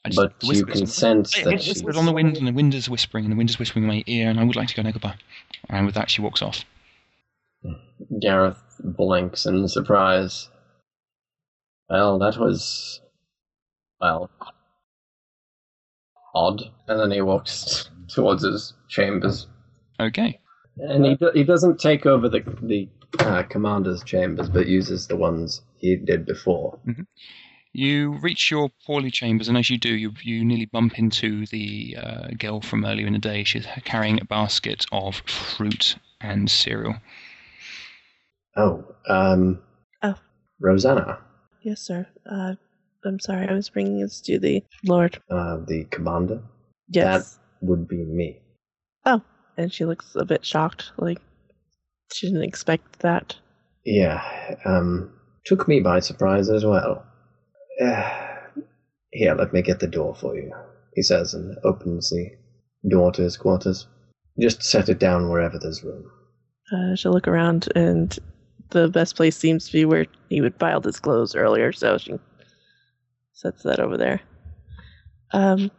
[0.05, 2.51] I just- But the you can sense Hey, that whispered on the wind, and the
[2.51, 4.67] wind is whispering, and the wind is whispering in my ear, and I would like
[4.69, 5.15] to go now goodbye.
[5.69, 6.65] And with that, she walks off.
[8.21, 10.49] Gareth blinks in surprise.
[11.89, 12.99] Well, that was
[14.01, 14.29] well
[16.35, 16.63] odd.
[16.87, 19.47] And then he walks towards his chambers.
[19.99, 20.39] Okay.
[20.77, 22.89] And he do- he doesn't take over the the
[23.19, 26.79] uh, commander's chambers, but uses the ones he did before.
[27.75, 31.97] You reach your poorly chambers, and as you do, you, you nearly bump into the
[31.99, 33.43] uh, girl from earlier in the day.
[33.43, 36.95] She's carrying a basket of fruit and cereal.
[38.55, 39.59] Oh, um,
[40.03, 40.15] Oh.
[40.59, 41.17] Rosanna,
[41.63, 42.05] Yes, sir.
[42.29, 42.55] Uh,
[43.05, 45.19] I'm sorry, I was bringing this to the Lord.
[45.31, 46.43] uh, the commander,
[46.89, 47.39] Yes.
[47.61, 48.39] would be me.
[49.05, 49.21] Oh,
[49.57, 51.19] and she looks a bit shocked, like
[52.13, 53.35] she didn't expect that.
[53.83, 54.21] Yeah,
[54.65, 55.11] um,
[55.45, 57.03] took me by surprise as well.
[57.81, 58.37] Uh,
[59.11, 60.51] here, let me get the door for you.
[60.95, 62.29] he says, and opens the
[62.87, 63.87] door to his quarters.
[64.39, 66.09] Just set it down wherever there's room.
[66.71, 68.17] Uh, she'll look around, and
[68.69, 72.15] the best place seems to be where he would filed his clothes earlier, so she
[73.33, 74.21] sets that over there.
[75.31, 75.69] Um,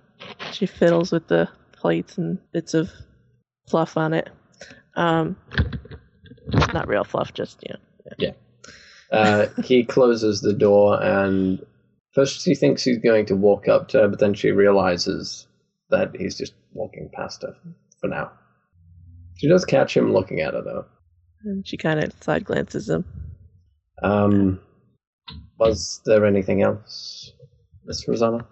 [0.53, 2.91] she fiddles with the plates and bits of
[3.69, 4.31] fluff on it.
[4.95, 5.37] Um,
[6.73, 7.81] not real fluff, just you know.
[9.11, 11.65] Uh, he closes the door, and
[12.15, 15.47] first she thinks he's going to walk up to her, but then she realizes
[15.91, 17.55] that he's just walking past her
[18.01, 18.31] for now.
[19.37, 20.85] She does catch him looking at her, though.
[21.45, 23.05] And she kind of side glances him.
[24.03, 24.61] Um,
[25.59, 27.33] was there anything else,
[27.85, 28.47] Miss Rosanna?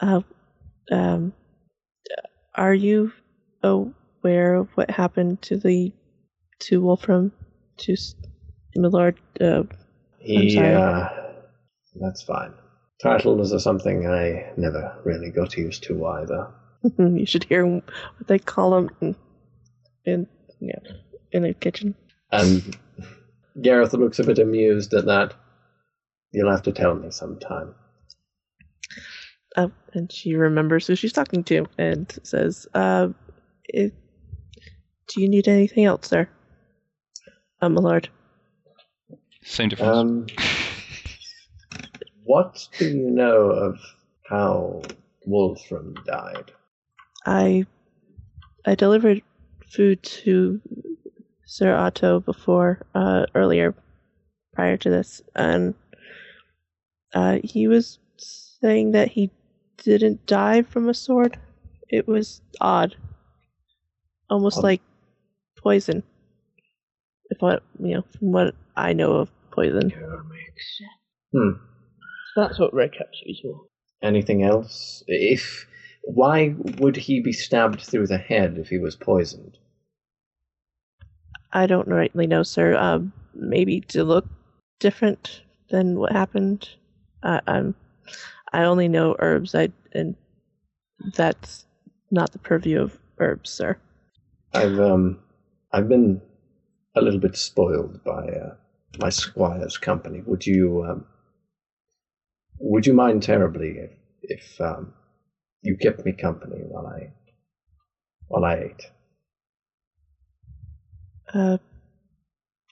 [0.00, 0.22] Uh,
[0.90, 1.32] um,
[2.54, 3.12] are you
[3.62, 5.92] aware of what happened to the
[6.60, 7.32] to Wolfram,
[7.78, 7.96] to
[8.76, 9.18] Milord?
[9.40, 9.62] Uh,
[10.18, 11.08] He, uh,
[11.94, 12.52] that's fine.
[13.02, 16.48] Titles are something I never really got used to either.
[16.98, 17.84] you should hear what
[18.26, 19.16] they call them in,
[20.04, 20.26] in
[20.60, 20.78] yeah
[21.32, 21.94] in the kitchen.
[22.32, 22.76] And
[23.60, 25.34] Gareth looks a bit amused at that.
[26.32, 27.74] You'll have to tell me sometime.
[29.56, 33.08] Uh, and she remembers who she's talking to and says, uh,
[33.64, 33.92] it,
[35.08, 36.28] "Do you need anything else, sir?"
[37.60, 38.08] Uh, my lord.
[39.42, 39.96] Same difference.
[39.96, 40.26] Um,
[42.24, 43.78] what do you know of
[44.28, 44.82] how
[45.26, 46.52] Wolfram died?
[47.26, 47.66] I
[48.66, 49.22] I delivered
[49.68, 50.60] food to
[51.46, 53.74] Sir Otto before uh, earlier,
[54.54, 55.74] prior to this, and
[57.14, 59.30] uh, he was saying that he
[59.78, 61.38] didn't die from a sword.
[61.88, 62.96] It was odd,
[64.28, 64.82] almost Um, like
[65.58, 66.02] poison.
[67.30, 69.92] If what you know, from what I know of poison.
[71.32, 71.69] Hmm.
[72.36, 73.60] That's what red capsules for.
[74.02, 75.02] Anything else?
[75.06, 75.66] If
[76.02, 79.58] why would he be stabbed through the head if he was poisoned?
[81.52, 82.76] I don't rightly know, sir.
[82.76, 84.26] Um, maybe to look
[84.78, 86.68] different than what happened.
[87.22, 87.74] I, I'm,
[88.52, 89.54] I only know herbs.
[89.54, 90.14] I and
[91.14, 91.66] that's
[92.10, 93.76] not the purview of herbs, sir.
[94.54, 95.18] I've um,
[95.72, 96.20] I've been
[96.96, 98.54] a little bit spoiled by uh,
[98.98, 100.22] my squire's company.
[100.26, 101.04] Would you um,
[102.60, 103.90] would you mind terribly if
[104.22, 104.92] if um,
[105.62, 107.10] you kept me company while I
[108.28, 108.82] while I ate?
[111.32, 111.58] Uh,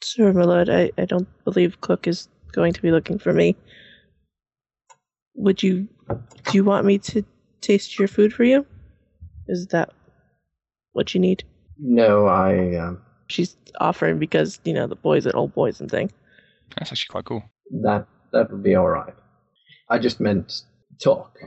[0.03, 3.57] sir, my lord, I, I don't believe Cook is going to be looking for me.
[5.35, 7.25] Would you, do you want me to
[7.61, 8.67] taste your food for you?
[9.47, 9.91] Is that
[10.93, 11.45] what you need?
[11.79, 16.11] No, I um, She's offering because you know the poison, old poison thing.
[16.77, 17.43] That's actually quite cool.
[17.83, 19.15] that that would be all right.
[19.91, 20.63] I just meant
[21.03, 21.39] talk.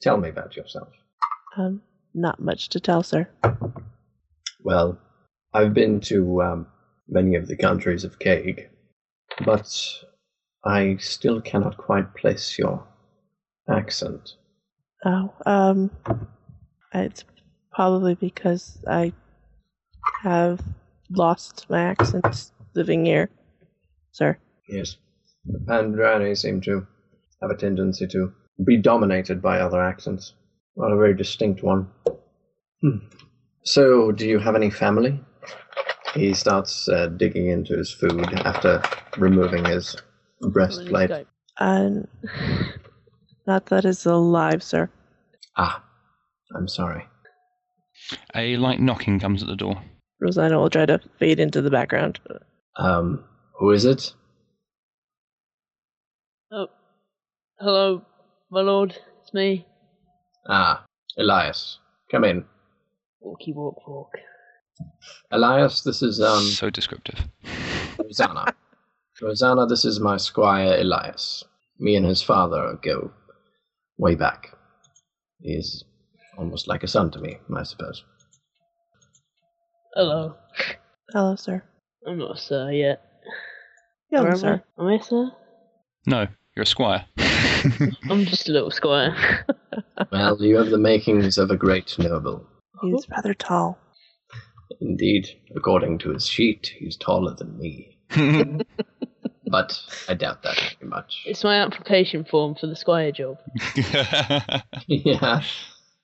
[0.00, 0.88] Tell me about yourself.
[1.56, 1.82] Um,
[2.14, 3.28] not much to tell, sir.
[4.62, 4.98] Well,
[5.52, 6.66] I've been to um,
[7.08, 8.68] many of the countries of Kaig,
[9.44, 9.70] but
[10.64, 12.86] I still cannot quite place your
[13.68, 14.36] accent.
[15.04, 15.90] Oh, um,
[16.94, 17.24] it's
[17.72, 19.12] probably because I
[20.22, 20.60] have
[21.10, 23.28] lost my accent living here,
[24.12, 24.38] sir.
[24.68, 24.96] Yes.
[25.44, 26.86] The Pandrani seem to
[27.42, 28.32] have a tendency to
[28.64, 30.34] be dominated by other accents.
[30.76, 31.88] Not a very distinct one.
[32.80, 32.98] Hmm.
[33.64, 35.20] So, do you have any family?
[36.14, 38.82] He starts uh, digging into his food after
[39.18, 39.96] removing his
[40.40, 41.10] breastplate.
[41.10, 41.26] Skype.
[41.58, 42.08] And
[43.46, 44.90] not that is alive, sir.
[45.56, 45.82] Ah,
[46.54, 47.04] I'm sorry.
[48.34, 49.82] A light knocking comes at the door.
[50.20, 52.20] Rosanna will try to fade into the background.
[52.76, 53.24] Um,
[53.58, 54.14] who is it?
[56.50, 56.68] Oh,
[57.62, 58.02] hello,
[58.50, 58.96] my lord.
[59.22, 59.66] It's me.
[60.48, 60.84] Ah,
[61.16, 61.78] Elias.
[62.10, 62.44] Come in.
[63.20, 64.12] Walkie walk walk.
[65.30, 67.20] Elias, this is um so descriptive.
[67.98, 68.54] Rosanna.
[69.22, 71.44] Rosanna, this is my squire Elias.
[71.78, 73.12] Me and his father go
[73.96, 74.48] way back.
[75.40, 75.84] He's
[76.36, 78.02] almost like a son to me, I suppose.
[79.94, 80.34] Hello.
[81.12, 81.62] Hello, sir.
[82.06, 83.04] I'm not a sir yet.
[84.10, 84.62] Young Or am sir.
[84.78, 85.30] Am I a sir?
[86.06, 86.26] No,
[86.56, 87.04] you're a squire.
[88.10, 89.46] I'm just a little squire.
[90.10, 92.46] Well, you have the makings of a great noble.
[92.82, 93.78] He's rather tall.
[94.80, 97.96] Indeed, according to his sheet, he's taller than me.
[99.52, 99.78] But
[100.08, 101.24] I doubt that very much.
[101.26, 103.36] it's my application form for the squire job.
[104.86, 105.42] yeah.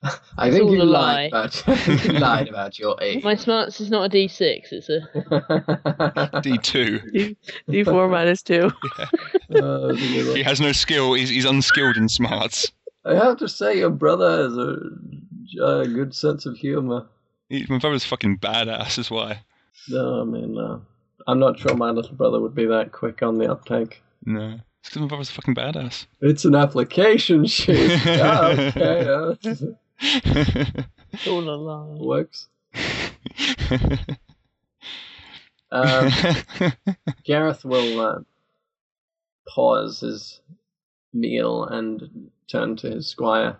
[0.02, 1.40] I It's think you lied lie.
[1.40, 1.66] about
[2.04, 3.24] you lied about your age.
[3.24, 4.60] My smarts is not a D6.
[4.70, 5.00] It's a.
[6.42, 7.12] D2.
[7.12, 7.36] D
[7.68, 8.70] D four minus two.
[9.54, 10.36] Oh, dear.
[10.36, 11.14] He has no skill.
[11.14, 12.70] He's, he's unskilled in smarts.
[13.04, 17.06] I have to say, your brother has a, a good sense of humor.
[17.48, 19.40] He- My brother's fucking badass, is why.
[19.88, 20.78] No, I mean, uh,
[21.26, 24.02] I'm not sure my little brother would be that quick on the uptake.
[24.24, 24.60] No.
[24.80, 26.06] It's because my brother's a fucking badass.
[26.20, 27.90] It's an application sheet.
[28.04, 28.46] yeah,
[28.76, 29.62] okay, uh, It's
[31.26, 31.96] all a lie.
[32.00, 32.48] works.
[35.70, 36.10] Um,
[37.24, 38.18] Gareth will uh,
[39.48, 40.40] pause his
[41.12, 43.58] meal and turn to his squire.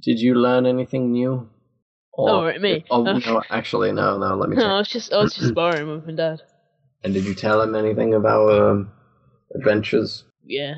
[0.00, 1.48] Did you learn anything new?
[2.16, 2.84] Oh, right, me.
[2.90, 3.18] Oh, Uh.
[3.18, 6.06] no, actually, no, no, let me No, I was just I was just borrowing with
[6.06, 6.42] my dad.
[7.02, 8.92] And did you tell him anything of our um,
[9.54, 10.24] adventures?
[10.44, 10.74] Yeah,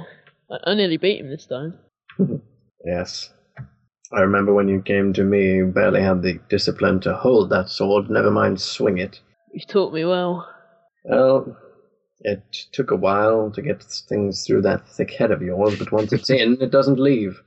[0.50, 1.78] I, I nearly beat him this time.
[2.84, 3.30] Yes.
[4.14, 7.68] I remember when you came to me, you barely had the discipline to hold that
[7.70, 9.20] sword, never mind swing it.
[9.52, 10.48] You've taught me well.
[11.04, 11.56] Well,
[12.20, 16.12] it took a while to get things through that thick head of yours, but once
[16.12, 17.40] it's in, it doesn't leave.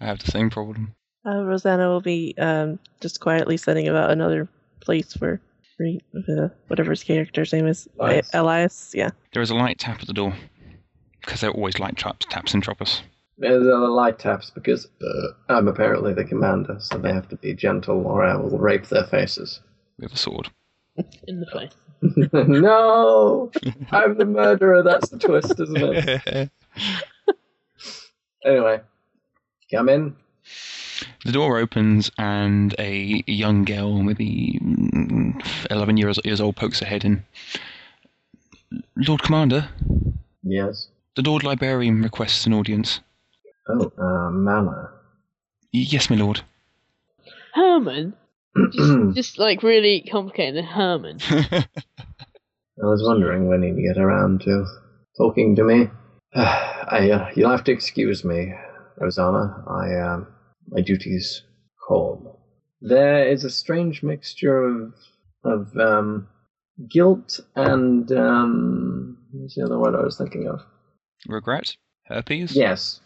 [0.00, 0.94] I have the same problem.
[1.26, 4.48] Uh, Rosanna will be um, just quietly setting about another
[4.80, 5.40] place for
[5.80, 7.88] uh, whatever his character's name is.
[7.98, 8.30] Elias.
[8.32, 9.10] I- Elias, yeah.
[9.32, 10.34] There is a light tap at the door.
[11.20, 12.60] Because there are always light traps, taps in
[13.40, 13.62] Troppers.
[13.62, 17.54] There's other light taps because uh, I'm apparently the commander, so they have to be
[17.54, 19.60] gentle or I will rape their faces.
[19.98, 20.50] With a sword.
[21.26, 21.72] In the face.
[22.32, 23.50] no!
[23.90, 26.50] I'm the murderer, that's the twist, isn't it?
[28.44, 28.80] Anyway,
[29.72, 30.14] come in.
[31.24, 36.86] The door opens and a young girl, maybe mm, 11 years, years old, pokes her
[36.86, 37.24] head in.
[38.96, 39.68] Lord Commander,
[40.44, 40.88] Yes.
[41.16, 43.00] the Lord Librarian requests an audience.
[43.68, 44.90] Oh, uh, Mama.
[45.72, 46.42] Yes, my lord.
[47.54, 48.14] Herman,
[48.72, 50.64] just, just like really complicated.
[50.64, 51.18] Herman.
[51.30, 51.64] I
[52.84, 54.66] was wondering when he'd get around to
[55.16, 55.90] talking to me.
[56.34, 58.52] I, uh, you'll have to excuse me,
[58.98, 59.64] Rosanna.
[59.66, 60.26] I, um,
[60.68, 61.42] my duties
[61.86, 62.40] call.
[62.80, 64.94] There is a strange mixture of,
[65.44, 66.28] of, um,
[66.90, 70.60] guilt and, um, what's the other word I was thinking of?
[71.26, 71.74] Regret?
[72.04, 72.54] Herpes?
[72.54, 73.00] Yes.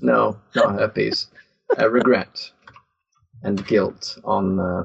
[0.00, 1.28] No, not herpes.
[1.78, 2.50] uh, regret
[3.42, 4.84] and guilt on uh,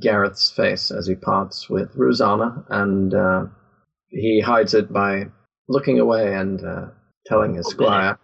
[0.00, 3.46] Gareth's face as he parts with Rosanna, and uh,
[4.08, 5.26] he hides it by
[5.68, 6.86] looking away and uh,
[7.26, 8.18] telling his squire,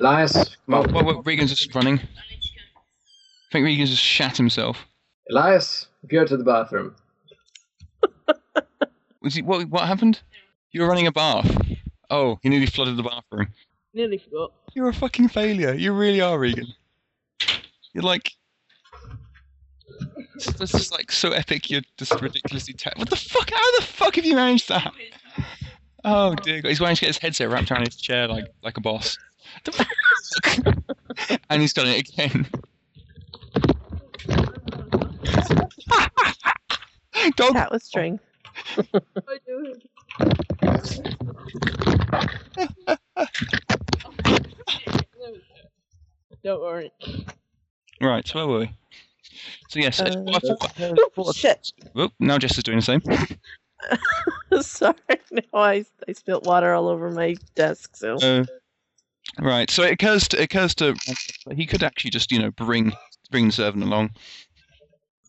[0.00, 1.98] Elias, Well, well, well, Regan's just running.
[1.98, 4.86] I think Regan's just shat himself.
[5.30, 6.96] Elias, go to the bathroom.
[9.22, 10.20] Was he, what, what happened?
[10.72, 11.54] You were running a bath.
[12.10, 13.48] Oh, he nearly flooded the bathroom.
[13.94, 14.52] Nearly forgot.
[14.54, 14.70] Oh.
[14.74, 15.74] You're a fucking failure.
[15.74, 16.66] You really are, Regan.
[17.92, 18.32] You're like.
[20.58, 21.70] This is like so epic.
[21.70, 22.74] You're just ridiculously.
[22.74, 23.50] Ta- what the fuck?
[23.50, 24.92] How the fuck have you managed that?
[26.04, 28.76] Oh dear God, he's managed to get his headset wrapped around his chair like like
[28.76, 29.18] a boss.
[31.50, 32.46] And he's done it again.
[37.36, 37.52] Dog.
[37.52, 38.18] Cat with string.
[40.20, 42.12] I do it.
[46.44, 46.90] Don't worry.
[48.00, 48.70] Right, so where were we?
[49.68, 51.72] So yes, it's- Uh, well, I thought- Oh, shit.
[51.94, 53.02] Oh, now Jess is doing the same.
[54.62, 54.94] Sorry.
[55.30, 58.16] No, I, I spilled water all over my desk, so.
[58.16, 58.44] Uh,
[59.38, 59.70] right.
[59.70, 60.94] So it occurs to it occurs to
[61.54, 62.92] he could actually just you know bring
[63.30, 64.10] bring the servant along.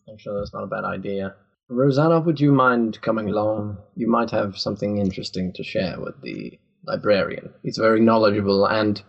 [0.06, 1.36] I'm sure that's not a bad idea.
[1.68, 3.78] Rosanna, would you mind coming along?
[3.96, 7.54] You might have something interesting to share with the librarian.
[7.62, 9.02] He's a very knowledgeable and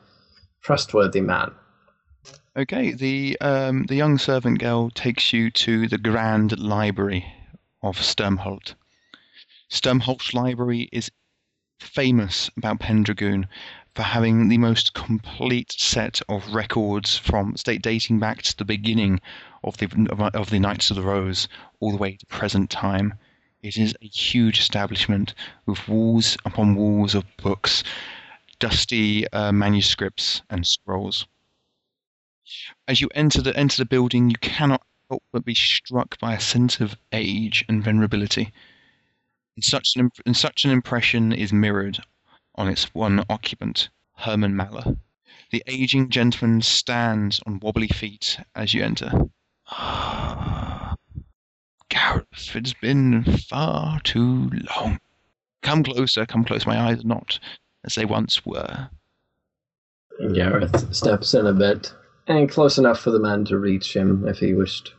[0.61, 1.51] trustworthy man.
[2.57, 2.93] Okay.
[2.93, 7.25] The um the young servant girl takes you to the grand library
[7.83, 8.75] of Sturmhalt.
[9.69, 11.11] Sturmhalt Library is
[11.79, 13.47] famous about Pendragoon
[13.95, 19.19] for having the most complete set of records from state dating back to the beginning
[19.65, 19.87] of the
[20.35, 21.47] of, the Knights of the Rose
[21.79, 23.15] all the way to present time.
[23.63, 25.33] It is a huge establishment
[25.65, 27.83] with walls upon walls of books,
[28.59, 31.25] dusty uh, manuscripts and scrolls.
[32.87, 36.39] As you enter the enter the building, you cannot help but be struck by a
[36.39, 38.51] sense of age and venerability.
[39.55, 42.03] And such an and such an impression is mirrored
[42.53, 44.99] on its one occupant, Herman Maller.
[45.49, 49.29] The aging gentleman stands on wobbly feet as you enter.
[51.89, 54.99] Gareth, it's been far too long.
[55.63, 56.65] Come closer, come close.
[56.65, 57.39] My eyes are not
[57.83, 58.89] as they once were.
[60.33, 61.93] Gareth steps in a bit,
[62.27, 64.93] and close enough for the man to reach him if he wished.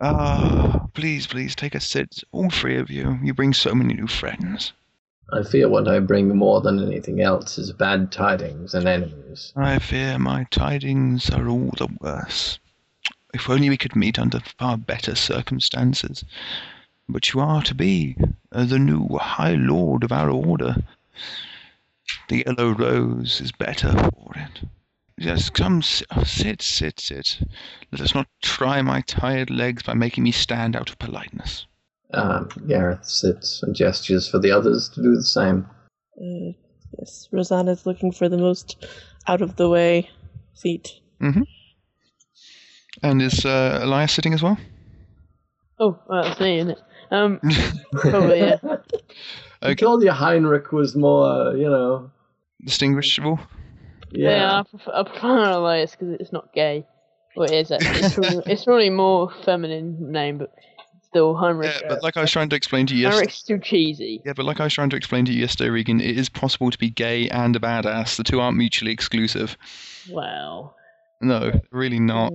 [0.00, 2.22] Ah, please, please take a seat.
[2.32, 3.18] All three of you.
[3.22, 4.72] You bring so many new friends.
[5.32, 9.52] I fear what I bring more than anything else is bad tidings and enemies.
[9.56, 12.58] I fear my tidings are all the worse.
[13.32, 16.24] If only we could meet under far better circumstances.
[17.08, 18.16] But you are to be
[18.52, 20.76] uh, the new High Lord of our order.
[22.28, 24.68] The yellow rose is better for it.
[25.16, 25.82] Yes, come,
[26.16, 27.40] oh, sit, sit, sit.
[27.92, 31.66] Let us not try my tired legs by making me stand out of politeness.
[32.14, 35.66] Um, Gareth sits and gestures for the others to do the same.
[36.16, 36.56] Uh,
[36.98, 38.86] yes, Rosanna's looking for the most
[39.26, 40.10] out of the way
[40.54, 41.00] seat.
[43.02, 44.58] And is uh, Elias sitting as well?
[45.78, 46.78] Oh, well, that's me, isn't it?
[47.10, 47.40] Um,
[47.92, 48.58] probably, yeah.
[49.62, 52.10] I told you Heinrich was more, you know.
[52.64, 53.40] Distinguishable?
[54.10, 54.58] Yeah, Yeah.
[54.60, 56.86] I prefer, I prefer Elias because it's not gay.
[57.36, 58.00] Well, it is actually.
[58.00, 60.52] It's probably, it's probably more feminine name, but
[61.02, 61.72] still Heinrich.
[61.80, 63.18] Yeah, but like I was trying to explain to you yesterday.
[63.18, 64.20] Heinrich's too cheesy.
[64.24, 66.70] Yeah, but like I was trying to explain to you yesterday, Regan, it is possible
[66.70, 68.16] to be gay and a badass.
[68.16, 69.56] The two aren't mutually exclusive.
[70.10, 70.74] Wow.
[71.20, 72.32] No, really not.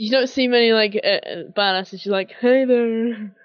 [0.00, 2.06] You don't see many like uh, uh, badasses.
[2.06, 3.36] You're like, hey there.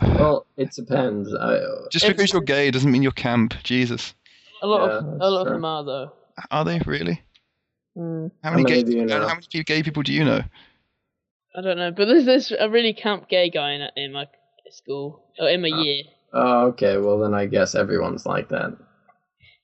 [0.00, 1.32] Well, it depends.
[1.32, 3.54] I, Just because you're gay doesn't mean you're camp.
[3.62, 4.12] Jesus.
[4.60, 6.12] A lot Yeah, of a lot of them are though.
[6.50, 7.22] Are they really?
[7.96, 9.20] Mm, How How many, many gay, do you know?
[9.28, 10.40] How many gay people do you know?
[11.54, 14.26] I don't know, but there's this a really camp gay guy in in my
[14.70, 15.80] school or in my Oh.
[15.80, 16.02] year.
[16.32, 16.96] oh, okay.
[16.96, 18.76] Well, then I guess everyone's like that.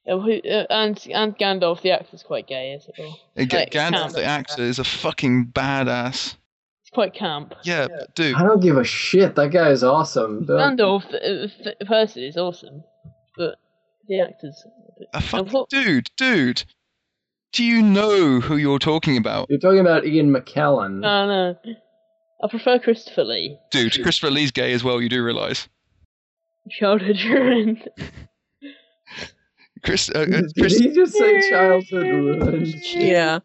[0.07, 3.19] Who, uh, and and Gandalf the actor's quite gay as well.
[3.37, 4.13] Uh, Ga- Like, Gandalf, camp.
[4.15, 6.37] the actor, is a fucking badass.
[6.83, 7.55] It's quite camp.
[7.65, 8.35] Yeah, but dude.
[8.35, 9.37] I don't give a shit.
[9.37, 10.47] That guy is awesome.
[10.47, 12.83] Don't- Gandalf the, the, the person is awesome,
[13.37, 13.57] but
[14.09, 14.65] the actors.
[15.15, 16.65] A fucking what- dude, dude.
[17.53, 19.49] Do you know who you're talking about?
[19.51, 21.01] You're talking about Ian McKellen.
[21.01, 21.57] No, no.
[22.43, 23.59] I prefer Christopher Lee.
[23.73, 25.69] Dude, Christopher Lee's gay as well, you do realise.
[26.71, 27.89] Childhood ruined.
[29.83, 32.75] Chris, uh, uh, Did he just say childhood ruined?
[32.85, 33.39] Yeah.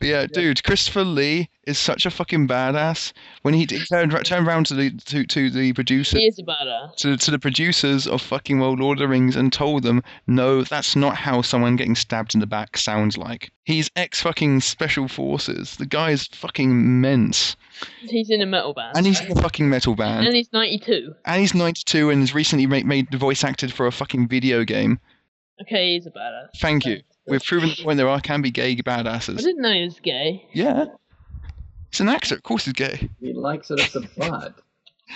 [0.00, 3.12] yeah, dude, Christopher Lee is such a fucking badass.
[3.42, 6.42] When he, he turned turned around to the to, to the producer he is a
[6.42, 6.96] badass.
[6.96, 10.62] to, to the producers of fucking well Lord of the Rings and told them, no,
[10.62, 13.50] that's not how someone getting stabbed in the back sounds like.
[13.64, 15.76] He's ex fucking special forces.
[15.76, 17.56] The guy is fucking immense.
[18.00, 18.96] He's in a metal band.
[18.96, 20.26] And he's in a fucking metal band.
[20.26, 21.14] And he's 92.
[21.24, 24.64] And he's 92 and has recently made, made the voice acted for a fucking video
[24.64, 25.00] game.
[25.62, 26.48] Okay, he's a badass.
[26.58, 27.02] Thank you.
[27.26, 29.38] We've proven the point there are can be gay badasses.
[29.38, 30.48] I didn't know he was gay.
[30.52, 30.86] Yeah.
[31.90, 32.34] He's an actor.
[32.34, 33.08] Of course he's gay.
[33.20, 34.54] He likes it at the butt.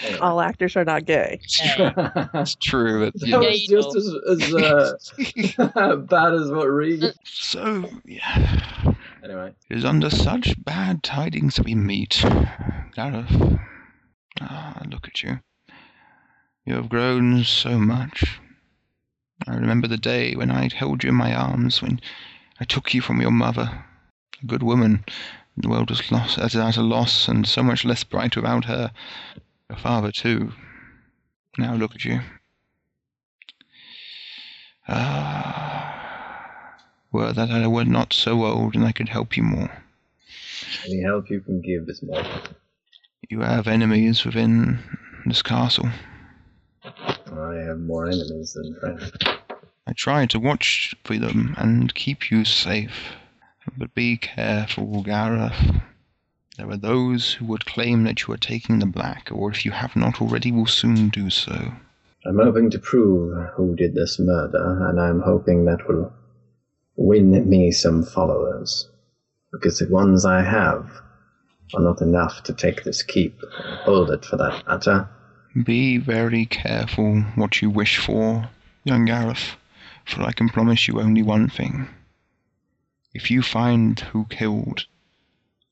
[0.02, 0.18] Anyway.
[0.20, 1.40] All actors are not gay.
[1.54, 1.92] Hey.
[2.34, 3.06] It's true.
[3.06, 3.38] But, that yeah.
[3.38, 4.54] was just as, as
[5.58, 7.12] uh, bad as what Regan.
[7.24, 8.91] So, yeah.
[9.22, 12.24] Anyway, It is under such bad tidings that we meet.
[12.94, 13.60] Gareth.
[14.40, 15.38] Ah, look at you.
[16.66, 18.40] You have grown so much.
[19.46, 22.00] I remember the day when I held you in my arms, when
[22.58, 23.84] I took you from your mother.
[24.42, 25.04] A good woman.
[25.56, 28.90] The world was lost at, a loss, and so much less bright without her.
[29.68, 30.52] Your father, too.
[31.56, 32.20] Now look at you.
[34.88, 35.91] Ah.
[37.12, 39.70] Were that I were not so old and I could help you more.
[40.86, 42.24] any help you can give is more.
[43.28, 44.78] You have enemies within
[45.26, 45.90] this castle.
[46.82, 49.12] I have more enemies than friends.
[49.86, 53.12] I try to watch for them and keep you safe.
[53.76, 55.82] But be careful, Gareth.
[56.56, 59.70] There are those who would claim that you are taking the black, or if you
[59.72, 61.72] have not already, will soon do so.
[62.24, 66.12] I'm hoping to prove who did this murder, and I'm hoping that will
[66.96, 68.88] win me some followers.
[69.52, 70.90] Because the ones I have
[71.74, 73.40] are not enough to take this keep
[73.84, 75.08] hold it for that matter.
[75.64, 78.48] Be very careful what you wish for,
[78.84, 79.56] young Gareth,
[80.04, 81.88] for I can promise you only one thing.
[83.14, 84.86] If you find who killed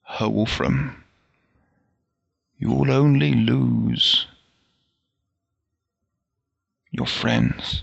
[0.03, 1.05] Herr Wolfram,
[2.59, 4.27] you will only lose
[6.91, 7.83] your friends.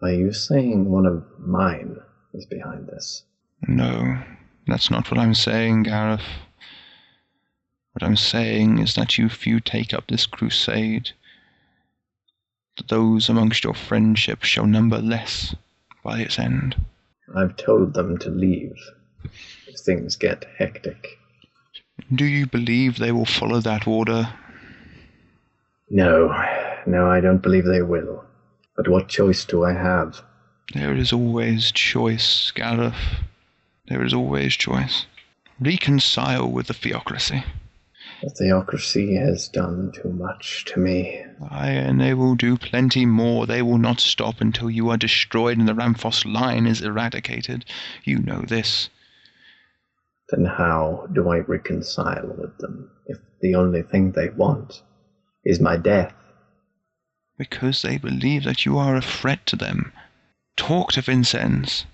[0.00, 1.98] Are you saying one of mine
[2.34, 3.22] is behind this?
[3.66, 4.18] No,
[4.66, 6.22] that's not what I'm saying, Gareth.
[7.92, 11.10] What I'm saying is that if you take up this crusade,
[12.88, 15.54] those amongst your friendship shall number less
[16.02, 16.74] by its end.
[17.34, 18.76] I've told them to leave
[19.68, 21.18] if things get hectic.
[22.14, 24.28] Do you believe they will follow that order?
[25.88, 26.28] No,
[26.86, 28.24] no, I don't believe they will.
[28.76, 30.20] But what choice do I have?
[30.72, 32.94] There is always choice, Gareth.
[33.88, 35.06] There is always choice.
[35.60, 37.44] Reconcile with the theocracy.
[38.22, 41.24] The theocracy has done too much to me.
[41.50, 43.46] Aye, and they will do plenty more.
[43.46, 47.66] They will not stop until you are destroyed and the Ramphos line is eradicated.
[48.04, 48.88] You know this.
[50.30, 54.82] Then how do I reconcile with them if the only thing they want
[55.44, 56.14] is my death?
[57.36, 59.92] Because they believe that you are a threat to them.
[60.56, 61.84] Talk to Vincenz.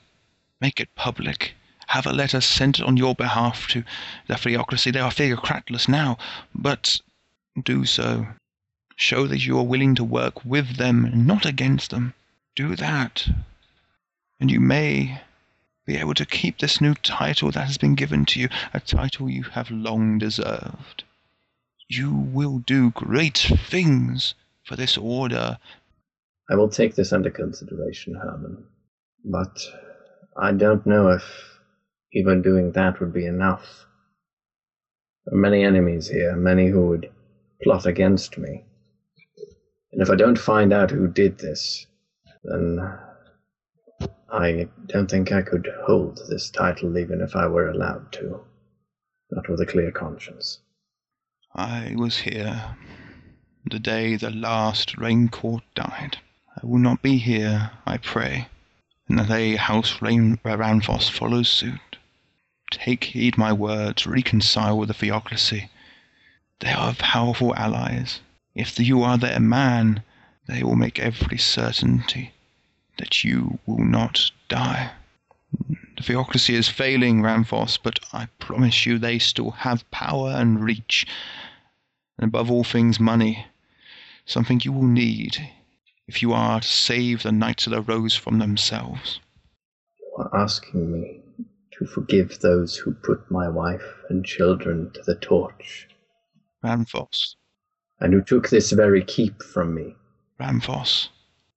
[0.60, 1.54] Make it public.
[1.88, 3.82] Have a letter sent on your behalf to
[4.28, 4.90] the theocracy.
[4.90, 6.18] They are theocratless now,
[6.54, 7.00] but
[7.60, 8.26] do so.
[8.96, 12.14] Show that you are willing to work with them, not against them.
[12.54, 13.28] Do that.
[14.38, 15.22] And you may
[15.86, 19.28] be able to keep this new title that has been given to you, a title
[19.28, 21.02] you have long deserved.
[21.88, 24.34] You will do great things
[24.64, 25.58] for this order.
[26.50, 28.64] I will take this under consideration, Herman.
[29.24, 29.56] But
[30.36, 31.22] I don't know if
[32.12, 33.86] even doing that would be enough.
[35.26, 37.08] There are many enemies here, many who would
[37.62, 38.64] plot against me.
[39.92, 41.86] And if I don't find out who did this,
[42.42, 42.80] then
[44.28, 48.40] I don't think I could hold this title even if I were allowed to.
[49.30, 50.58] Not with a clear conscience.
[51.54, 52.76] I was here
[53.70, 56.18] the day the last Raincourt died.
[56.62, 58.48] I will not be here, I pray,
[59.08, 61.96] and that they, House Rain Ramphos, follows suit.
[62.70, 65.70] Take heed my words, reconcile with the theocracy.
[66.58, 68.20] They are powerful allies.
[68.54, 70.02] If you are their man,
[70.48, 72.34] they will make every certainty
[72.98, 74.90] that you will not die.
[75.96, 81.06] The theocracy is failing, Ramphos, but I promise you they still have power and reach.
[82.18, 83.46] And above all things, money.
[84.26, 85.38] Something you will need
[86.10, 89.20] if you are to save the Knights of the Rose from themselves.
[90.00, 91.20] You are asking me
[91.70, 95.86] to forgive those who put my wife and children to the torch,
[96.64, 97.36] Ramphos,
[98.00, 99.94] and who took this very keep from me.
[100.40, 101.10] Ramphos,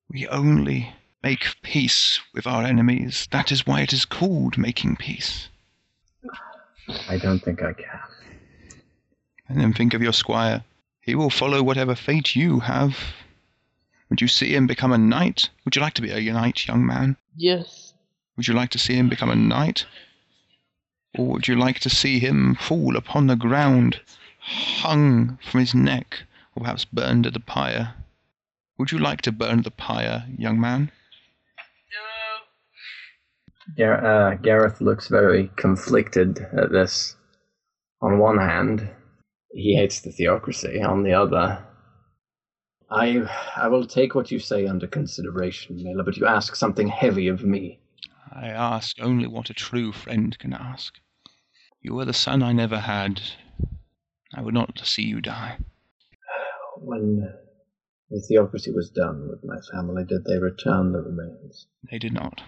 [0.08, 0.94] we only
[1.24, 3.28] make peace with our enemies.
[3.32, 5.50] That is why it is called making peace.
[7.10, 8.00] I don't think I can.
[9.50, 10.64] And then think of your squire.
[11.02, 12.96] He will follow whatever fate you have.
[14.14, 15.50] Would you see him become a knight?
[15.66, 17.18] Would you like to be a knight, young man?
[17.36, 17.96] Yes.
[18.38, 19.88] Would you like to see him become a knight?
[21.18, 24.02] Or would you like to see him fall upon the ground,
[24.40, 26.26] hung from his neck,
[26.56, 27.96] or perhaps burned at the pyre?
[28.78, 30.92] Would you like to burn at the pyre, young man?
[33.78, 33.84] No.
[33.84, 37.16] Gar- uh, Gareth looks very conflicted at this.
[38.00, 38.88] On one hand,
[39.52, 40.84] he hates the theocracy.
[40.84, 41.66] On the other,
[42.94, 47.28] I I will take what you say under consideration, Mela, but you ask something heavy
[47.28, 47.80] of me.
[48.32, 50.96] I ask only what a true friend can ask.
[51.82, 53.22] You were the son I never had.
[54.34, 55.58] I would not see you die.
[56.78, 57.34] When
[58.10, 61.68] the theocracy was done with my family, did they return the remains?
[61.90, 62.42] They did not.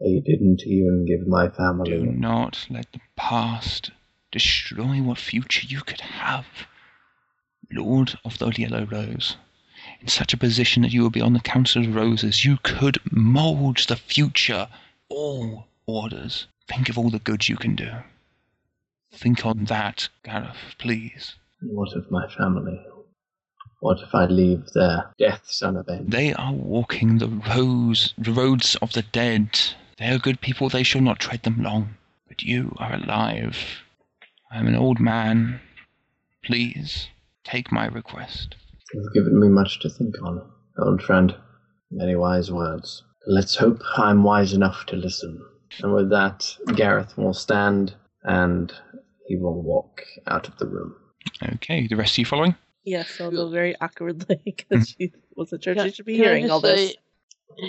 [0.00, 1.90] They didn't even give my family.
[1.90, 3.90] Do not let the past
[4.30, 6.46] destroy what future you could have.
[7.70, 9.36] Lord of the Yellow Rose,
[10.02, 12.98] in such a position that you will be on the Council of Roses, you could
[13.10, 14.68] mould the future,
[15.08, 16.46] all orders.
[16.66, 17.90] Think of all the good you can do.
[19.12, 21.36] Think on that, Gareth, please.
[21.60, 22.80] What of my family?
[23.78, 26.10] What if I leave their deaths unavenged?
[26.10, 29.58] They are walking the roads, the roads of the dead.
[29.98, 31.96] They are good people, they shall not tread them long.
[32.26, 33.82] But you are alive.
[34.50, 35.60] I am an old man.
[36.42, 37.08] Please,
[37.44, 38.56] take my request.
[38.94, 40.42] You've given me much to think on,
[40.78, 41.34] old friend.
[41.90, 43.04] Many wise words.
[43.26, 45.40] Let's hope I'm wise enough to listen.
[45.80, 47.94] And with that, Gareth will stand
[48.24, 48.72] and
[49.26, 50.94] he will walk out of the room.
[51.54, 52.54] Okay, the rest of you following?
[52.84, 56.42] Yes, although very awkwardly because she wasn't sure Can- she should be can I hearing
[56.44, 56.90] just all this.
[56.90, 56.96] say,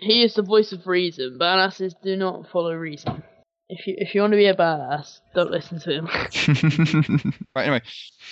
[0.01, 1.37] He is the voice of reason.
[1.39, 3.23] Badasses do not follow reason.
[3.69, 6.05] If you if you want to be a badass, don't listen to him.
[7.55, 7.81] right, anyway.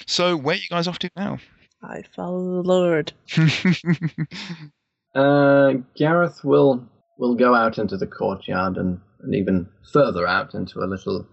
[0.05, 1.37] So, where are you guys off to now?
[1.83, 3.13] I follow the Lord.
[5.13, 6.87] Uh, Gareth will
[7.17, 11.27] will go out into the courtyard and, and even further out into a little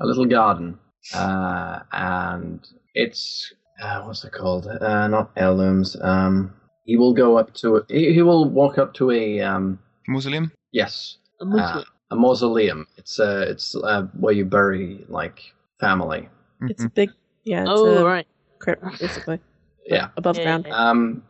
[0.00, 0.76] a little garden.
[1.14, 4.66] Uh, and it's uh, what's it called?
[4.66, 5.96] Uh, not heirlooms.
[6.00, 6.52] Um,
[6.84, 10.50] he will go up to a, he, he will walk up to a um Mausoleum?
[10.72, 12.86] yes A uh, a mausoleum.
[12.96, 15.40] It's uh it's uh, where you bury like
[15.80, 16.28] family.
[16.62, 17.10] It's a big,
[17.44, 18.26] yeah, it's oh a right.
[18.64, 19.40] Crypt, basically.
[19.86, 20.08] Yeah.
[20.16, 20.64] Above Yeah, ground.
[20.66, 20.74] yeah.
[20.90, 21.22] Um,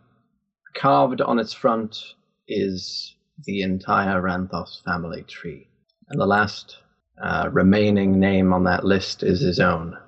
[0.77, 1.98] carved on its front
[2.47, 3.16] is
[3.47, 5.66] the entire Ramphos family tree.
[6.09, 6.77] And the last
[7.20, 9.98] uh, remaining name on that list is his own.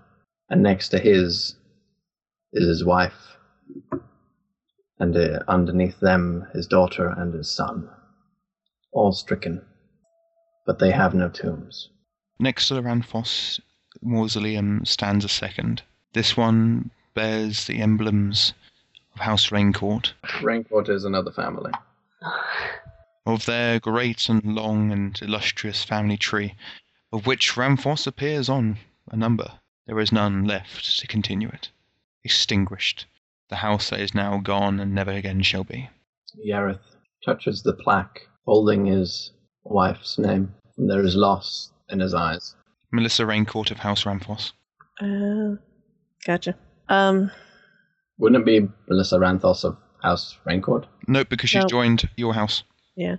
[0.48, 1.56] And next to his
[2.52, 3.36] is his wife,
[5.00, 7.88] and uh, underneath them his daughter and his son,
[8.92, 9.60] all stricken,
[10.66, 11.88] but they have no tombs.
[12.38, 13.60] Next to the Ramphos
[14.02, 15.82] mausoleum stands a second.
[16.12, 18.52] This one bears the emblems
[19.14, 21.72] of House Raincourt, Raincourt is another family.
[23.26, 26.54] of their great and long and illustrious family tree,
[27.12, 28.78] of which Ramphos appears on
[29.10, 29.50] a number.
[29.86, 31.70] There is none left to continue it.
[32.22, 33.06] Extinguished.
[33.48, 35.88] The house that is now gone and never again shall be.
[36.44, 39.32] Gareth touches the plaque holding his
[39.64, 42.54] wife's name, and there is loss in his eyes.
[42.92, 44.52] Melissa Raincourt of House Ramphos.
[45.00, 45.56] Uh,
[46.24, 46.56] gotcha.
[46.88, 47.30] Um,
[48.18, 50.84] Wouldn't it be Melissa Ramphos of House Raincourt?
[51.08, 51.68] Nope, because she's No.
[51.68, 52.62] joined your house.
[52.96, 53.16] yeah.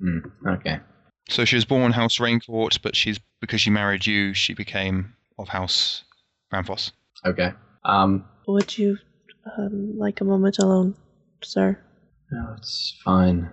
[0.00, 0.80] Hmm, okay.
[1.28, 5.48] So she was born House Raincourt, but she's because she married you, she became of
[5.48, 6.04] House
[6.52, 6.90] Ramphos.
[7.24, 7.52] Okay.
[7.84, 8.98] Um, Would you
[9.56, 10.94] um, like a moment alone,
[11.42, 11.78] sir?
[12.30, 13.50] no, it's fine.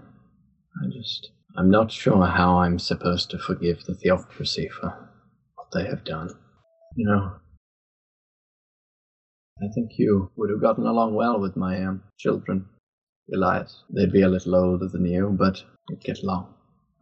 [0.84, 1.32] I just.
[1.57, 5.10] I'm not sure how I'm supposed to forgive the Theocracy for
[5.56, 6.30] what they have done.
[6.95, 7.34] You know,
[9.61, 12.65] I think you would have gotten along well with my um, children,
[13.34, 13.84] Elias.
[13.90, 16.53] They'd be a little older than you, but you'd get along,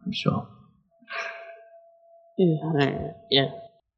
[0.04, 0.48] I'm sure.
[2.36, 3.10] Yeah.
[3.30, 3.48] yeah.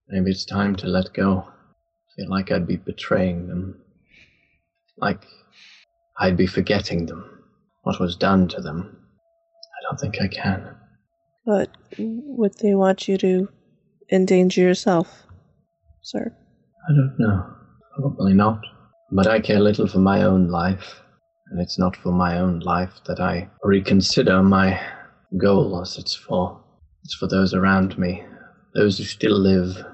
[0.09, 1.45] Maybe it's time to let go.
[1.47, 3.81] I feel like I'd be betraying them.
[4.97, 5.25] Like
[6.19, 7.43] I'd be forgetting them.
[7.83, 8.97] What was done to them.
[8.97, 10.77] I don't think I can.
[11.47, 13.49] But would they want you to
[14.11, 15.27] endanger yourself,
[16.03, 16.35] sir?
[16.89, 17.60] I don't know.
[18.01, 18.65] Probably not.
[19.13, 21.01] But I care little for my own life.
[21.51, 24.81] And it's not for my own life that I reconsider my
[25.37, 25.99] goals.
[25.99, 26.61] It's for
[27.05, 28.25] it's for those around me.
[28.75, 29.85] Those who still live.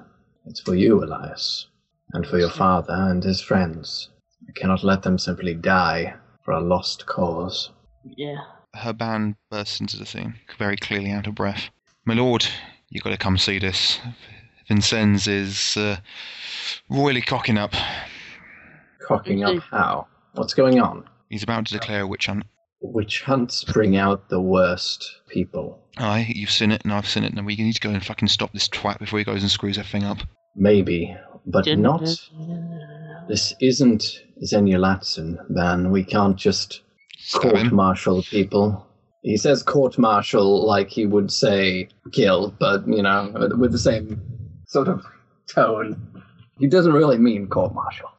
[0.45, 1.67] It's for you, Elias.
[2.13, 4.09] And for your father and his friends.
[4.47, 6.15] I cannot let them simply die
[6.45, 7.71] for a lost cause.
[8.15, 8.37] Yeah.
[8.75, 11.69] Herban bursts into the scene, very clearly out of breath.
[12.05, 12.45] My lord,
[12.89, 13.99] you've got to come see this.
[14.67, 15.97] Vincenz is uh,
[16.89, 17.73] royally cocking up.
[19.07, 20.07] Cocking up how?
[20.33, 21.05] What's going on?
[21.29, 22.43] He's about to declare a witch hunt.
[22.81, 25.79] Witch hunts bring out the worst people.
[25.97, 28.27] Aye, you've seen it and I've seen it, and we need to go and fucking
[28.27, 30.19] stop this twat before he goes and screws everything up.
[30.55, 31.15] Maybe,
[31.45, 32.01] but not.
[33.27, 35.91] This isn't Zenulatson, man.
[35.91, 36.81] We can't just
[37.33, 38.85] court martial people.
[39.23, 43.79] He says court martial like he would say kill, but, you know, with- with the
[43.79, 44.21] same
[44.67, 45.03] sort of
[45.47, 46.23] tone.
[46.59, 48.09] He doesn't really mean court martial.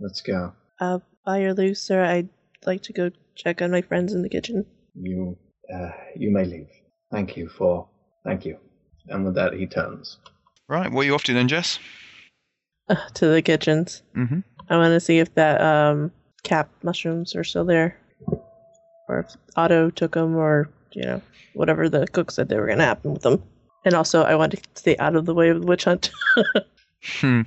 [0.00, 0.52] Let's go.
[0.80, 2.28] Uh, while you're loose, sir, I'd
[2.66, 4.66] like to go check on my friends in the kitchen.
[4.94, 5.36] You,
[5.72, 6.68] uh, you may leave.
[7.10, 7.88] Thank you for,
[8.24, 8.58] thank you.
[9.08, 10.18] And with that, he turns.
[10.68, 11.78] Right, what are you off to then, Jess?
[12.88, 14.02] Uh, to the kitchens.
[14.16, 14.40] Mm-hmm.
[14.68, 16.10] I want to see if that um,
[16.44, 17.98] cap mushrooms are still there,
[19.08, 21.22] or if Otto took them, or you know
[21.54, 23.42] whatever the cook said they were going to happen with them.
[23.84, 26.10] And also, I want to stay out of the way of the witch hunt.
[27.20, 27.40] Hmm.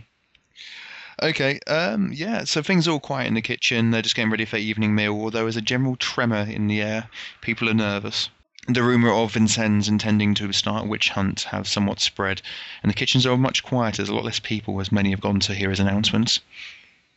[1.24, 3.91] Okay, um, yeah, so things are all quiet in the kitchen.
[3.91, 7.10] They're just getting ready for evening meal, although there's a general tremor in the air.
[7.40, 8.30] People are nervous.
[8.68, 12.41] The rumour of Vincenz intending to start a witch hunt have somewhat spread,
[12.84, 13.98] and the kitchens are much quieter.
[13.98, 16.41] There's a lot less people, as many have gone to hear his announcements.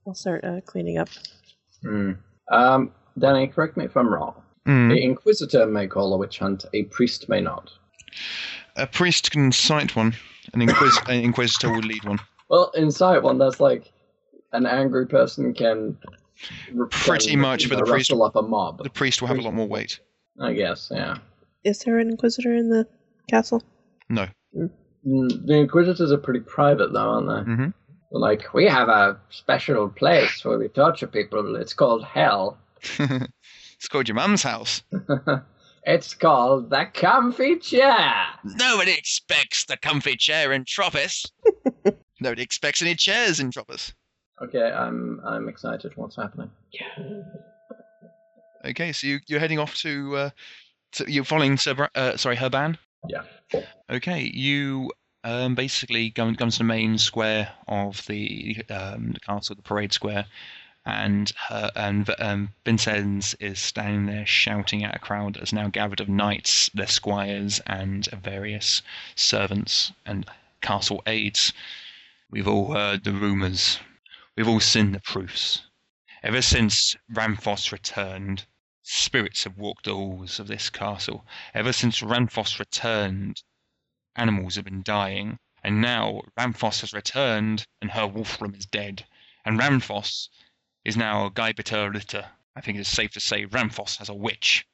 [0.07, 1.09] I'll start uh, cleaning up.
[1.83, 2.13] Hmm.
[2.53, 4.35] Um, Danny, correct me if I'm wrong.
[4.65, 4.91] Hmm.
[4.91, 7.73] The Inquisitor may call a witch hunt, a priest may not.
[8.79, 10.15] A priest can cite one,
[10.55, 12.19] an, inquis- an inquisitor will lead one.
[12.49, 13.93] Well, inside one, that's like
[14.53, 15.99] an angry person can.
[16.91, 18.83] Pretty can, much, you but the priest- rustle up a mob.
[18.83, 19.99] The priest will have a lot more weight.
[20.41, 21.19] I guess, yeah.
[21.65, 22.87] Is there an inquisitor in the
[23.29, 23.63] castle?
[24.09, 24.29] No.
[24.57, 27.55] Mm, The Inquisitors are pretty private, though, aren't they?
[27.55, 27.73] They're
[28.13, 31.57] Like, we have a special place where we torture people.
[31.57, 32.57] It's called Hell.
[32.99, 34.83] it's called your mum's house.
[35.85, 38.27] it's called the Comfy Chair.
[38.45, 41.31] Nobody expects the comfy chair in Tropis.
[42.21, 43.93] Nobody expects any chairs in Tropis.
[44.43, 45.93] Okay, I'm I'm excited.
[45.97, 46.51] What's happening?
[48.65, 50.31] Okay, so you, you're heading off to, uh,
[50.93, 52.77] to you're following Sir Bra- uh, sorry, Herban.
[53.09, 53.23] Yeah.
[53.91, 54.91] Okay, you
[55.25, 59.93] um, basically go, go to the main square of the, um, the castle, the parade
[59.93, 60.27] square,
[60.89, 65.69] and her, and um, Vincenz is standing there shouting at a crowd that is now
[65.69, 68.81] gathered of knights, their squires, and various
[69.15, 70.25] servants and
[70.63, 71.53] castle aides.
[72.31, 73.81] We've all heard the rumours.
[74.35, 75.63] We've all seen the proofs.
[76.23, 78.47] Ever since Ramphos returned,
[78.83, 81.27] spirits have walked the halls of this castle.
[81.53, 83.43] Ever since Ramphos returned,
[84.17, 85.39] animals have been dying.
[85.63, 89.07] And now Ramphos has returned and Herr Wolfram is dead.
[89.45, 90.29] And Ramphos
[90.85, 92.27] is now Gaibiter Ritter.
[92.57, 94.67] I think it is safe to say Ramphos has a witch.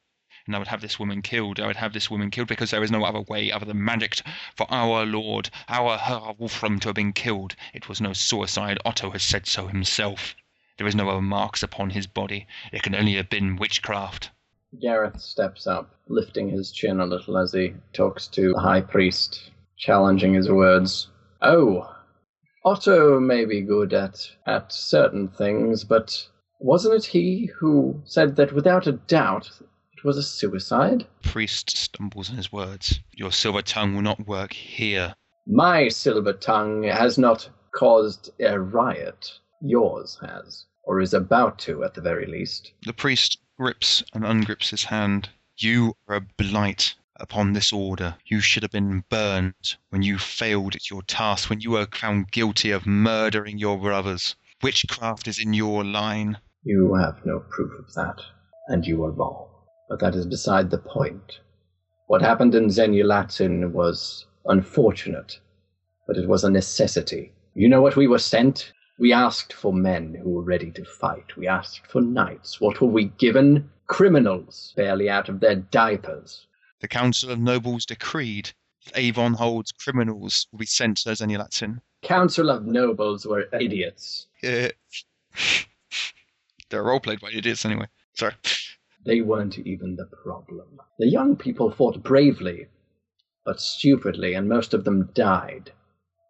[0.45, 1.59] And I would have this woman killed.
[1.59, 4.21] I would have this woman killed because there is no other way other than magic
[4.55, 7.55] for our lord, our Herr Wolfram, to have been killed.
[7.73, 8.77] It was no suicide.
[8.85, 10.35] Otto has said so himself.
[10.77, 12.47] There is no other marks upon his body.
[12.71, 14.29] It can only have been witchcraft.
[14.79, 19.51] Gareth steps up, lifting his chin a little as he talks to the high priest,
[19.77, 21.07] challenging his words.
[21.41, 21.94] Oh,
[22.65, 26.27] Otto may be good at at certain things, but
[26.59, 29.51] wasn't it he who said that without a doubt
[29.93, 31.05] it was a suicide?
[31.21, 33.01] Priest stumbles in his words.
[33.13, 35.13] Your silver tongue will not work here.
[35.45, 39.39] My silver tongue has not caused a riot.
[39.61, 42.71] Yours has, or is about to at the very least.
[42.83, 45.29] The priest grips and ungrips his hand.
[45.57, 48.15] You are a blight upon this order.
[48.25, 52.31] You should have been burned when you failed at your task, when you were found
[52.31, 54.35] guilty of murdering your brothers.
[54.61, 56.37] Witchcraft is in your line.
[56.63, 58.21] You have no proof of that,
[58.67, 59.47] and you are wrong.
[59.87, 61.39] But that is beside the point.
[62.07, 65.39] What happened in Zenulatin was unfortunate,
[66.07, 67.33] but it was a necessity.
[67.53, 68.71] You know what we were sent?
[68.99, 71.35] We asked for men who were ready to fight.
[71.35, 72.61] We asked for knights.
[72.61, 73.69] What were we given?
[73.87, 76.47] Criminals, barely out of their diapers.
[76.81, 78.51] The Council of Nobles decreed
[78.85, 81.81] that Avon holds criminals will be sent to Zenulatin.
[82.01, 84.27] Council of Nobles were idiots.
[84.43, 84.69] Yeah.
[86.69, 87.87] They're role played by idiots anyway.
[88.13, 88.33] Sorry.
[89.05, 90.79] They weren't even the problem.
[90.99, 92.67] The young people fought bravely,
[93.45, 95.71] but stupidly, and most of them died.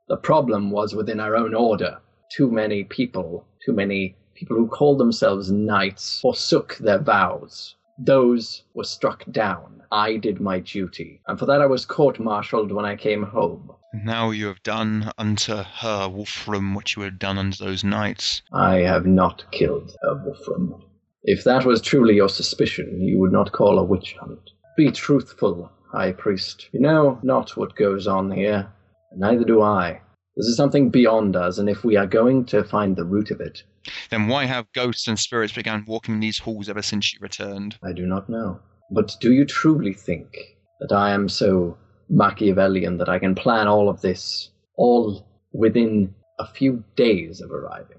[0.07, 1.99] The problem was within our own order.
[2.31, 7.75] Too many people, too many people who called themselves knights, forsook their vows.
[7.97, 9.83] Those were struck down.
[9.91, 13.71] I did my duty, and for that I was court martialed when I came home.
[13.93, 18.41] Now you have done unto Herr Wolfram what you had done unto those knights.
[18.51, 20.83] I have not killed a Wolfram.
[21.23, 24.51] If that was truly your suspicion, you would not call a witch hunt.
[24.75, 26.67] Be truthful, High Priest.
[26.73, 28.67] You know not what goes on here,
[29.11, 30.01] and neither do I.
[30.37, 33.39] This is something beyond us, and if we are going to find the root of
[33.39, 33.63] it,
[34.09, 37.77] Then why have ghosts and spirits begun walking these halls ever since you returned?
[37.83, 38.59] I do not know.
[38.91, 41.77] But do you truly think that I am so
[42.09, 47.97] Machiavellian that I can plan all of this, all within a few days of arriving?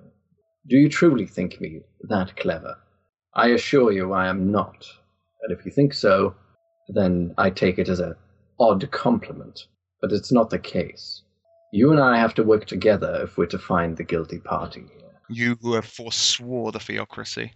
[0.69, 2.77] Do you truly think me that clever?
[3.35, 4.87] I assure you I am not.
[5.43, 6.35] And if you think so,
[6.89, 8.15] then I take it as an
[8.61, 9.67] odd compliment.
[10.01, 11.23] But it's not the case.
[11.73, 15.11] You and I have to work together if we're to find the guilty party here.
[15.29, 17.53] You who have forswore the theocracy.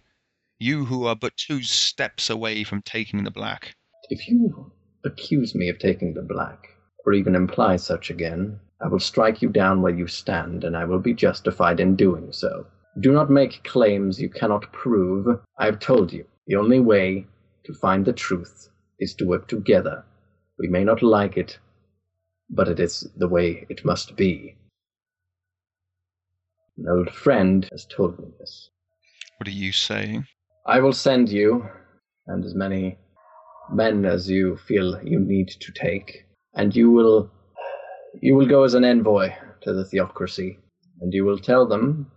[0.59, 3.73] You who are but two steps away from taking the black.
[4.09, 4.71] If you
[5.05, 6.67] accuse me of taking the black,
[7.05, 10.85] or even imply such again, I will strike you down where you stand, and I
[10.85, 12.67] will be justified in doing so.
[12.99, 15.39] Do not make claims you cannot prove.
[15.57, 17.25] I have told you, the only way
[17.63, 18.69] to find the truth
[18.99, 20.03] is to work together.
[20.59, 21.57] We may not like it,
[22.51, 24.55] but it is the way it must be.
[26.77, 28.69] An old friend has told me this.
[29.37, 30.25] What are you saying?
[30.67, 31.67] I will send you,
[32.27, 32.97] and as many
[33.71, 37.31] men as you feel you need to take, and you will
[38.21, 39.29] you will go as an envoy
[39.61, 40.59] to the theocracy,
[40.99, 42.11] and you will tell them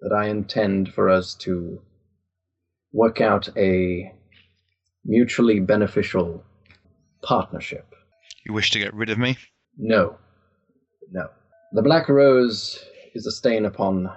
[0.00, 1.80] that I intend for us to
[2.92, 4.12] work out a
[5.04, 6.44] mutually beneficial
[7.22, 7.93] partnership.
[8.44, 9.36] You wish to get rid of me?
[9.78, 10.16] No.
[11.12, 11.28] No.
[11.72, 12.84] The Black Rose
[13.14, 14.10] is a stain upon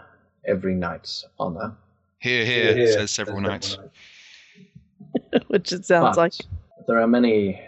[0.45, 1.76] every knight's honor.
[2.20, 3.78] Here, here, says several knights.
[5.48, 6.34] Which it sounds But like.
[6.88, 7.62] there are many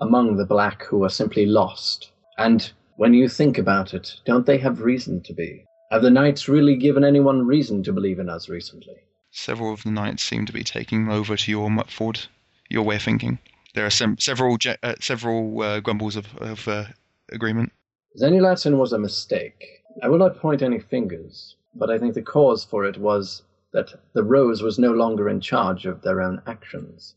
[0.00, 2.12] among the black who are simply lost.
[2.36, 5.64] And when you think about it, don't they have reason to be?
[5.90, 8.94] Have the knights really given anyone reason to believe in us recently?
[9.30, 12.20] Several of the knights seem to be taking over to your mu- forward,
[12.68, 13.38] your way of thinking.
[13.74, 16.84] There are sem- several uh, several uh, grumbles of, of uh,
[17.30, 17.72] agreement.
[18.18, 19.84] Zenulatin was a mistake.
[20.02, 23.42] I will not point any fingers, but I think the cause for it was
[23.72, 27.14] that the Rose was no longer in charge of their own actions.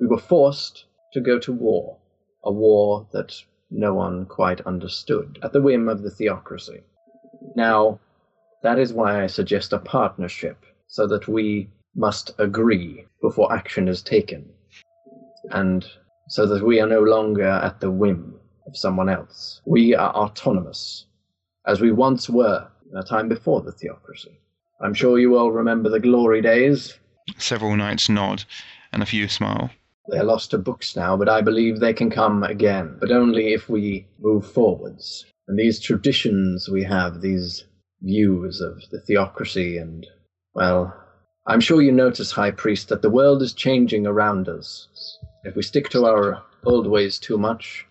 [0.00, 1.98] We were forced to go to war,
[2.42, 3.34] a war that
[3.70, 6.82] no one quite understood, at the whim of the theocracy.
[7.54, 8.00] Now,
[8.62, 14.02] that is why I suggest a partnership, so that we must agree before action is
[14.02, 14.48] taken,
[15.50, 15.86] and
[16.28, 19.60] so that we are no longer at the whim of someone else.
[19.66, 21.06] We are autonomous,
[21.66, 24.40] as we once were in a time before the theocracy.
[24.80, 26.98] I'm sure you all remember the glory days.
[27.38, 28.44] Several knights nod,
[28.92, 29.70] and a few smile.
[30.08, 33.68] They're lost to books now, but I believe they can come again, but only if
[33.68, 35.24] we move forwards.
[35.48, 37.64] And these traditions we have, these
[38.02, 40.06] views of the theocracy and
[40.54, 40.94] Well,
[41.46, 44.88] I'm sure you notice, High Priest, that the world is changing around us.
[45.44, 47.86] If we stick to our old ways too much,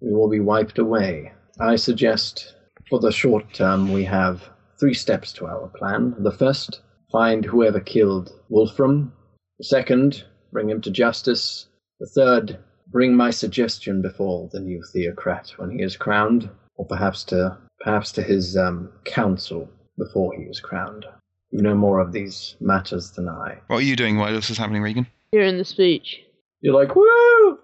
[0.00, 1.32] we will be wiped away.
[1.58, 2.54] I suggest,
[2.88, 4.48] for the short term, we have
[4.78, 6.14] three steps to our plan.
[6.20, 9.12] The first, find whoever killed Wolfram.
[9.58, 11.66] The second, bring him to justice.
[11.98, 17.24] The third, bring my suggestion before the new theocrat when he is crowned, or perhaps
[17.24, 21.06] to perhaps to his um, council before he is crowned.
[21.50, 23.58] You know more of these matters than I.
[23.66, 25.08] What are you doing while this is happening, Regan?
[25.32, 26.22] Hearing the speech.
[26.60, 27.04] You're like, woo!
[27.04, 27.58] Go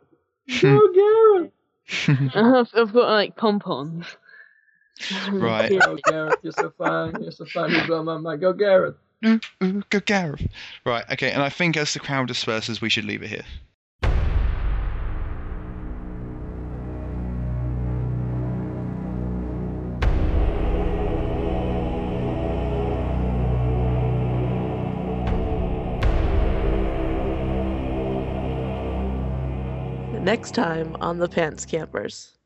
[0.49, 0.95] hmm.
[0.95, 1.53] Gareth!
[2.35, 4.07] I've, I've got like pompons.
[5.31, 5.71] Right.
[5.81, 7.15] Go Gareth, you're so fine.
[7.21, 7.71] You're so fine.
[7.73, 8.41] You blow my mind.
[8.41, 8.97] Go Gareth.
[9.25, 10.47] Ooh, ooh, go Gareth.
[10.85, 13.45] Right, okay, and I think as the crowd disperses, we should leave it here.
[30.37, 32.37] Next time on the Pants Campers.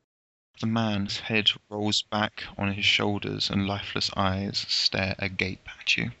[0.61, 6.11] The man's head rolls back on his shoulders and lifeless eyes stare agape at you.